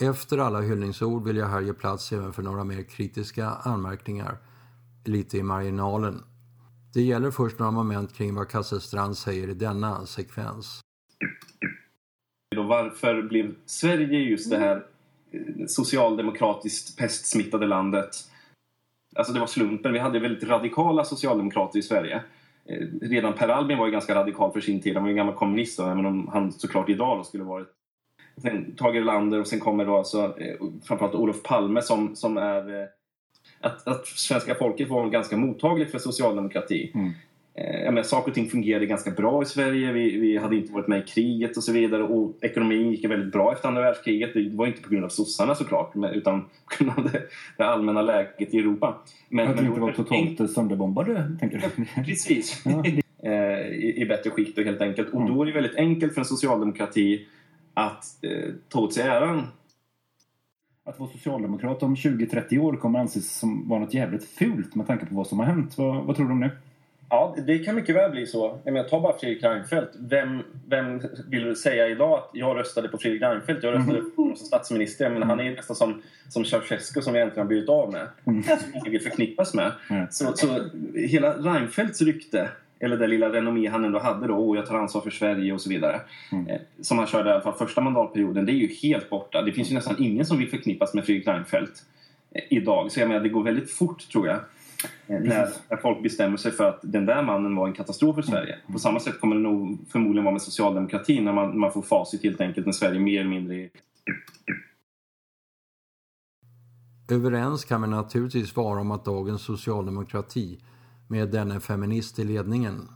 Efter 0.00 0.38
alla 0.38 0.60
hyllningsord 0.60 1.24
vill 1.24 1.36
jag 1.36 1.46
här 1.46 1.60
ge 1.60 1.72
plats 1.72 2.12
även 2.12 2.32
för 2.32 2.42
några 2.42 2.64
mer 2.64 2.82
kritiska 2.82 3.48
anmärkningar, 3.48 4.38
lite 5.04 5.38
i 5.38 5.42
marginalen. 5.42 6.22
Det 6.94 7.02
gäller 7.02 7.30
först 7.30 7.58
några 7.58 7.72
moment 7.72 8.14
kring 8.14 8.34
vad 8.34 8.48
Kasselstrand 8.48 9.18
säger 9.18 9.48
i 9.48 9.54
denna 9.54 10.06
sekvens. 10.06 10.80
Varför 12.56 13.22
blev 13.22 13.54
Sverige 13.66 14.18
just 14.18 14.50
det 14.50 14.58
här 14.58 14.76
eh, 15.30 15.66
socialdemokratiskt 15.66 16.98
pestsmittade 16.98 17.66
landet 17.66 18.10
Alltså 19.16 19.32
det 19.32 19.40
var 19.40 19.46
slumpen. 19.46 19.92
Vi 19.92 19.98
hade 19.98 20.18
väldigt 20.18 20.48
radikala 20.48 21.04
socialdemokrater 21.04 21.78
i 21.78 21.82
Sverige. 21.82 22.22
Eh, 22.64 22.86
redan 23.00 23.32
Per 23.32 23.48
Albin 23.48 23.78
var 23.78 23.86
ju 23.86 23.92
ganska 23.92 24.14
radikal 24.14 24.52
för 24.52 24.60
sin 24.60 24.82
tid. 24.82 24.94
Han 24.94 25.02
var 25.02 25.08
ju 25.08 25.12
en 25.12 25.16
gammal 25.16 25.34
kommunist, 25.34 25.78
även 25.78 26.06
om 26.06 26.28
han 26.32 26.52
såklart 26.52 26.88
idag 26.88 27.26
skulle 27.26 27.44
varit 27.44 27.68
Sen 28.42 28.74
Tage 28.76 28.96
Erlander 28.96 29.40
och 29.40 29.46
sen 29.46 29.60
kommer 29.60 29.86
då 29.86 29.96
alltså 29.96 30.40
eh, 30.40 30.56
framförallt 30.84 31.14
Olof 31.14 31.42
Palme 31.42 31.82
som, 31.82 32.16
som 32.16 32.36
är... 32.36 32.80
Eh, 32.80 32.88
att, 33.60 33.88
att 33.88 34.06
svenska 34.06 34.54
folket 34.54 34.88
var 34.88 35.08
ganska 35.08 35.36
mottagligt 35.36 35.90
för 35.90 35.98
socialdemokrati. 35.98 36.92
Mm. 36.94 37.12
Eh, 37.58 37.84
menar, 37.84 38.02
saker 38.02 38.30
och 38.30 38.34
ting 38.34 38.50
fungerade 38.50 38.86
ganska 38.86 39.10
bra 39.10 39.42
i 39.42 39.46
Sverige. 39.46 39.92
Vi, 39.92 40.18
vi, 40.18 40.36
hade 40.36 40.56
inte 40.56 40.72
varit 40.72 40.88
med 40.88 40.98
i 40.98 41.02
kriget 41.02 41.56
och 41.56 41.64
så 41.64 41.72
vidare. 41.72 42.02
Och 42.02 42.36
ekonomin 42.40 42.90
gick 42.90 43.04
väldigt 43.04 43.32
bra 43.32 43.52
efter 43.52 43.68
andra 43.68 43.82
världskriget. 43.82 44.34
Det 44.34 44.50
var 44.52 44.66
inte 44.66 44.82
på 44.82 44.90
grund 44.90 45.04
av 45.04 45.08
sossarna 45.08 45.54
såklart, 45.54 45.92
utan 46.12 46.40
på 46.40 46.84
grund 46.84 46.98
av 46.98 47.12
det, 47.12 47.22
det 47.56 47.64
allmänna 47.64 48.02
läget 48.02 48.54
i 48.54 48.58
Europa. 48.58 48.96
Men, 49.28 49.48
att 49.48 49.60
vi 49.60 49.66
inte 49.66 49.80
var 49.80 49.92
totalt 49.92 50.40
en... 50.40 50.48
sönderbombade, 50.54 51.36
tänker 51.40 51.72
du? 51.76 52.02
Precis. 52.04 52.62
Ja. 52.64 52.84
Eh, 53.22 53.68
I, 53.68 54.02
I, 54.02 54.06
bättre 54.06 54.30
skick 54.30 54.56
då 54.56 54.62
helt 54.62 54.80
enkelt. 54.80 55.08
Och 55.08 55.28
då 55.28 55.42
är 55.42 55.46
det 55.46 55.52
väldigt 55.52 55.76
enkelt 55.76 56.14
för 56.14 56.20
en 56.20 56.24
socialdemokrati 56.24 57.26
att 57.74 58.04
eh, 58.22 58.54
ta 58.68 58.80
åt 58.80 58.94
sig 58.94 59.02
äran 59.02 59.46
att 60.84 61.00
vara 61.00 61.10
socialdemokrat 61.10 61.82
om 61.82 61.94
20-30 61.94 62.58
år 62.58 62.76
kommer 62.76 62.98
anses 62.98 63.38
som 63.38 63.68
vara 63.68 63.80
något 63.80 63.94
jävligt 63.94 64.24
fult 64.24 64.74
med 64.74 64.86
tanke 64.86 65.06
på 65.06 65.14
vad 65.14 65.26
som 65.26 65.38
har 65.38 65.46
hänt. 65.46 65.78
Vad, 65.78 66.04
vad 66.04 66.16
tror 66.16 66.26
du 66.26 66.32
om 66.32 66.40
det? 66.40 66.50
Ja, 67.10 67.36
det 67.46 67.58
kan 67.58 67.74
mycket 67.74 67.94
väl 67.94 68.10
bli 68.10 68.26
så. 68.26 68.58
Jag 68.64 68.72
menar, 68.72 68.88
ta 68.88 69.00
bara 69.00 69.18
Fredrik 69.18 69.42
Reinfeldt. 69.42 69.92
Vem, 69.98 70.42
vem 70.68 71.02
vill 71.28 71.56
säga 71.56 71.88
idag 71.88 72.12
att 72.12 72.30
jag 72.32 72.56
röstade 72.56 72.88
på 72.88 72.98
Fredrik 72.98 73.22
Reinfeldt? 73.22 73.62
Jag 73.62 73.74
röstade 73.74 73.98
mm. 73.98 74.10
på 74.16 74.22
honom 74.22 74.36
som 74.36 74.46
statsminister. 74.46 75.10
Menar, 75.10 75.26
han 75.26 75.40
är 75.40 75.56
nästan 75.56 75.76
som, 75.76 76.02
som 76.28 76.44
Ceausescu 76.44 77.02
som 77.02 77.12
vi 77.12 77.20
äntligen 77.20 77.42
har 77.42 77.48
blivit 77.48 77.68
av 77.68 77.92
med. 77.92 78.06
Mm. 78.26 78.42
Som 78.42 78.74
inte 78.74 78.90
vill 78.90 79.00
förknippas 79.00 79.54
med. 79.54 79.72
Mm. 79.90 80.06
Så, 80.10 80.32
så 80.36 80.64
hela 80.94 81.32
Reinfeldts 81.32 82.02
rykte 82.02 82.48
eller 82.80 82.96
det 82.96 83.06
lilla 83.06 83.32
renommé 83.32 83.68
han 83.68 83.84
ändå 83.84 83.98
hade 83.98 84.26
då, 84.26 84.48
och 84.48 84.56
jag 84.56 84.66
tar 84.66 84.78
ansvar 84.78 85.00
för 85.00 85.10
Sverige 85.10 85.52
och 85.52 85.60
så 85.60 85.70
vidare. 85.70 86.00
Mm. 86.32 86.48
Eh, 86.48 86.60
som 86.80 86.98
han 86.98 87.06
körde 87.06 87.30
i 87.30 87.32
alla 87.32 87.42
fall 87.42 87.58
första 87.58 87.80
mandatperioden, 87.80 88.46
det 88.46 88.52
är 88.52 88.54
ju 88.54 88.68
helt 88.82 89.10
borta. 89.10 89.42
Det 89.42 89.52
finns 89.52 89.70
ju 89.70 89.74
nästan 89.74 89.96
ingen 89.98 90.26
som 90.26 90.38
vill 90.38 90.50
förknippas 90.50 90.94
med 90.94 91.04
Fredrik 91.04 91.26
Reinfeldt. 91.26 91.82
idag. 92.50 92.92
Så 92.92 93.00
jag 93.00 93.08
menar, 93.08 93.20
det 93.20 93.28
går 93.28 93.42
väldigt 93.42 93.70
fort 93.70 94.08
tror 94.12 94.26
jag. 94.26 94.38
Eh, 95.06 95.20
När, 95.20 95.48
när 95.70 95.76
folk 95.76 96.02
bestämmer 96.02 96.36
sig 96.36 96.52
för 96.52 96.68
att 96.68 96.80
den 96.82 97.06
där 97.06 97.22
mannen 97.22 97.56
var 97.56 97.66
en 97.68 97.74
katastrof 97.74 98.14
för 98.14 98.22
Sverige. 98.22 98.58
På 98.72 98.78
samma 98.78 99.00
sätt 99.00 99.20
kommer 99.20 99.36
det 99.36 99.42
nog 99.42 99.78
förmodligen 99.88 100.24
vara 100.24 100.32
med 100.32 100.42
socialdemokratin 100.42 101.24
när 101.24 101.32
man, 101.32 101.58
man 101.58 101.72
får 101.72 101.82
facit 101.82 102.22
helt 102.22 102.40
enkelt 102.40 102.66
när 102.66 102.72
Sverige 102.72 103.00
mer 103.00 103.20
eller 103.20 103.30
mindre 103.30 103.54
är 103.54 103.70
Överens 107.10 107.64
kan 107.64 107.82
vi 107.82 107.88
naturligtvis 107.88 108.56
vara 108.56 108.80
om 108.80 108.90
att 108.90 109.04
dagens 109.04 109.42
socialdemokrati 109.42 110.60
med 111.08 111.30
denne 111.30 111.60
feminist 111.60 112.18
i 112.18 112.24
ledningen 112.24 112.88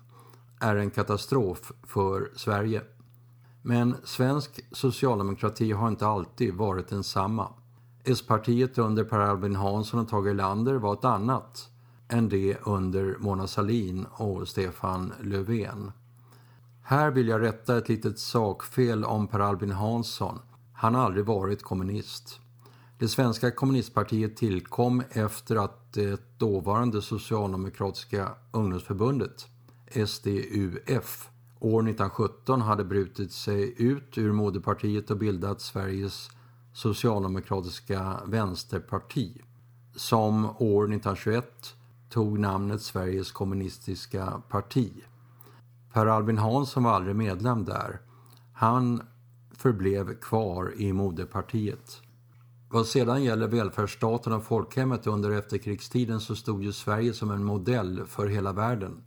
är 0.61 0.77
en 0.77 0.91
katastrof 0.91 1.73
för 1.87 2.31
Sverige. 2.37 2.83
Men 3.63 3.95
svensk 4.05 4.61
socialdemokrati 4.73 5.73
har 5.73 5.89
inte 5.89 6.07
alltid 6.07 6.55
varit 6.55 6.89
densamma. 6.89 7.49
S-partiet 8.05 8.79
under 8.79 9.05
Per 9.05 9.19
Albin 9.19 9.57
Hansson 9.57 10.01
och 10.01 10.09
Tage 10.09 10.27
Erlander 10.27 10.75
var 10.75 10.93
ett 10.93 11.05
annat 11.05 11.69
än 12.13 12.29
det 12.29 12.57
under 12.63 13.17
Mona 13.19 13.47
Sahlin 13.47 14.07
och 14.11 14.49
Stefan 14.49 15.13
Löfven. 15.21 15.93
Här 16.83 17.11
vill 17.11 17.29
jag 17.29 17.43
rätta 17.43 17.79
ett 17.79 17.89
litet 17.89 18.19
sakfel 18.19 19.05
om 19.05 19.27
Per 19.27 19.41
Albin 19.41 19.71
Hansson. 19.71 20.39
Han 20.73 20.95
har 20.95 21.03
aldrig 21.03 21.25
varit 21.25 21.63
kommunist. 21.63 22.41
Det 22.99 23.09
svenska 23.09 23.51
kommunistpartiet 23.51 24.37
tillkom 24.37 25.03
efter 25.11 25.57
att 25.57 25.93
det 25.93 26.39
dåvarande 26.39 27.03
socialdemokratiska 27.03 28.29
ungdomsförbundet, 28.53 29.47
SDUF, 30.07 31.31
år 31.61 31.81
1917 31.83 32.61
hade 32.61 32.85
brutit 32.85 33.33
sig 33.33 33.75
ut 33.83 34.19
ur 34.19 34.33
moderpartiet 34.33 35.11
och 35.11 35.17
bildat 35.17 35.61
Sveriges 35.61 36.31
socialdemokratiska 36.73 38.21
vänsterparti 38.27 39.43
som 39.97 40.45
år 40.45 40.85
1921 40.85 41.77
tog 42.13 42.39
namnet 42.39 42.83
Sveriges 42.83 43.33
kommunistiska 43.33 44.43
parti. 44.49 44.93
Per 45.93 46.07
Albin 46.07 46.39
Hansson 46.39 46.83
var 46.83 46.93
aldrig 46.93 47.17
medlem 47.17 47.65
där. 47.65 48.01
Han 48.53 49.03
förblev 49.53 50.15
kvar 50.15 50.73
i 50.77 50.93
moderpartiet. 50.93 52.03
Vad 52.71 52.87
sedan 52.87 53.25
gäller 53.25 53.49
välfärdsstaten 53.49 54.33
och 54.33 54.45
folkhemmet 54.45 55.07
under 55.07 55.31
efterkrigstiden 55.31 56.21
så 56.21 56.37
stod 56.37 56.63
ju 56.63 56.73
Sverige 56.73 57.13
som 57.13 57.31
en 57.31 57.45
modell 57.45 58.03
för 58.07 58.27
hela 58.27 58.53
världen. 58.53 59.03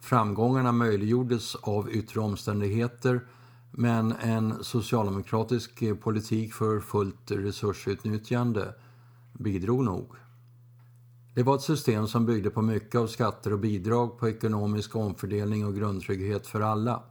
Framgångarna 0.00 0.72
möjliggjordes 0.72 1.54
av 1.54 1.90
yttre 1.90 2.20
omständigheter 2.20 3.20
men 3.70 4.12
en 4.12 4.64
socialdemokratisk 4.64 6.00
politik 6.00 6.54
för 6.54 6.80
fullt 6.80 7.30
resursutnyttjande 7.30 8.74
bidrog 9.32 9.84
nog. 9.84 10.16
Det 11.34 11.42
var 11.42 11.54
ett 11.54 11.62
system 11.62 12.06
som 12.06 12.26
byggde 12.26 12.50
på 12.50 12.62
mycket 12.62 13.00
av 13.00 13.06
skatter 13.06 13.52
och 13.52 13.58
bidrag 13.58 14.18
på 14.18 14.28
ekonomisk 14.28 14.96
omfördelning 14.96 15.66
och 15.66 15.74
grundtrygghet 15.74 16.46
för 16.46 16.60
alla. 16.60 17.02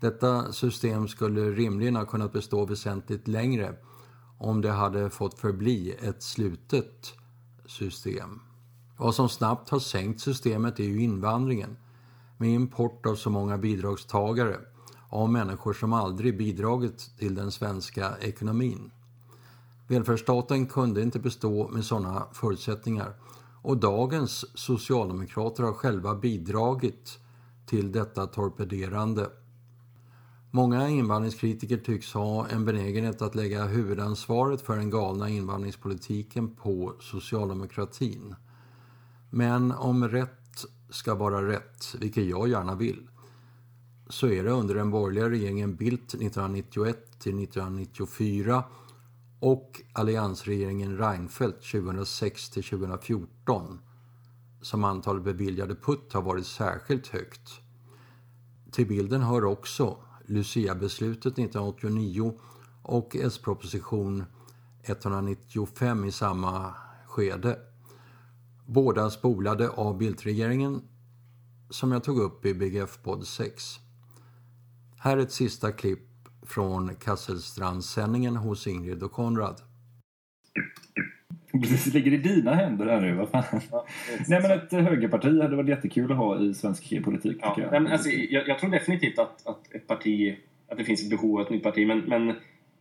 Detta 0.00 0.52
system 0.52 1.08
skulle 1.08 1.50
rimligen 1.50 1.96
ha 1.96 2.04
kunnat 2.04 2.32
bestå 2.32 2.66
väsentligt 2.66 3.28
längre 3.28 3.74
om 4.38 4.60
det 4.60 4.70
hade 4.70 5.10
fått 5.10 5.38
förbli 5.38 5.96
ett 6.02 6.22
slutet 6.22 7.14
system. 7.66 8.40
Vad 8.96 9.14
som 9.14 9.28
snabbt 9.28 9.70
har 9.70 9.78
sänkt 9.78 10.20
systemet 10.20 10.80
är 10.80 10.84
ju 10.84 11.00
invandringen 11.00 11.76
med 12.38 12.50
import 12.50 13.06
av 13.06 13.14
så 13.14 13.30
många 13.30 13.58
bidragstagare 13.58 14.60
av 15.08 15.30
människor 15.30 15.72
som 15.72 15.92
aldrig 15.92 16.38
bidragit 16.38 17.10
till 17.18 17.34
den 17.34 17.52
svenska 17.52 18.16
ekonomin. 18.20 18.90
Välfärdsstaten 19.88 20.66
kunde 20.66 21.02
inte 21.02 21.18
bestå 21.18 21.68
med 21.68 21.84
sådana 21.84 22.26
förutsättningar 22.32 23.14
och 23.66 23.76
dagens 23.76 24.58
socialdemokrater 24.58 25.62
har 25.62 25.72
själva 25.72 26.14
bidragit 26.14 27.18
till 27.66 27.92
detta 27.92 28.26
torpederande. 28.26 29.30
Många 30.50 30.88
invandringskritiker 30.88 31.76
tycks 31.76 32.12
ha 32.12 32.48
en 32.48 32.64
benägenhet 32.64 33.22
att 33.22 33.34
lägga 33.34 33.64
huvudansvaret 33.64 34.60
för 34.60 34.76
den 34.76 34.90
galna 34.90 35.28
invandringspolitiken 35.28 36.54
på 36.54 36.94
socialdemokratin. 37.00 38.34
Men 39.30 39.72
om 39.72 40.08
rätt 40.08 40.64
ska 40.90 41.14
vara 41.14 41.48
rätt, 41.48 41.94
vilket 42.00 42.24
jag 42.24 42.48
gärna 42.48 42.74
vill, 42.74 43.08
så 44.08 44.26
är 44.26 44.44
det 44.44 44.50
under 44.50 44.74
den 44.74 44.90
borgerliga 44.90 45.30
regeringen 45.30 45.76
Bildt 45.76 46.14
1991 46.14 47.18
till 47.18 47.42
1994 47.42 48.64
och 49.46 49.82
alliansregeringen 49.92 50.98
Reinfeldt 50.98 51.70
2006 51.70 52.50
till 52.50 52.64
2014 52.64 53.80
som 54.60 54.84
antalet 54.84 55.24
beviljade 55.24 55.74
putt 55.74 56.12
har 56.12 56.22
varit 56.22 56.46
särskilt 56.46 57.06
högt. 57.06 57.50
Till 58.72 58.86
bilden 58.86 59.22
hör 59.22 59.44
också 59.44 59.96
Lucia-beslutet 60.24 61.32
1989 61.32 62.38
och 62.82 63.16
S-proposition 63.16 64.24
195 64.82 66.04
i 66.04 66.12
samma 66.12 66.74
skede. 67.06 67.58
Båda 68.66 69.10
spolade 69.10 69.68
av 69.68 69.98
Bildtregeringen 69.98 70.82
som 71.70 71.92
jag 71.92 72.04
tog 72.04 72.18
upp 72.18 72.46
i 72.46 72.54
BGF-podd 72.54 73.26
6. 73.26 73.78
Här 74.98 75.16
är 75.16 75.22
ett 75.22 75.32
sista 75.32 75.72
klipp 75.72 76.05
från 76.46 76.94
Kasselstrandssändningen 76.94 78.36
hos 78.36 78.66
Ingrid 78.66 79.02
och 79.02 79.12
Konrad. 79.12 79.60
Precis, 81.52 81.94
ligger 81.94 82.12
i 82.12 82.16
dina 82.16 82.54
händer 82.54 82.86
här 82.86 83.00
nu. 83.00 83.14
Vad 83.14 83.28
fan. 83.28 83.60
Nej, 84.28 84.42
men 84.42 84.50
ett 84.50 84.72
högerparti 84.72 85.42
hade 85.42 85.56
varit 85.56 85.68
jättekul 85.68 86.12
att 86.12 86.18
ha 86.18 86.40
i 86.40 86.54
svensk 86.54 87.04
politik. 87.04 87.36
Ja, 87.40 87.56
jag. 87.58 87.70
Men, 87.70 87.92
alltså, 87.92 88.08
jag, 88.08 88.48
jag 88.48 88.58
tror 88.58 88.70
definitivt 88.70 89.18
att, 89.18 89.46
att 89.46 89.74
ett 89.74 89.86
parti, 89.86 90.36
att 90.68 90.78
det 90.78 90.84
finns 90.84 91.02
ett 91.02 91.10
behov 91.10 91.40
av 91.40 91.46
ett 91.46 91.50
nytt 91.50 91.62
parti. 91.62 91.86
Men, 91.86 91.98
men 91.98 92.34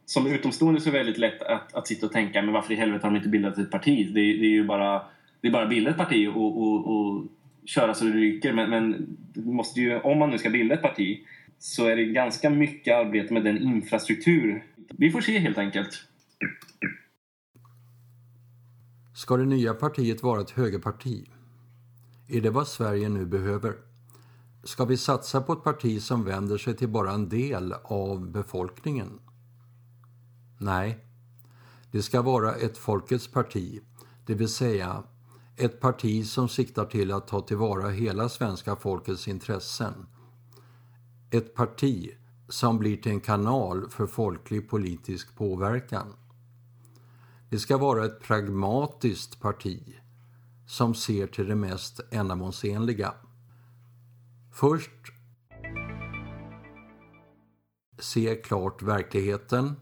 som 0.05 0.28
utomstående 0.28 0.82
så 0.82 0.89
är 0.89 0.93
det 0.93 0.99
väldigt 0.99 1.18
lätt 1.18 1.41
att, 1.41 1.74
att 1.74 1.88
sitta 1.88 2.05
och 2.05 2.11
tänka 2.11 2.41
men 2.41 2.53
varför 2.53 2.74
i 2.74 2.76
helvete 2.76 3.07
har 3.07 3.11
de 3.11 3.18
inte 3.18 3.30
bildat 3.30 3.57
ett 3.57 3.72
parti? 3.72 4.07
Det, 4.07 4.22
det 4.22 4.45
är 4.45 4.51
ju 4.51 4.63
bara 4.63 5.01
det 5.41 5.47
är 5.47 5.51
bara 5.51 5.63
att 5.63 5.70
bilda 5.70 5.89
ett 5.89 5.97
parti 5.97 6.28
och, 6.36 6.61
och, 6.61 6.88
och 6.88 7.24
köra 7.66 7.93
så 7.93 8.05
det 8.05 8.11
ryker. 8.11 8.53
Men, 8.53 8.70
men 8.70 9.18
måste 9.34 9.80
ju, 9.80 9.99
om 9.99 10.20
man 10.20 10.30
nu 10.30 10.38
ska 10.38 10.49
bilda 10.49 10.76
ett 10.76 10.82
parti 10.82 11.20
så 11.60 11.88
är 11.88 11.95
det 11.95 12.06
ganska 12.06 12.49
mycket 12.49 12.95
arbete 12.95 13.34
med 13.34 13.43
den 13.43 13.58
infrastruktur. 13.58 14.64
Vi 14.97 15.12
får 15.12 15.22
se 15.22 15.39
helt 15.39 15.58
enkelt. 15.58 16.06
Ska 19.16 19.38
det 19.38 19.45
nya 19.45 19.74
partiet 19.74 20.24
vara 20.24 20.41
ett 20.41 20.49
högerparti? 20.49 21.30
Är 22.28 22.41
det 22.41 22.49
vad 22.49 22.68
Sverige 22.68 23.10
nu 23.10 23.26
behöver? 23.26 23.74
Ska 24.64 24.86
vi 24.86 24.97
satsa 24.97 25.41
på 25.41 25.53
ett 25.53 25.64
parti 25.64 26.01
som 26.01 26.26
vänder 26.26 26.58
sig 26.58 26.76
till 26.76 26.89
bara 26.89 27.12
en 27.12 27.30
del 27.30 27.74
av 27.84 28.32
befolkningen? 28.32 29.20
Nej, 30.60 30.97
det 31.91 32.01
ska 32.01 32.22
vara 32.22 32.56
ett 32.56 32.78
folkets 32.78 33.28
parti, 33.28 33.82
det 34.26 34.34
vill 34.34 34.49
säga 34.49 35.03
ett 35.58 35.80
parti 35.80 36.26
som 36.26 36.49
siktar 36.49 36.86
till 36.86 37.12
att 37.12 37.28
ta 37.28 37.41
tillvara 37.41 37.89
hela 37.89 38.30
svenska 38.30 38.76
folkets 38.76 39.28
intressen. 39.28 40.06
Ett 41.36 41.54
parti 41.54 42.12
som 42.50 42.78
blir 42.78 42.98
till 42.98 43.12
en 43.12 43.20
kanal 43.20 43.90
för 43.90 44.08
folklig 44.08 44.70
politisk 44.70 45.36
påverkan. 45.36 46.14
Det 47.50 47.60
ska 47.60 47.78
vara 47.78 48.06
ett 48.06 48.22
pragmatiskt 48.22 49.42
parti 49.42 49.96
som 50.68 50.96
ser 50.96 51.28
till 51.28 51.48
det 51.48 51.56
mest 51.56 52.00
ändamålsenliga. 52.12 53.14
Först 54.54 54.92
se 58.00 58.36
klart 58.36 58.82
verkligheten. 58.82 59.76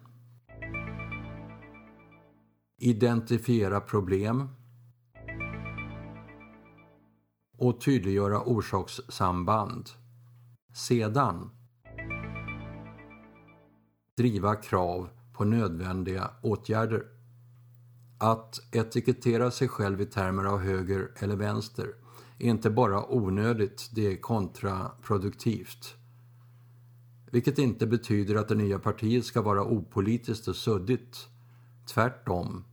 Identifiera 2.78 3.82
problem. 3.82 4.50
Och 7.58 7.82
tydliggöra 7.82 8.42
orsakssamband. 8.42 9.90
Sedan 10.76 11.50
driva 14.18 14.56
krav 14.56 15.10
på 15.34 15.44
nödvändiga 15.44 16.32
åtgärder. 16.42 17.04
Att 18.18 18.76
etikettera 18.76 19.52
sig 19.52 19.68
själv 19.68 20.02
i 20.02 20.06
termer 20.06 20.44
av 20.44 20.60
höger 20.60 21.12
eller 21.16 21.36
vänster 21.36 21.88
är 22.40 22.50
inte 22.50 22.70
bara 22.70 23.06
onödigt, 23.14 23.90
det 23.92 24.08
är 24.08 24.16
kontraproduktivt. 24.16 25.96
Vilket 27.32 27.58
inte 27.58 27.88
betyder 27.88 28.36
att 28.36 28.48
det 28.48 28.56
nya 28.56 28.80
partiet 28.80 29.26
ska 29.26 29.42
vara 29.42 29.64
opolitiskt 29.64 30.48
och 30.48 30.56
suddigt. 30.56 31.28
Tvärtom. 31.94 32.64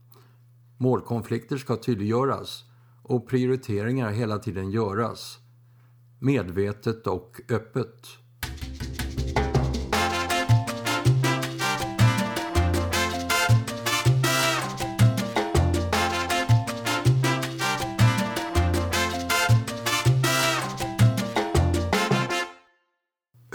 Målkonflikter 0.77 1.57
ska 1.57 1.75
tydliggöras 1.75 2.63
och 3.03 3.27
prioriteringar 3.27 4.11
hela 4.11 4.37
tiden 4.39 4.71
göras 4.71 5.39
medvetet 6.21 7.07
och 7.07 7.41
öppet. 7.49 8.07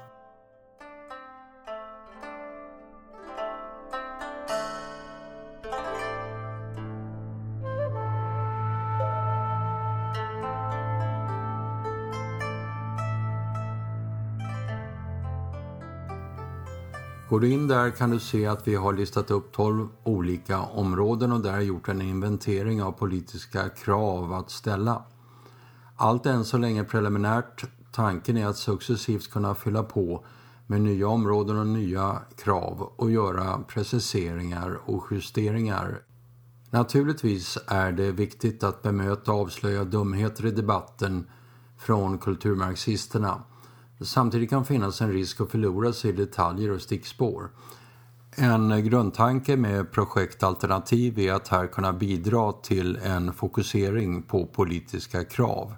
Går 17.30 17.40
du 17.40 17.48
in 17.48 17.68
där 17.68 17.90
kan 17.90 18.10
du 18.10 18.18
se 18.20 18.46
att 18.46 18.68
vi 18.68 18.74
har 18.74 18.92
listat 18.92 19.30
upp 19.30 19.52
12 19.52 19.88
olika 20.02 20.60
områden 20.60 21.32
och 21.32 21.40
där 21.40 21.60
gjort 21.60 21.88
en 21.88 22.02
inventering 22.02 22.82
av 22.82 22.92
politiska 22.92 23.68
krav 23.68 24.32
att 24.32 24.50
ställa. 24.50 25.04
Allt 25.96 26.26
är 26.26 26.30
än 26.30 26.44
så 26.44 26.58
länge 26.58 26.84
preliminärt. 26.84 27.64
Tanken 27.92 28.36
är 28.36 28.46
att 28.46 28.56
successivt 28.56 29.30
kunna 29.30 29.54
fylla 29.54 29.82
på 29.82 30.24
med 30.66 30.80
nya 30.80 31.08
områden 31.08 31.58
och 31.58 31.66
nya 31.66 32.18
krav 32.36 32.92
och 32.96 33.10
göra 33.10 33.58
preciseringar 33.68 34.80
och 34.84 35.06
justeringar. 35.10 36.02
Naturligtvis 36.70 37.58
är 37.66 37.92
det 37.92 38.12
viktigt 38.12 38.64
att 38.64 38.82
bemöta 38.82 39.32
och 39.32 39.40
avslöja 39.40 39.84
dumheter 39.84 40.46
i 40.46 40.50
debatten 40.50 41.26
från 41.78 42.18
kulturmarxisterna 42.18 43.42
Samtidigt 44.02 44.50
kan 44.50 44.64
finnas 44.64 45.00
en 45.00 45.12
risk 45.12 45.40
att 45.40 45.50
förlora 45.50 45.92
sig 45.92 46.10
i 46.10 46.12
detaljer 46.12 46.70
och 46.70 46.80
stickspår. 46.80 47.50
En 48.36 48.84
grundtanke 48.84 49.56
med 49.56 49.92
projektalternativ 49.92 51.18
är 51.18 51.32
att 51.32 51.48
här 51.48 51.66
kunna 51.66 51.92
bidra 51.92 52.52
till 52.52 52.96
en 52.96 53.32
fokusering 53.32 54.22
på 54.22 54.46
politiska 54.46 55.24
krav. 55.24 55.74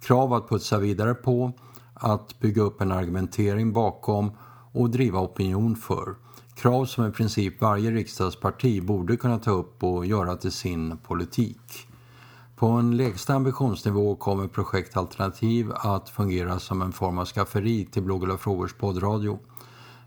Krav 0.00 0.32
att 0.32 0.48
putsa 0.48 0.78
vidare 0.78 1.14
på, 1.14 1.52
att 1.94 2.40
bygga 2.40 2.62
upp 2.62 2.80
en 2.80 2.92
argumentering 2.92 3.72
bakom 3.72 4.30
och 4.72 4.90
driva 4.90 5.20
opinion 5.20 5.76
för. 5.76 6.14
Krav 6.54 6.84
som 6.84 7.06
i 7.06 7.10
princip 7.10 7.60
varje 7.60 7.90
riksdagsparti 7.90 8.82
borde 8.82 9.16
kunna 9.16 9.38
ta 9.38 9.50
upp 9.50 9.84
och 9.84 10.06
göra 10.06 10.36
till 10.36 10.52
sin 10.52 10.98
politik. 10.98 11.88
På 12.58 12.66
en 12.66 12.96
lägsta 12.96 13.34
ambitionsnivå 13.34 14.16
kommer 14.16 14.48
projektalternativ 14.48 15.72
att 15.74 16.08
fungera 16.08 16.58
som 16.58 16.82
en 16.82 16.92
form 16.92 17.18
av 17.18 17.24
skafferi 17.24 17.84
till 17.84 18.02
Blågula 18.02 18.36
Frågors 18.36 18.74
poddradio. 18.74 19.38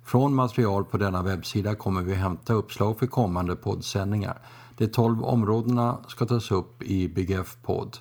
Från 0.04 0.36
material 0.36 0.86
på 0.86 0.98
denna 0.98 1.24
webbsida 1.24 1.76
kommer 1.76 2.02
vi 2.02 2.14
hämta 2.14 2.54
uppslag 2.54 3.00
för 3.00 3.08
kommande 3.08 3.56
poddsändningar. 3.56 4.42
De 4.78 4.88
tolv 4.88 5.24
områdena 5.24 5.98
ska 6.08 6.26
tas 6.26 6.52
upp 6.52 6.84
i 6.84 7.08
BGF-podd. 7.08 7.98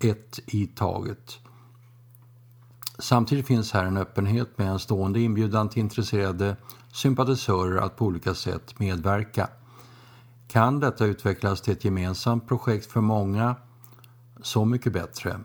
Ett 0.00 0.40
i 0.46 0.66
taget. 0.66 1.38
Samtidigt 2.98 3.46
finns 3.46 3.72
här 3.72 3.84
en 3.84 3.96
öppenhet 3.96 4.58
med 4.58 4.68
en 4.68 4.78
stående 4.78 5.20
inbjudan 5.20 5.68
till 5.68 5.80
intresserade 5.80 6.56
sympatisörer 6.92 7.80
att 7.80 7.96
på 7.96 8.04
olika 8.04 8.34
sätt 8.34 8.78
medverka. 8.78 9.48
Kan 10.52 10.80
detta 10.80 11.04
utvecklas 11.04 11.60
till 11.60 11.72
ett 11.72 11.84
gemensamt 11.84 12.48
projekt 12.48 12.92
för 12.92 13.00
många, 13.00 13.56
så 14.42 14.64
mycket 14.64 14.92
bättre. 14.92 15.40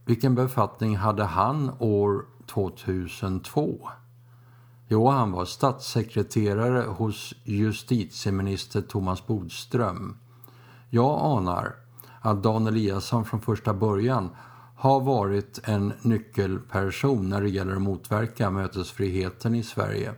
Vilken 0.04 0.34
befattning 0.34 0.96
hade 0.96 1.24
han 1.24 1.70
år 1.78 2.26
2002? 2.46 3.88
Jo, 4.88 5.08
han 5.08 5.32
var 5.32 5.44
statssekreterare 5.44 6.82
hos 6.82 7.34
justitieminister 7.44 8.82
Thomas 8.82 9.26
Bodström. 9.26 10.16
Jag 10.90 11.20
anar 11.22 11.74
att 12.20 12.42
Dan 12.42 12.66
Eliasson 12.66 13.24
från 13.24 13.40
första 13.40 13.74
början 13.74 14.30
har 14.76 15.00
varit 15.00 15.60
en 15.64 15.92
nyckelperson 16.02 17.28
när 17.28 17.42
det 17.42 17.48
gäller 17.48 17.72
att 17.72 17.82
motverka 17.82 18.50
mötesfriheten 18.50 19.54
i 19.54 19.62
Sverige. 19.62 20.14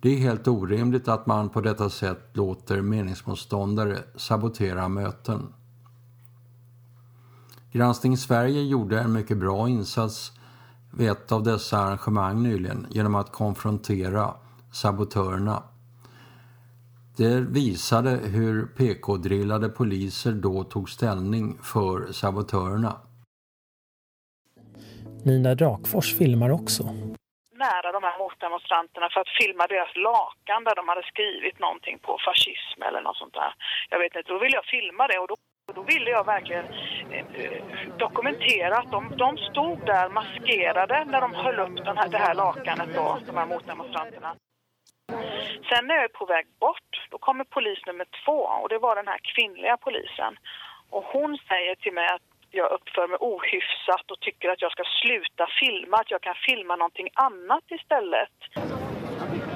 Det 0.00 0.08
är 0.08 0.18
helt 0.18 0.48
orimligt 0.48 1.08
att 1.08 1.26
man 1.26 1.48
på 1.48 1.60
detta 1.60 1.90
sätt 1.90 2.30
låter 2.32 2.80
meningsmotståndare 2.80 3.98
sabotera 4.16 4.88
möten. 4.88 5.52
Granskning 7.72 8.16
Sverige 8.16 8.62
gjorde 8.62 9.00
en 9.00 9.12
mycket 9.12 9.38
bra 9.38 9.68
insats 9.68 10.32
vid 10.90 11.10
ett 11.10 11.32
av 11.32 11.42
dessa 11.42 11.78
arrangemang 11.78 12.42
nyligen 12.42 12.86
genom 12.90 13.14
att 13.14 13.32
konfrontera 13.32 14.34
sabotörerna. 14.72 15.62
Det 17.16 17.40
visade 17.60 18.10
hur 18.10 18.66
PK-drillade 18.78 19.68
poliser 19.68 20.32
då 20.32 20.64
tog 20.64 20.90
ställning 20.90 21.58
för 21.72 22.12
sabotörerna. 22.12 22.92
Nina 25.24 25.54
Drakfors 25.54 26.18
filmar 26.18 26.50
också. 26.50 26.82
Nära 27.64 27.88
de 27.92 28.02
här 28.08 28.18
motdemonstranterna 28.18 29.08
för 29.12 29.20
att 29.20 29.32
filma 29.40 29.66
deras 29.66 29.92
lakan 30.10 30.64
där 30.64 30.74
de 30.80 30.88
hade 30.88 31.02
skrivit 31.12 31.58
någonting 31.58 31.98
på 32.06 32.12
fascism 32.26 32.82
eller 32.88 33.00
något 33.02 33.16
sånt 33.16 33.34
där. 33.34 33.54
Jag 33.90 33.98
vet 33.98 34.16
inte, 34.16 34.32
då 34.32 34.38
ville 34.38 34.56
jag 34.60 34.66
filma 34.76 35.06
det 35.06 35.18
och 35.18 35.28
då 35.28 35.36
Då 35.74 35.82
ville 35.82 36.10
jag 36.10 36.24
verkligen 36.26 36.66
eh, 37.10 37.98
dokumentera 37.98 38.74
att 38.78 38.90
de, 38.90 39.16
de 39.16 39.36
stod 39.36 39.78
där 39.86 40.08
maskerade 40.08 41.04
när 41.04 41.20
de 41.20 41.34
höll 41.34 41.58
upp 41.66 41.76
den 41.84 41.96
här, 41.96 42.08
det 42.08 42.18
här 42.18 42.34
lakanet 42.34 42.94
då, 42.94 43.18
de 43.26 43.36
här 43.36 43.46
motdemonstranterna. 43.46 44.30
Sen 45.68 45.86
när 45.86 45.94
jag 45.94 46.04
är 46.04 46.18
på 46.20 46.26
väg 46.26 46.46
bort, 46.60 46.92
då 47.10 47.18
kommer 47.18 47.44
polis 47.44 47.80
nummer 47.86 48.06
två 48.24 48.38
och 48.62 48.68
det 48.68 48.78
var 48.78 48.96
den 48.96 49.08
här 49.08 49.20
kvinnliga 49.22 49.76
polisen. 49.76 50.32
Och 50.90 51.04
hon 51.04 51.38
säger 51.48 51.74
till 51.74 51.92
mig 51.92 52.08
att 52.08 52.28
jag 52.50 52.72
uppför 52.72 53.08
mig 53.08 53.18
ohyfsat 53.20 54.10
och 54.10 54.20
tycker 54.20 54.48
att 54.48 54.62
jag 54.62 54.72
ska 54.72 54.82
sluta 55.02 55.46
filma, 55.60 55.96
att 55.96 56.10
jag 56.10 56.22
kan 56.22 56.34
filma 56.34 56.76
någonting 56.76 57.08
annat 57.14 57.64
istället. 57.68 58.83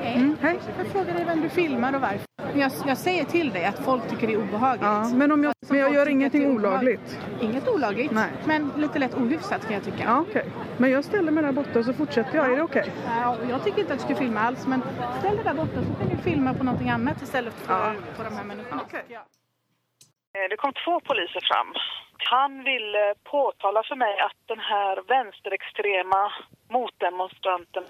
Mm, 0.03 0.37
hej, 0.43 0.59
jag 0.79 0.87
frågar 0.87 1.15
dig 1.15 1.25
vem 1.25 1.41
du 1.43 1.49
filmar 1.49 1.95
och 1.95 2.01
varför. 2.01 2.21
Jag, 2.55 2.73
jag 2.87 2.99
säger 2.99 3.25
till 3.25 3.51
dig 3.51 3.65
att 3.65 3.79
folk 3.85 4.09
tycker 4.11 4.27
det 4.27 4.33
är 4.33 4.39
obehagligt. 4.39 4.83
Ja, 4.85 5.11
men 5.15 5.33
om 5.33 5.45
jag, 5.45 5.55
men 5.71 5.79
jag 5.79 5.95
gör 5.95 6.09
ingenting 6.09 6.47
olagligt. 6.57 7.19
Inget 7.41 7.69
olagligt, 7.69 8.13
Nej. 8.13 8.31
men 8.47 8.73
lite 8.77 8.99
lätt 8.99 9.15
ohyfsat 9.15 9.63
kan 9.67 9.73
jag 9.75 9.85
tycka. 9.85 10.05
Ja, 10.05 10.25
okej. 10.29 10.45
Men 10.79 10.91
jag 10.91 11.05
ställer 11.05 11.33
mig 11.33 11.43
där 11.45 11.53
borta 11.53 11.83
så 11.83 11.93
fortsätter 11.93 12.37
jag. 12.37 12.53
Är 12.53 12.57
det 12.57 12.63
okej? 12.63 12.93
Ja, 13.07 13.37
jag 13.51 13.65
tycker 13.65 13.81
inte 13.81 13.93
att 13.93 13.99
du 13.99 14.05
ska 14.05 14.15
filma 14.15 14.41
alls, 14.41 14.67
men 14.67 14.83
ställ 15.19 15.35
dig 15.37 15.45
där 15.45 15.55
borta 15.55 15.83
så 15.83 15.95
kan 16.01 16.09
du 16.09 16.17
filma 16.17 16.55
på 16.55 16.65
någonting 16.65 16.91
annat 16.91 17.23
istället 17.23 17.55
för 17.55 17.95
på 18.17 18.23
de 18.23 18.37
här 18.37 18.45
människorna. 18.45 18.85
tycker 18.85 19.05
jag. 19.09 19.23
Eh, 20.45 20.49
Det 20.51 20.57
kom 20.57 20.73
två 20.85 21.01
poliser 21.01 21.41
fram. 21.53 21.73
Han 22.31 22.65
ville 22.65 23.15
påtala 23.25 23.83
för 23.89 23.97
mig 23.97 24.15
att 24.21 24.39
den 24.47 24.59
här 24.59 24.95
vänsterextrema 25.09 26.33
motdemonstranterna 26.71 27.87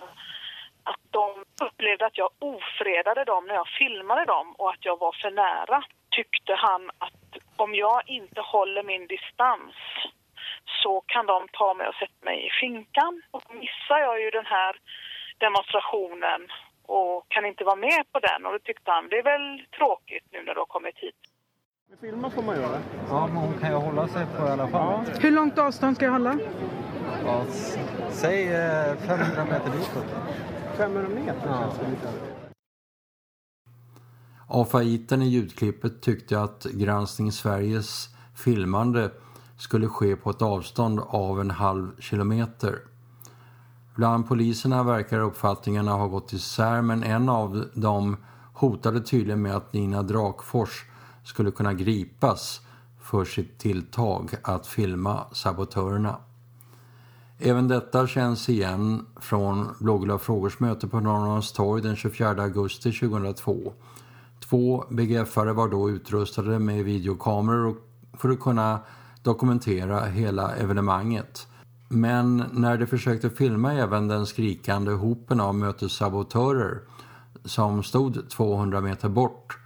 att 0.91 1.05
de 1.11 1.26
upplevde 1.66 2.07
att 2.07 2.18
jag 2.18 2.30
ofredade 2.39 3.24
dem 3.24 3.43
när 3.47 3.55
jag 3.55 3.68
filmade 3.80 4.24
dem 4.24 4.47
och 4.59 4.70
att 4.70 4.84
jag 4.84 4.99
var 4.99 5.14
för 5.22 5.30
nära. 5.30 5.78
Tyckte 6.18 6.53
han 6.66 6.91
att 7.07 7.30
om 7.57 7.74
jag 7.74 7.99
inte 8.18 8.41
håller 8.41 8.82
min 8.82 9.07
distans 9.07 9.74
så 10.82 10.93
kan 11.12 11.26
de 11.26 11.39
ta 11.53 11.74
mig 11.74 11.89
och 11.89 11.95
sätta 12.03 12.20
mig 12.28 12.47
i 12.47 12.51
finkan. 12.61 13.22
Och 13.30 13.55
missar 13.62 13.99
jag 14.07 14.16
ju 14.22 14.30
den 14.30 14.47
här 14.47 14.72
demonstrationen 15.39 16.41
och 16.86 17.28
kan 17.28 17.45
inte 17.47 17.64
vara 17.64 17.76
med 17.76 18.03
på 18.12 18.18
den. 18.28 18.47
Och 18.47 18.53
då 18.53 18.59
tyckte 18.59 18.91
han, 18.91 19.09
det 19.09 19.18
är 19.18 19.28
väl 19.32 19.66
tråkigt 19.78 20.26
nu 20.32 20.39
när 20.43 20.55
du 20.55 20.61
har 20.61 20.66
kommit 20.76 20.97
hit. 20.97 21.20
Filma 22.01 22.30
får 22.30 22.43
man 22.43 22.57
göra. 22.57 22.78
Ja, 23.09 23.26
men 23.26 23.36
hon 23.36 23.59
kan 23.61 23.70
ju 23.70 23.76
hålla 23.76 24.09
sig 24.09 24.26
på 24.36 24.47
i 24.47 24.51
alla 24.51 24.68
fall. 24.68 25.05
Hur 25.20 25.30
långt 25.30 25.59
avstånd 25.59 25.97
ska 25.97 26.05
jag 26.05 26.12
hålla? 26.12 26.39
Ja, 27.26 27.45
säg 28.11 28.55
eh, 28.55 28.97
500 28.97 29.45
meter 29.45 29.70
ditåt. 29.70 30.07
500 30.79 31.09
meter 31.09 31.49
Ja. 31.49 31.61
känns 31.61 31.79
det 31.79 31.91
lite. 31.91 32.09
Afaiten 34.49 35.22
i 35.22 35.29
ljudklippet 35.29 36.01
tyckte 36.01 36.41
att 36.41 36.64
Granskning 36.64 37.33
Sveriges 37.33 38.09
filmande 38.35 39.11
skulle 39.59 39.89
ske 39.89 40.16
på 40.16 40.31
ett 40.31 40.43
avstånd 40.43 41.01
av 41.07 41.41
en 41.41 41.51
halv 41.51 42.01
kilometer. 42.01 42.79
Bland 43.97 44.29
poliserna 44.29 44.83
verkar 44.83 45.20
uppfattningarna 45.20 45.93
ha 45.93 46.07
gått 46.07 46.33
isär 46.33 46.83
men 46.83 47.03
en 47.03 47.29
av 47.29 47.64
dem 47.74 48.16
hotade 48.55 49.01
tydligen 49.01 49.43
med 49.43 49.57
att 49.57 49.72
Nina 49.72 50.03
Drakfors 50.03 50.85
skulle 51.24 51.51
kunna 51.51 51.72
gripas 51.74 52.61
för 53.01 53.24
sitt 53.24 53.59
tilltag 53.59 54.35
att 54.43 54.66
filma 54.66 55.26
sabotörerna. 55.33 56.16
Även 57.41 57.68
detta 57.68 58.07
känns 58.07 58.49
igen 58.49 59.07
från 59.20 59.68
Blågula 59.80 60.18
frågors 60.18 60.61
möte 60.61 60.89
på 60.89 61.01
Norrmalmstorg 61.01 61.82
den 61.82 61.97
24 61.97 62.28
augusti 62.28 62.93
2002. 62.93 63.72
Två 64.41 64.84
BGF-are 64.91 65.53
var 65.53 65.68
då 65.68 65.91
utrustade 65.91 66.59
med 66.59 66.84
videokameror 66.84 67.76
för 68.12 68.28
att 68.28 68.41
kunna 68.41 68.80
dokumentera 69.22 70.05
hela 70.05 70.55
evenemanget. 70.55 71.47
Men 71.89 72.45
när 72.53 72.78
de 72.78 72.86
försökte 72.86 73.30
filma 73.30 73.74
även 73.74 74.09
den 74.09 74.26
skrikande 74.26 74.93
hopen 74.93 75.41
av 75.41 75.55
mötessabotörer 75.55 76.80
som 77.45 77.82
stod 77.82 78.30
200 78.30 78.80
meter 78.80 79.09
bort 79.09 79.59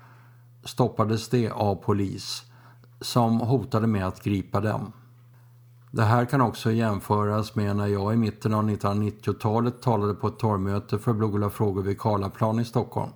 stoppades 0.64 1.29
det 1.29 1.51
av 1.51 1.75
polis 1.75 2.43
som 3.01 3.41
hotade 3.41 3.87
med 3.87 4.07
att 4.07 4.23
gripa 4.23 4.61
dem. 4.61 4.93
Det 5.95 6.03
här 6.03 6.24
kan 6.24 6.40
också 6.40 6.72
jämföras 6.72 7.55
med 7.55 7.76
när 7.76 7.86
jag 7.86 8.14
i 8.14 8.16
mitten 8.16 8.55
av 8.55 8.70
1990-talet 8.70 9.82
talade 9.82 10.14
på 10.14 10.28
ett 10.28 10.38
torgmöte 10.38 10.99
för 10.99 11.12
Blågula 11.12 11.51
frågor 11.51 11.82
vid 11.82 12.01
Karlaplan 12.01 12.61
i 12.61 12.64
Stockholm. 12.64 13.11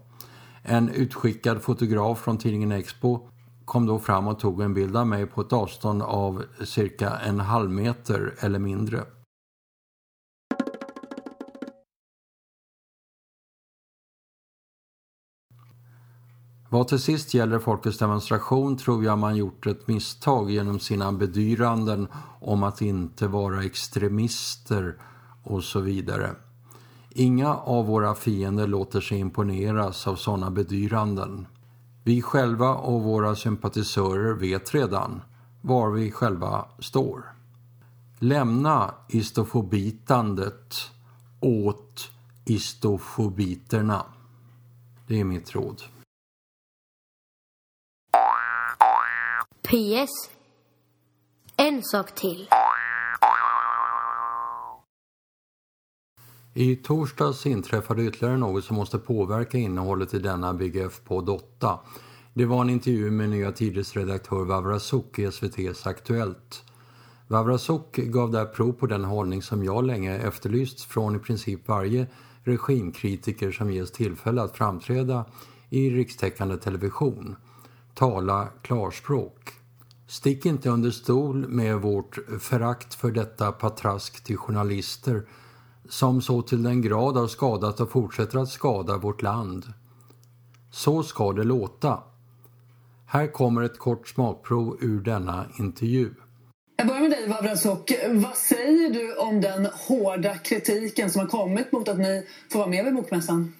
En 0.62 0.88
utskickad 0.88 1.62
fotograf 1.62 2.20
från 2.20 2.38
tidningen 2.38 2.72
Expo 2.72 3.28
kom 3.64 3.86
då 3.86 3.98
fram 3.98 4.28
och 4.28 4.38
tog 4.38 4.62
en 4.62 4.74
bild 4.74 4.96
av 4.96 5.06
mig 5.06 5.26
på 5.26 5.40
ett 5.40 5.52
avstånd 5.52 6.02
av 6.02 6.42
cirka 6.64 7.10
en 7.10 7.40
halv 7.40 7.70
meter 7.70 8.34
eller 8.40 8.58
mindre. 8.58 9.04
Vad 16.76 16.88
till 16.88 17.00
sist 17.00 17.34
gäller 17.34 17.58
folkets 17.58 17.98
demonstration 17.98 18.76
tror 18.76 19.04
jag 19.04 19.18
man 19.18 19.36
gjort 19.36 19.66
ett 19.66 19.88
misstag 19.88 20.50
genom 20.50 20.80
sina 20.80 21.12
bedyranden 21.12 22.08
om 22.40 22.62
att 22.62 22.82
inte 22.82 23.26
vara 23.26 23.64
extremister 23.64 24.96
och 25.42 25.64
så 25.64 25.80
vidare. 25.80 26.30
Inga 27.10 27.54
av 27.54 27.86
våra 27.86 28.14
fiender 28.14 28.66
låter 28.66 29.00
sig 29.00 29.18
imponeras 29.18 30.06
av 30.06 30.16
sådana 30.16 30.50
bedyranden. 30.50 31.46
Vi 32.04 32.22
själva 32.22 32.74
och 32.74 33.02
våra 33.02 33.36
sympatisörer 33.36 34.34
vet 34.34 34.74
redan 34.74 35.20
var 35.62 35.90
vi 35.90 36.10
själva 36.10 36.64
står. 36.78 37.24
Lämna 38.18 38.94
istofobitandet 39.08 40.74
åt 41.40 42.10
istofobiterna. 42.44 44.04
Det 45.06 45.20
är 45.20 45.24
mitt 45.24 45.54
råd. 45.54 45.82
PS. 49.66 50.30
En 51.56 51.82
sak 51.82 52.14
till. 52.14 52.48
I 56.54 56.76
torsdags 56.76 57.46
inträffade 57.46 58.04
ytterligare 58.04 58.36
något 58.36 58.64
som 58.64 58.76
måste 58.76 58.98
påverka 58.98 59.58
innehållet 59.58 60.14
i 60.14 60.18
denna 60.18 60.54
BGF-podd 60.54 61.28
8. 61.28 61.78
Det 62.34 62.44
var 62.44 62.60
en 62.60 62.70
intervju 62.70 63.10
med 63.10 63.28
Nya 63.28 63.52
Tiders 63.52 63.96
redaktör 63.96 64.44
Vavrasuk 64.44 65.18
i 65.18 65.24
SVTs 65.24 65.86
Aktuellt. 65.86 66.64
Vavrasuk 67.28 67.96
gav 67.96 68.30
där 68.30 68.44
prov 68.44 68.72
på 68.72 68.86
den 68.86 69.04
hållning 69.04 69.42
som 69.42 69.64
jag 69.64 69.86
länge 69.86 70.18
efterlyst 70.18 70.80
från 70.80 71.16
i 71.16 71.18
princip 71.18 71.68
varje 71.68 72.06
regimkritiker 72.44 73.52
som 73.52 73.70
ges 73.70 73.92
tillfälle 73.92 74.42
att 74.42 74.56
framträda 74.56 75.24
i 75.70 75.90
rikstäckande 75.90 76.56
television. 76.56 77.36
Tala 77.94 78.48
klarspråk. 78.62 79.55
Stick 80.08 80.46
inte 80.46 80.68
under 80.68 80.90
stol 80.90 81.48
med 81.48 81.76
vårt 81.76 82.18
förakt 82.40 82.94
för 82.94 83.10
detta 83.10 83.52
patrask 83.52 84.24
till 84.24 84.36
journalister 84.36 85.22
som 85.88 86.22
så 86.22 86.42
till 86.42 86.62
den 86.62 86.82
grad 86.82 87.16
har 87.16 87.26
skadat 87.26 87.80
och 87.80 87.90
fortsätter 87.90 88.38
att 88.38 88.48
skada 88.48 88.96
vårt 88.96 89.22
land. 89.22 89.64
Så 90.72 91.02
ska 91.02 91.32
det 91.32 91.44
låta. 91.44 92.02
Här 93.06 93.26
kommer 93.32 93.62
ett 93.62 93.78
kort 93.78 94.08
smakprov 94.08 94.78
ur 94.80 95.00
denna 95.00 95.46
intervju. 95.58 96.10
Jag 96.76 96.88
börjar 96.88 97.00
med 97.00 97.10
dig 97.10 97.28
Wawrazok. 97.28 97.90
Eh, 97.90 98.12
vad 98.12 98.36
säger 98.36 98.90
du 98.90 99.16
om 99.16 99.40
den 99.40 99.66
hårda 99.88 100.38
kritiken 100.38 101.10
som 101.10 101.20
har 101.20 101.28
kommit 101.28 101.72
mot 101.72 101.88
att 101.88 101.98
ni 101.98 102.26
får 102.52 102.58
vara 102.58 102.68
med 102.68 102.84
vid 102.84 102.94
Bokmässan? 102.94 103.52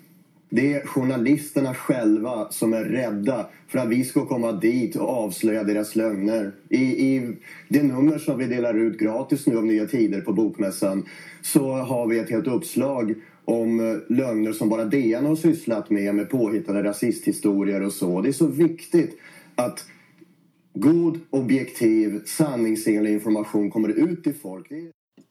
Det 0.49 0.74
är 0.74 0.86
journalisterna 0.86 1.74
själva 1.74 2.49
som 2.51 2.72
är 2.72 2.84
rädda 2.84 3.47
för 3.68 3.78
att 3.78 3.88
vi 3.88 4.05
ska 4.05 4.26
komma 4.26 4.53
dit 4.53 4.97
och 4.97 5.09
avslöja 5.09 5.64
deras 5.64 5.97
lögner. 5.97 6.53
I, 6.68 6.82
i 6.82 7.36
det 7.68 7.82
nummer 7.82 8.18
som 8.18 8.38
vi 8.38 8.47
delar 8.47 8.74
ut 8.74 8.99
gratis 8.99 9.47
nu 9.47 9.57
av 9.59 9.64
Nya 9.64 9.86
Tider 9.86 10.20
på 10.20 10.32
Bokmässan 10.32 11.07
så 11.42 11.72
har 11.72 12.07
vi 12.07 12.18
ett 12.18 12.30
helt 12.30 12.47
uppslag 12.47 13.14
om 13.44 13.80
eh, 13.80 14.16
lögner 14.16 14.53
som 14.53 14.68
bara 14.68 14.84
DN 14.84 15.26
har 15.26 15.36
sysslat 15.36 15.90
med, 15.90 16.14
med 16.14 16.30
påhittade 16.30 16.82
rasisthistorier 16.82 17.82
och 17.82 17.92
så. 17.92 18.20
Det 18.20 18.28
är 18.28 18.32
så 18.32 18.47
viktigt 18.47 19.18
att 19.55 19.84
god, 20.74 21.20
objektiv, 21.30 22.20
sanningsenlig 22.24 23.12
information 23.12 23.70
kommer 23.70 23.88
ut 23.88 24.24
till 24.24 24.34
folk. 24.34 24.66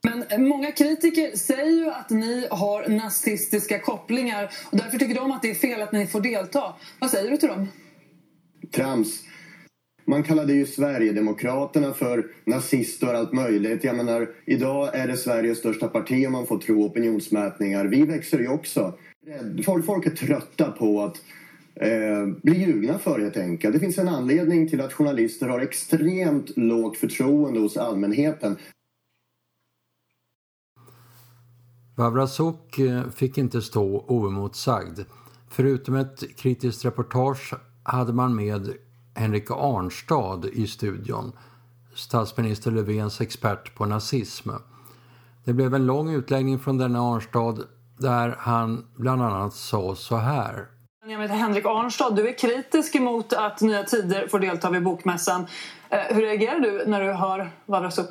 Men 0.06 0.24
eh, 0.30 0.40
många 0.40 0.72
kritiker 0.72 1.38
säger 1.38 1.72
ju 1.72 1.90
att 1.90 2.10
ni 2.10 2.48
har 2.52 2.88
nazistiska 2.88 3.80
kopplingar 3.80 4.52
och 4.72 4.78
därför 4.78 4.98
tycker 4.98 5.16
de 5.16 5.32
att 5.32 5.42
det 5.42 5.50
är 5.50 5.56
fel 5.56 5.82
att 5.82 5.92
ni 5.92 6.08
får 6.08 6.22
delta. 6.22 6.74
Vad 7.00 7.10
säger 7.10 7.32
du 7.32 7.38
till 7.38 7.50
dem? 7.50 7.68
trams. 8.72 9.24
Man 10.08 10.24
kallade 10.24 10.54
ju 10.54 10.66
Sverigedemokraterna 10.66 11.94
för 11.94 12.28
nazister 12.46 13.08
och 13.08 13.20
allt 13.20 13.34
möjligt. 13.34 13.84
Jag 13.84 13.96
menar, 13.96 14.30
idag 14.46 14.96
är 14.96 15.08
det 15.08 15.18
Sveriges 15.18 15.58
största 15.58 15.88
parti 15.88 16.28
om 16.28 16.32
man 16.32 16.48
får 16.48 16.58
tro 16.58 16.86
opinionsmätningar. 16.86 17.86
Vi 17.86 18.06
växer 18.06 18.40
ju 18.40 18.48
också. 18.48 18.94
Folk, 19.66 19.86
folk 19.86 20.06
är 20.06 20.10
trötta 20.10 20.72
på 20.72 21.02
att 21.02 21.18
eh, 21.76 22.28
bli 22.44 22.66
ljugna 22.66 23.00
för 23.00 23.20
helt 23.20 23.38
enkelt. 23.38 23.74
Det 23.74 23.80
finns 23.80 23.98
en 23.98 24.08
anledning 24.08 24.70
till 24.70 24.82
att 24.82 24.94
journalister 24.94 25.48
har 25.48 25.60
extremt 25.60 26.58
lågt 26.58 26.98
förtroende 26.98 27.60
hos 27.60 27.78
allmänheten. 27.78 28.56
Vavrasuk 31.96 32.80
eh, 32.80 33.10
fick 33.16 33.38
inte 33.38 33.62
stå 33.62 34.06
oemotsagd. 34.08 35.00
Förutom 35.50 35.96
ett 35.96 36.38
kritiskt 36.38 36.86
reportage 36.86 37.54
hade 37.84 38.14
man 38.14 38.36
med 38.36 38.74
Henrik 39.16 39.52
Arnstad 39.52 40.42
i 40.54 40.68
studion, 40.68 41.32
statsminister 41.94 42.72
Löfvens 42.72 43.22
expert 43.22 43.76
på 43.76 43.86
nazism. 43.86 44.50
Det 45.44 45.54
blev 45.54 45.74
en 45.74 45.86
lång 45.86 46.14
utläggning 46.14 46.60
från 46.60 46.78
denna 46.78 47.02
Arnstad 47.02 47.64
där 47.98 48.36
han 48.40 48.86
bland 48.96 49.22
annat 49.22 49.54
sa 49.54 49.96
så 49.96 50.16
här. 50.16 50.66
Jag 51.08 51.22
heter 51.22 51.36
Henrik 51.36 51.66
Arnstad. 51.66 52.16
Du 52.16 52.30
är 52.30 52.38
kritisk 52.38 52.96
emot 52.96 53.34
att 53.34 53.62
Nya 53.62 53.84
Tider 53.84 54.28
får 54.28 54.40
delta 54.40 54.70
vid 54.70 54.84
Bokmässan. 54.84 55.48
Eh, 55.90 56.00
hur 56.00 56.22
reagerar 56.22 56.60
du 56.60 56.86
när 56.88 57.02
du 57.02 57.12
hör 57.12 57.52
Vavrasuk? 57.66 58.10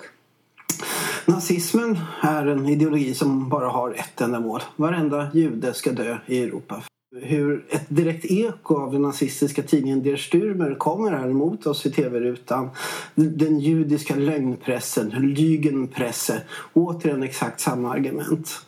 Nazismen 1.26 1.98
är 2.20 2.46
en 2.46 2.68
ideologi 2.68 3.14
som 3.14 3.48
bara 3.48 3.68
har 3.68 3.90
ett 3.90 4.20
enda 4.20 4.40
mål. 4.40 4.60
Varenda 4.76 5.28
jude 5.34 5.74
ska 5.74 5.92
dö 5.92 6.18
i 6.26 6.42
Europa. 6.42 6.82
Hur 7.22 7.64
ett 7.70 7.86
direkt 7.88 8.24
eko 8.24 8.80
av 8.80 8.92
den 8.92 9.02
nazistiska 9.02 9.62
tidningen 9.62 10.02
Der 10.02 10.16
Stürmer 10.16 10.74
kommer 10.74 11.12
här 11.12 11.30
emot 11.30 11.66
oss 11.66 11.86
i 11.86 11.90
tv-rutan. 11.90 12.70
Den 13.14 13.60
judiska 13.60 14.14
lögnpressen, 14.14 15.12
Lügenpresse. 15.12 16.40
Återigen 16.72 17.22
exakt 17.22 17.60
samma 17.60 17.90
argument. 17.92 18.60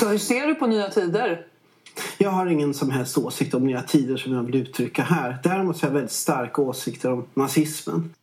Så 0.00 0.08
hur 0.08 0.18
ser 0.18 0.46
du 0.46 0.54
på 0.54 0.66
Nya 0.66 0.90
Tider? 0.90 1.46
Jag 2.18 2.30
har 2.30 2.46
ingen 2.46 2.74
som 2.74 2.90
helst 2.90 3.18
åsikt 3.18 3.54
om 3.54 3.66
Nya 3.66 3.82
Tider 3.82 4.16
som 4.16 4.32
jag 4.32 4.42
vill 4.42 4.54
uttrycka 4.54 5.02
här. 5.02 5.38
Däremot 5.42 5.80
har 5.80 5.88
jag 5.88 5.94
väldigt 5.94 6.12
starka 6.12 6.62
åsikter 6.62 7.12
om 7.12 7.24
nazismen. 7.34 8.14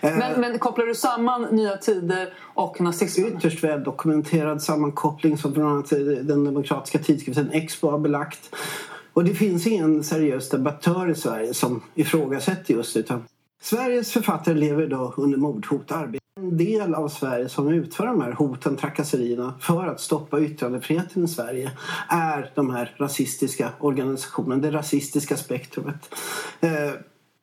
Men, 0.00 0.40
men 0.40 0.58
kopplar 0.58 0.86
du 0.86 0.94
samman 0.94 1.42
Nya 1.42 1.76
Tider 1.76 2.34
och 2.54 2.80
nazismen? 2.80 3.36
Ytterst 3.36 3.64
väl 3.64 3.84
dokumenterad 3.84 4.62
sammankoppling 4.62 5.38
som 5.38 5.52
bland 5.52 5.68
annat 5.68 5.90
den 6.26 6.44
demokratiska 6.44 6.98
tidskriften 6.98 7.50
Expo 7.52 7.90
har 7.90 7.98
belagt. 7.98 8.54
Och 9.12 9.24
det 9.24 9.34
finns 9.34 9.66
ingen 9.66 10.04
seriös 10.04 10.50
debattör 10.50 11.10
i 11.10 11.14
Sverige 11.14 11.54
som 11.54 11.82
ifrågasätter 11.94 12.74
just 12.74 12.94
det. 12.94 13.00
Utan 13.00 13.24
Sveriges 13.62 14.12
författare 14.12 14.54
lever 14.54 14.82
idag 14.82 15.14
under 15.16 15.38
mordhot. 15.38 15.92
Arbetar 15.92 16.24
en 16.40 16.56
del 16.56 16.94
av 16.94 17.08
Sverige 17.08 17.48
som 17.48 17.68
utför 17.68 18.06
de 18.06 18.20
här 18.20 18.32
hoten, 18.32 18.76
trakasserierna 18.76 19.54
för 19.60 19.86
att 19.86 20.00
stoppa 20.00 20.40
yttrandefriheten 20.40 21.24
i 21.24 21.28
Sverige 21.28 21.70
är 22.08 22.50
de 22.54 22.70
här 22.70 22.94
rasistiska 22.98 23.70
organisationerna, 23.80 24.62
det 24.62 24.70
rasistiska 24.70 25.36
spektrumet. 25.36 26.14
Eh, 26.60 26.70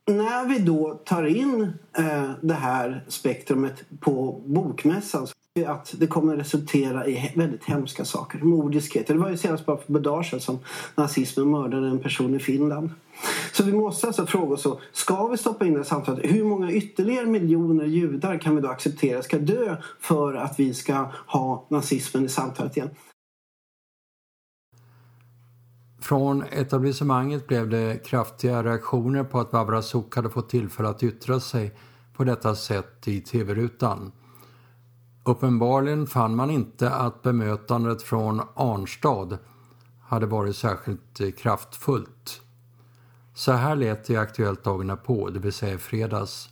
när 0.06 0.48
vi 0.48 0.60
då 0.60 1.00
tar 1.06 1.26
in 1.26 1.74
eh, 1.98 2.32
det 2.42 2.54
här 2.54 3.06
spektrumet 3.08 3.84
på 4.00 4.42
bokmässan 4.46 5.28
så 5.28 5.34
är 5.56 5.60
vi 5.60 5.66
att 5.66 5.94
det 5.98 6.08
kommer 6.08 6.36
resultera 6.36 7.08
i 7.08 7.34
väldigt 7.36 7.64
hemska 7.64 8.06
saker. 8.06 8.40
Mordiskheter. 8.40 9.14
Det 9.14 9.20
var 9.20 9.30
ju 9.30 9.38
senast 9.38 9.66
bara 9.66 9.78
för 9.78 10.00
dagar 10.00 10.24
sedan 10.24 10.40
som 10.40 10.60
nazismen 10.96 11.52
mördade 11.52 11.88
en 11.88 12.00
person 12.00 12.36
i 12.36 12.40
Finland. 12.40 12.90
Så 13.54 13.64
vi 13.64 13.74
måste 13.74 14.08
alltså 14.08 14.26
fråga 14.26 14.54
oss, 14.54 14.68
ska 14.92 15.28
vi 15.28 15.38
stoppa 15.38 15.66
in 15.66 15.74
det 15.74 15.84
samtalet? 15.84 16.32
Hur 16.32 16.44
många 16.44 16.72
ytterligare 16.72 17.26
miljoner 17.26 17.86
judar 17.86 18.38
kan 18.38 18.56
vi 18.56 18.62
då 18.62 18.70
acceptera 18.70 19.24
ska 19.24 19.38
dö 19.38 19.78
för 20.00 20.34
att 20.34 20.60
vi 20.60 20.74
ska 20.74 21.06
ha 21.28 21.66
nazismen 21.70 22.26
i 22.26 22.30
samtalet 22.30 22.78
igen? 22.78 22.90
Från 26.02 26.44
etablissemanget 26.44 27.48
blev 27.48 27.70
det 27.70 28.06
kraftiga 28.06 28.64
reaktioner 28.64 29.24
på 29.24 29.40
att 29.40 29.54
Vavrasuk 29.54 30.16
hade 30.16 30.30
fått 30.30 30.50
tillfälle 30.50 30.90
att 30.90 31.04
yttra 31.04 31.40
sig 31.40 31.76
på 32.14 32.24
detta 32.24 32.56
sätt 32.56 33.08
i 33.08 33.22
tv-rutan. 33.22 34.12
Uppenbarligen 35.26 36.08
fann 36.08 36.36
man 36.36 36.50
inte 36.50 36.90
att 36.90 37.22
bemötandet 37.22 38.02
från 38.02 38.42
Arnstad 38.54 39.38
hade 40.02 40.26
varit 40.26 40.56
särskilt 40.56 41.38
kraftfullt. 41.38 42.42
Så 43.34 43.52
här 43.52 43.76
lät 43.76 44.04
det 44.04 44.14
i 44.14 44.18
Aktuellt 44.18 44.64
dagarna 44.64 44.96
på, 44.96 45.30
det 45.30 45.40
vill 45.40 45.54
säga 45.54 45.78
fredags. 45.78 46.50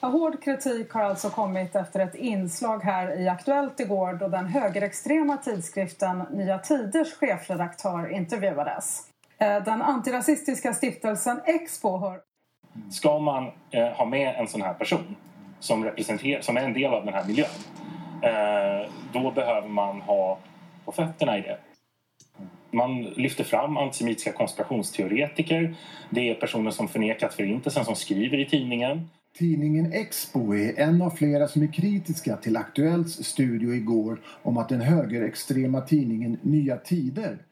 Hård 0.00 0.42
kritik 0.42 0.92
har 0.92 1.02
alltså 1.02 1.30
kommit 1.30 1.76
efter 1.76 2.00
ett 2.00 2.14
inslag 2.14 2.82
här 2.82 3.20
i 3.20 3.28
Aktuellt 3.28 3.80
igår 3.80 4.12
då 4.12 4.28
den 4.28 4.46
högerextrema 4.46 5.36
tidskriften 5.36 6.18
Nya 6.32 6.58
Tiders 6.58 7.14
chefredaktör 7.14 8.12
intervjuades. 8.12 9.02
Eh, 9.38 9.64
den 9.64 9.82
antirasistiska 9.82 10.74
stiftelsen 10.74 11.40
Expo 11.44 11.96
har... 11.96 12.20
Ska 12.90 13.18
man 13.18 13.50
eh, 13.70 13.86
ha 13.86 14.04
med 14.04 14.34
en 14.38 14.48
sån 14.48 14.62
här 14.62 14.74
person 14.74 15.16
som, 15.60 15.84
representerar, 15.84 16.40
som 16.40 16.56
är 16.56 16.60
en 16.60 16.72
del 16.72 16.94
av 16.94 17.04
den 17.04 17.14
här 17.14 17.24
miljön 17.24 17.48
eh, 18.22 18.90
då 19.12 19.30
behöver 19.30 19.68
man 19.68 20.00
ha 20.00 20.38
på 20.84 20.92
fötterna 20.92 21.38
i 21.38 21.40
det. 21.40 21.58
Man 22.70 23.02
lyfter 23.02 23.44
fram 23.44 23.76
antisemitiska 23.76 24.32
konspirationsteoretiker. 24.32 25.74
Det 26.10 26.30
är 26.30 26.34
personer 26.34 26.70
som 26.70 26.88
förnekat 26.88 27.34
förintelsen 27.34 27.84
som 27.84 27.96
skriver 27.96 28.38
i 28.38 28.46
tidningen. 28.46 29.08
Tidningen 29.38 29.92
Expo 29.92 30.54
är 30.54 30.78
en 30.78 31.02
av 31.02 31.10
flera 31.10 31.48
som 31.48 31.62
är 31.62 31.72
kritiska 31.72 32.36
till 32.36 32.56
Aktuellts 32.56 33.24
studio 33.24 33.74
igår 33.74 34.20
om 34.42 34.56
att 34.56 34.68
den 34.68 34.80
högerextrema 34.80 35.80
tidningen 35.80 36.38
Nya 36.42 36.76
Tider 36.76 37.44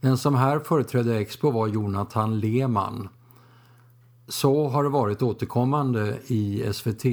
den 0.00 0.18
som 0.18 0.34
här 0.34 0.58
företrädde 0.58 1.18
Expo 1.18 1.50
var 1.50 1.66
Jonathan 1.66 2.40
Lehmann. 2.40 3.08
Så 4.28 4.68
har 4.68 4.82
det 4.84 4.88
varit 4.88 5.22
återkommande 5.22 6.18
i 6.26 6.72
SVT. 6.72 7.04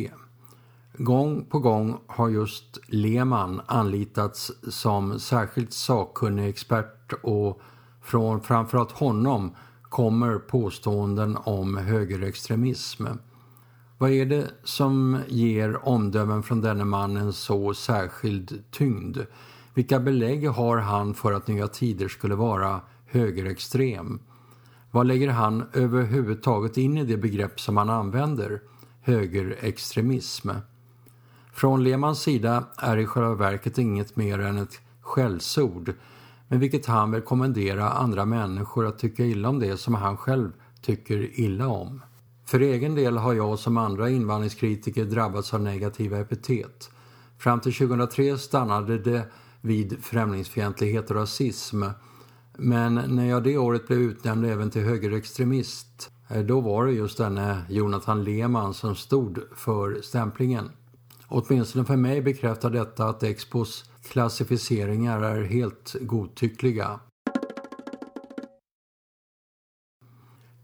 Gång 0.97 1.45
på 1.45 1.59
gång 1.59 1.97
har 2.07 2.29
just 2.29 2.79
Lehmann 2.87 3.61
anlitats 3.65 4.51
som 4.69 5.19
särskilt 5.19 5.73
sakkunnig 5.73 6.49
expert 6.49 7.13
och 7.23 7.61
från 8.01 8.41
framförallt 8.41 8.91
honom 8.91 9.55
kommer 9.95 10.37
påståenden 10.39 11.37
om 11.43 11.77
högerextremism. 11.77 13.05
Vad 13.97 14.11
är 14.11 14.25
det 14.25 14.47
som 14.63 15.19
ger 15.27 15.87
omdömen 15.87 16.43
från 16.43 16.61
denne 16.61 16.85
mannen 16.85 17.33
så 17.33 17.73
särskild 17.73 18.63
tyngd? 18.71 19.17
Vilka 19.73 19.99
belägg 19.99 20.49
har 20.49 20.77
han 20.77 21.13
för 21.13 21.33
att 21.33 21.47
Nya 21.47 21.67
Tider 21.67 22.07
skulle 22.07 22.35
vara 22.35 22.81
högerextrem? 23.05 24.19
Vad 24.91 25.07
lägger 25.07 25.29
han 25.29 25.63
överhuvudtaget 25.73 26.77
in 26.77 26.97
i 26.97 27.03
det 27.03 27.17
begrepp 27.17 27.59
som 27.59 27.77
han 27.77 27.89
använder, 27.89 28.61
högerextremism? 29.01 30.49
Från 31.53 31.83
Lehmans 31.83 32.19
sida 32.19 32.63
är 32.77 32.97
i 32.97 33.05
själva 33.05 33.35
verket 33.35 33.77
inget 33.77 34.15
mer 34.15 34.39
än 34.39 34.57
ett 34.57 34.81
skällsord 35.01 35.93
med 36.47 36.59
vilket 36.59 36.85
han 36.85 37.11
vill 37.11 37.21
kommendera 37.21 37.89
andra 37.89 38.25
människor 38.25 38.85
att 38.85 38.99
tycka 38.99 39.25
illa 39.25 39.49
om 39.49 39.59
det 39.59 39.77
som 39.77 39.93
han 39.93 40.17
själv 40.17 40.51
tycker 40.81 41.39
illa 41.39 41.67
om. 41.67 42.01
För 42.45 42.59
egen 42.59 42.95
del 42.95 43.17
har 43.17 43.33
jag 43.33 43.59
som 43.59 43.77
andra 43.77 44.09
invandringskritiker 44.09 45.05
drabbats 45.05 45.53
av 45.53 45.61
negativa 45.61 46.17
epitet. 46.17 46.89
Fram 47.37 47.59
till 47.59 47.73
2003 47.73 48.37
stannade 48.37 48.97
det 48.97 49.27
vid 49.61 50.03
främlingsfientlighet 50.03 51.09
och 51.09 51.15
rasism. 51.15 51.83
Men 52.57 52.93
när 52.95 53.25
jag 53.25 53.43
det 53.43 53.57
året 53.57 53.87
blev 53.87 53.99
utnämnd 53.99 54.45
även 54.45 54.71
till 54.71 54.81
högerextremist 54.81 56.11
eh, 56.29 56.41
då 56.41 56.61
var 56.61 56.85
det 56.85 56.91
just 56.91 57.17
denne 57.17 57.61
Jonathan 57.69 58.23
Lehmann 58.23 58.73
som 58.73 58.95
stod 58.95 59.39
för 59.55 60.01
stämplingen. 60.01 60.71
Åtminstone 61.27 61.85
för 61.85 61.95
mig 61.95 62.21
bekräftar 62.21 62.69
detta 62.69 63.05
att 63.05 63.23
Expos 63.23 63.85
klassificeringar 64.09 65.21
är 65.21 65.43
helt 65.43 65.95
godtyckliga. 66.01 66.99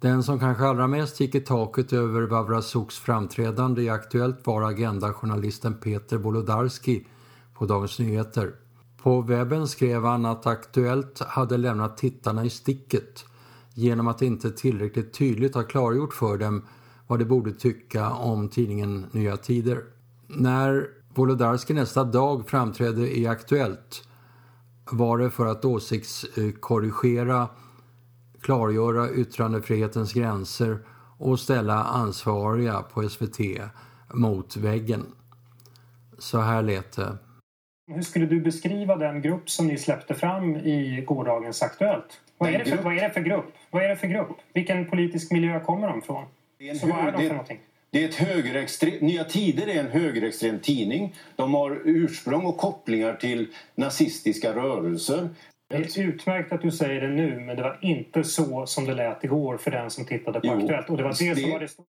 Den 0.02 0.24
som 0.24 0.40
kanske 0.40 0.66
allra 0.66 0.88
mest 0.88 1.20
gick 1.20 1.36
i 1.36 1.40
taket 1.40 1.94
över 1.94 2.22
Vavrasuks 2.22 3.00
framträdande 3.00 3.82
i 3.82 3.90
Aktuellt 3.90 4.48
var 4.48 4.62
agendajournalisten 4.62 5.74
Peter 5.74 6.18
Wolodarski 6.18 7.08
på 7.54 7.66
Dagens 7.66 8.00
Nyheter. 8.00 8.56
På 8.98 9.22
webben 9.22 9.68
skrev 9.68 10.04
han 10.04 10.26
att 10.26 10.46
Aktuellt 10.46 11.20
hade 11.20 11.58
lämnat 11.58 11.98
tittarna 11.98 12.46
i 12.46 12.50
sticket 12.50 13.26
genom 13.74 14.08
att 14.08 14.22
inte 14.22 14.52
tillräckligt 14.52 15.14
tydligt 15.14 15.56
ha 15.56 15.64
klargjort 15.64 16.14
för 16.14 16.38
dem 16.38 16.66
vad 17.08 17.20
de 17.20 17.26
borde 17.26 17.52
tycka 17.52 18.10
om 18.10 18.50
tidningen 18.50 19.06
Nya 19.12 19.38
Tider. 19.38 19.84
När 20.28 20.88
Wolodarski 21.16 21.74
nästa 21.74 22.04
dag 22.04 22.50
framträdde 22.50 23.18
i 23.18 23.28
Aktuellt 23.28 24.08
var 24.92 25.18
det 25.18 25.30
för 25.30 25.46
att 25.46 25.66
åsiktskorrigera, 25.66 27.50
klargöra 28.42 29.10
yttrandefrihetens 29.12 30.14
gränser 30.14 30.80
och 31.18 31.40
ställa 31.40 31.84
ansvariga 31.84 32.82
på 32.82 33.10
SVT 33.10 33.40
mot 34.14 34.58
väggen. 34.58 35.06
Så 36.18 36.40
här 36.40 36.62
lät 36.62 36.96
det. 36.96 37.18
Hur 37.94 38.02
skulle 38.02 38.26
du 38.26 38.42
beskriva 38.42 38.96
den 38.96 39.22
grupp 39.22 39.50
som 39.50 39.68
ni 39.68 39.78
släppte 39.78 40.14
fram 40.14 40.56
i 40.56 41.04
gårdagens 41.08 41.62
Aktuellt? 41.62 42.22
Vad 42.38 42.50
är, 42.50 42.60
det 42.60 42.66
för, 42.66 42.84
vad 42.84 42.98
är 42.98 43.02
det 43.02 43.10
för 43.10 43.22
grupp? 43.22 43.54
Vad 43.72 43.84
är 43.84 43.90
det 43.90 43.96
för 43.96 44.08
grupp? 44.08 44.38
Vilken 44.54 44.90
politisk 44.90 45.32
miljö 45.32 45.60
kommer 45.60 45.88
de 45.88 46.02
från? 46.02 46.26
Så 46.80 46.88
vad 46.88 47.00
är 47.00 47.12
de 47.12 47.18
för 47.18 47.30
någonting? 47.30 47.60
Det 47.92 48.04
är 48.04 48.10
ett 48.10 48.16
högerextrem, 48.16 48.94
Nya 49.02 49.24
Tider 49.24 49.68
är 49.68 49.80
en 49.80 49.88
högerextrem 49.92 50.60
tidning. 50.60 51.16
De 51.36 51.54
har 51.54 51.82
ursprung 51.86 52.46
och 52.46 52.58
kopplingar 52.58 53.16
till 53.16 53.48
nazistiska 53.76 54.56
rörelser. 54.56 55.30
Det 55.70 55.76
är 55.98 56.00
utmärkt 56.02 56.52
att 56.52 56.62
du 56.62 56.72
säger 56.72 57.02
det 57.02 57.10
nu, 57.10 57.40
men 57.40 57.56
det 57.56 57.64
var 57.64 57.80
inte 57.82 58.24
så 58.24 58.66
som 58.66 58.86
det 58.86 58.94
lät 58.94 59.24
igår 59.24 59.58
för 59.58 59.72
den 59.72 59.90
som 59.92 60.06
tittade 60.06 60.40
på 60.40 60.48
Jo, 60.48 60.54
Aktuellt. 60.54 60.90
Och 60.90 60.98
det 60.98 61.04
var 61.04 61.16
det, 61.20 61.34
det- 61.34 61.42
som 61.42 61.52
var 61.52 61.60
det 61.60 61.68
stora. 61.68 61.86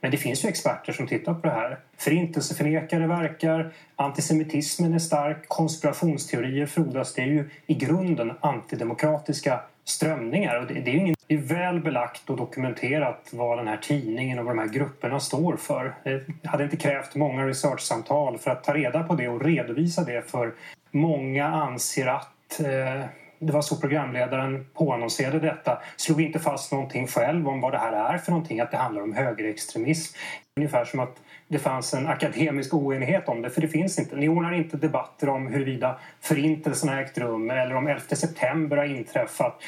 Men 0.00 0.10
det 0.10 0.16
finns 0.16 0.44
ju 0.44 0.48
experter 0.48 0.92
som 0.92 1.06
tittar 1.06 1.34
på 1.34 1.40
det 1.46 1.52
här. 1.54 1.78
Förintelseförnekare 1.96 3.06
verkar, 3.06 3.72
antisemitismen 3.96 4.94
är 4.94 4.98
stark, 4.98 5.48
konspirationsteorier 5.48 6.66
frodas. 6.66 7.14
Det 7.14 7.22
är 7.22 7.26
ju 7.26 7.50
i 7.66 7.74
grunden 7.74 8.32
antidemokratiska 8.40 9.60
strömningar. 9.88 10.60
Och 10.60 10.66
det, 10.66 10.74
det, 10.74 10.90
är 10.90 10.94
ingen, 10.94 11.14
det 11.26 11.34
är 11.34 11.38
väl 11.38 11.80
belagt 11.80 12.30
och 12.30 12.36
dokumenterat 12.36 13.28
vad 13.32 13.58
den 13.58 13.68
här 13.68 13.76
tidningen 13.76 14.38
och 14.38 14.44
vad 14.44 14.56
de 14.56 14.58
här 14.60 14.68
grupperna 14.68 15.20
står 15.20 15.56
för. 15.56 15.86
Eh, 16.04 16.18
det 16.42 16.48
hade 16.48 16.64
inte 16.64 16.76
krävt 16.76 17.14
många 17.14 17.46
researchsamtal 17.46 18.38
för 18.38 18.50
att 18.50 18.64
ta 18.64 18.74
reda 18.74 19.02
på 19.02 19.14
det 19.14 19.28
och 19.28 19.44
redovisa 19.44 20.04
det 20.04 20.30
för 20.30 20.52
många 20.90 21.46
anser 21.46 22.06
att 22.06 22.60
eh, 22.60 23.06
det 23.38 23.52
var 23.52 23.62
så 23.62 23.76
programledaren 23.76 24.66
påannonserade 24.74 25.38
detta. 25.40 25.82
Slog 25.96 26.20
inte 26.20 26.38
fast 26.38 26.72
någonting 26.72 27.06
själv 27.06 27.48
om 27.48 27.60
vad 27.60 27.72
det 27.72 27.78
här 27.78 28.14
är 28.14 28.18
för 28.18 28.30
någonting, 28.30 28.60
att 28.60 28.70
det 28.70 28.76
handlar 28.76 29.02
om 29.02 29.12
högerextremism. 29.12 30.18
Ungefär 30.56 30.84
som 30.84 31.00
att 31.00 31.16
det 31.48 31.58
fanns 31.58 31.94
en 31.94 32.06
akademisk 32.06 32.74
oenighet 32.74 33.28
om 33.28 33.42
det, 33.42 33.50
för 33.50 33.60
det 33.60 33.68
finns 33.68 33.98
inte. 33.98 34.16
Ni 34.16 34.28
ordnar 34.28 34.52
inte 34.52 34.76
debatter 34.76 35.28
om 35.28 35.46
huruvida 35.46 35.98
förintelsen 36.20 36.88
har 36.88 36.96
ägt 36.96 37.18
rum 37.18 37.50
eller 37.50 37.74
om 37.74 37.86
11 37.86 38.00
september 38.00 38.76
har 38.76 38.84
inträffat. 38.84 39.62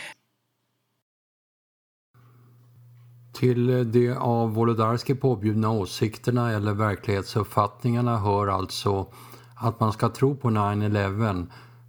Till 3.38 3.92
de 3.92 4.12
av 4.12 4.54
Wolodarski 4.54 5.14
påbjudna 5.14 5.70
åsikterna 5.70 6.52
eller 6.52 6.72
verklighetsuppfattningarna 6.72 8.18
hör 8.18 8.46
alltså 8.46 9.06
att 9.56 9.80
man 9.80 9.92
ska 9.92 10.08
tro 10.08 10.36
på 10.36 10.48
9-11 10.48 11.46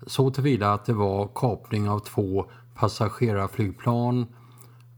så 0.08 0.32
tillvida 0.32 0.74
att 0.74 0.86
det 0.86 0.94
var 0.94 1.30
kapning 1.36 1.90
av 1.90 2.00
två 2.00 2.46
passagerarflygplan 2.76 4.26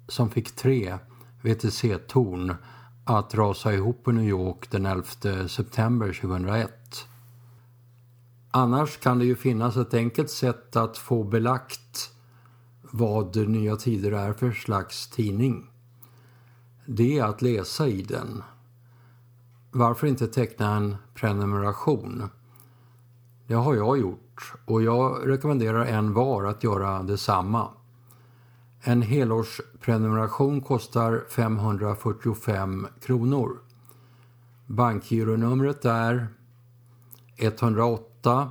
som 0.08 0.30
fick 0.30 0.56
tre 0.56 0.98
VTC-torn 1.42 2.56
att 3.04 3.36
rasa 3.36 3.74
ihop 3.74 4.08
i 4.08 4.12
New 4.12 4.30
York 4.30 4.72
den 4.72 4.86
11 4.86 5.04
september 5.48 6.14
2001. 6.22 7.08
Annars 8.52 8.98
kan 8.98 9.20
det 9.20 9.26
ju 9.26 9.36
finnas 9.36 9.78
ett 9.78 9.94
enkelt 9.94 10.30
sätt 10.30 10.76
att 10.76 10.98
få 10.98 11.24
belagt 11.24 12.12
vad 12.82 13.50
Nya 13.50 13.76
Tider 13.76 14.12
är 14.12 14.34
för 14.34 14.52
slags 14.52 15.10
tidning. 15.10 15.70
Det 16.86 17.20
är 17.20 17.24
att 17.24 17.42
läsa 17.42 17.88
i 17.88 18.02
den. 18.02 18.44
Varför 19.72 20.08
inte 20.08 20.28
teckna 20.28 20.76
en 20.76 20.96
prenumeration? 21.14 22.30
Det 23.48 23.54
har 23.54 23.76
jag 23.76 24.00
gjort 24.00 24.54
och 24.66 24.84
jag 24.84 25.30
rekommenderar 25.30 25.86
en 25.86 26.14
var 26.14 26.44
att 26.44 26.64
göra 26.64 27.04
detsamma. 27.04 27.70
En 28.84 29.02
helårsprenumeration 29.02 30.62
kostar 30.62 31.24
545 31.30 32.88
kronor. 33.02 33.58
Bankgironumret 34.68 35.86
är 35.86 36.28
108 37.38 38.50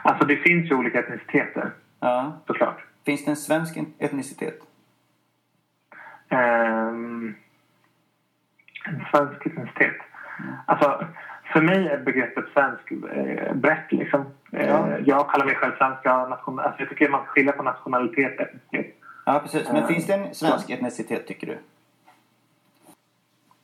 Alltså 0.04 0.26
det 0.26 0.36
finns 0.36 0.70
ju 0.70 0.74
olika 0.74 0.98
etniciteter. 0.98 1.70
Ja. 2.00 2.32
Såklart. 2.46 2.84
Finns 3.04 3.24
det 3.24 3.30
en 3.30 3.36
svensk 3.36 3.76
etnicitet? 3.98 4.58
Ehm, 6.28 7.34
en 8.84 9.04
svensk 9.10 9.46
etnicitet. 9.46 9.96
Alltså, 10.66 11.06
för 11.52 11.60
mig 11.60 11.88
är 11.88 11.98
begreppet 11.98 12.44
svensk 12.52 12.90
eh, 12.92 13.54
brett. 13.54 13.92
Liksom. 13.92 14.20
Eh, 14.52 14.68
Ja. 14.68 14.98
Jag 15.04 15.30
kallar 15.30 15.46
mig 15.46 15.54
själv 15.54 15.72
svensk. 15.78 16.04
Nation, 16.04 16.58
alltså, 16.60 16.80
jag 16.80 16.88
tycker 16.88 17.08
man 17.08 17.22
ska 17.24 17.30
skilja 17.32 17.52
på 17.52 17.62
nationalitet 17.62 18.34
och 18.40 18.40
etnicitet. 18.46 18.96
Ja, 19.26 19.40
precis. 19.42 19.68
Men 19.68 19.76
Eh, 19.76 19.86
finns 19.86 20.06
det 20.06 20.14
en 20.14 20.34
svensk 20.34 20.70
etnicitet, 20.70 21.26
tycker 21.26 21.46
du? 21.46 21.58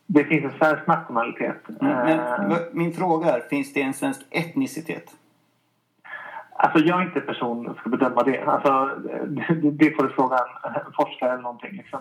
Det 0.06 0.24
finns 0.24 0.44
en 0.44 0.58
svensk 0.58 0.86
nationalitet. 0.86 1.68
Mm, 1.80 2.16
Men 2.48 2.58
min 2.72 2.92
fråga 2.92 3.30
är, 3.36 3.40
finns 3.40 3.72
det 3.72 3.82
en 3.82 3.94
svensk 3.94 4.20
etnicitet? 4.30 5.14
Alltså 6.60 6.78
jag 6.78 7.00
är 7.00 7.06
inte 7.06 7.20
person 7.20 7.64
som 7.64 7.74
ska 7.74 7.88
bedöma 7.88 8.22
det. 8.22 8.42
Alltså, 8.42 8.90
det, 9.26 9.70
det 9.70 9.96
får 9.96 10.02
du 10.02 10.08
fråga 10.08 10.38
en 10.86 10.92
forskare 10.92 11.32
eller 11.32 11.42
någonting. 11.42 11.76
Liksom. 11.76 12.00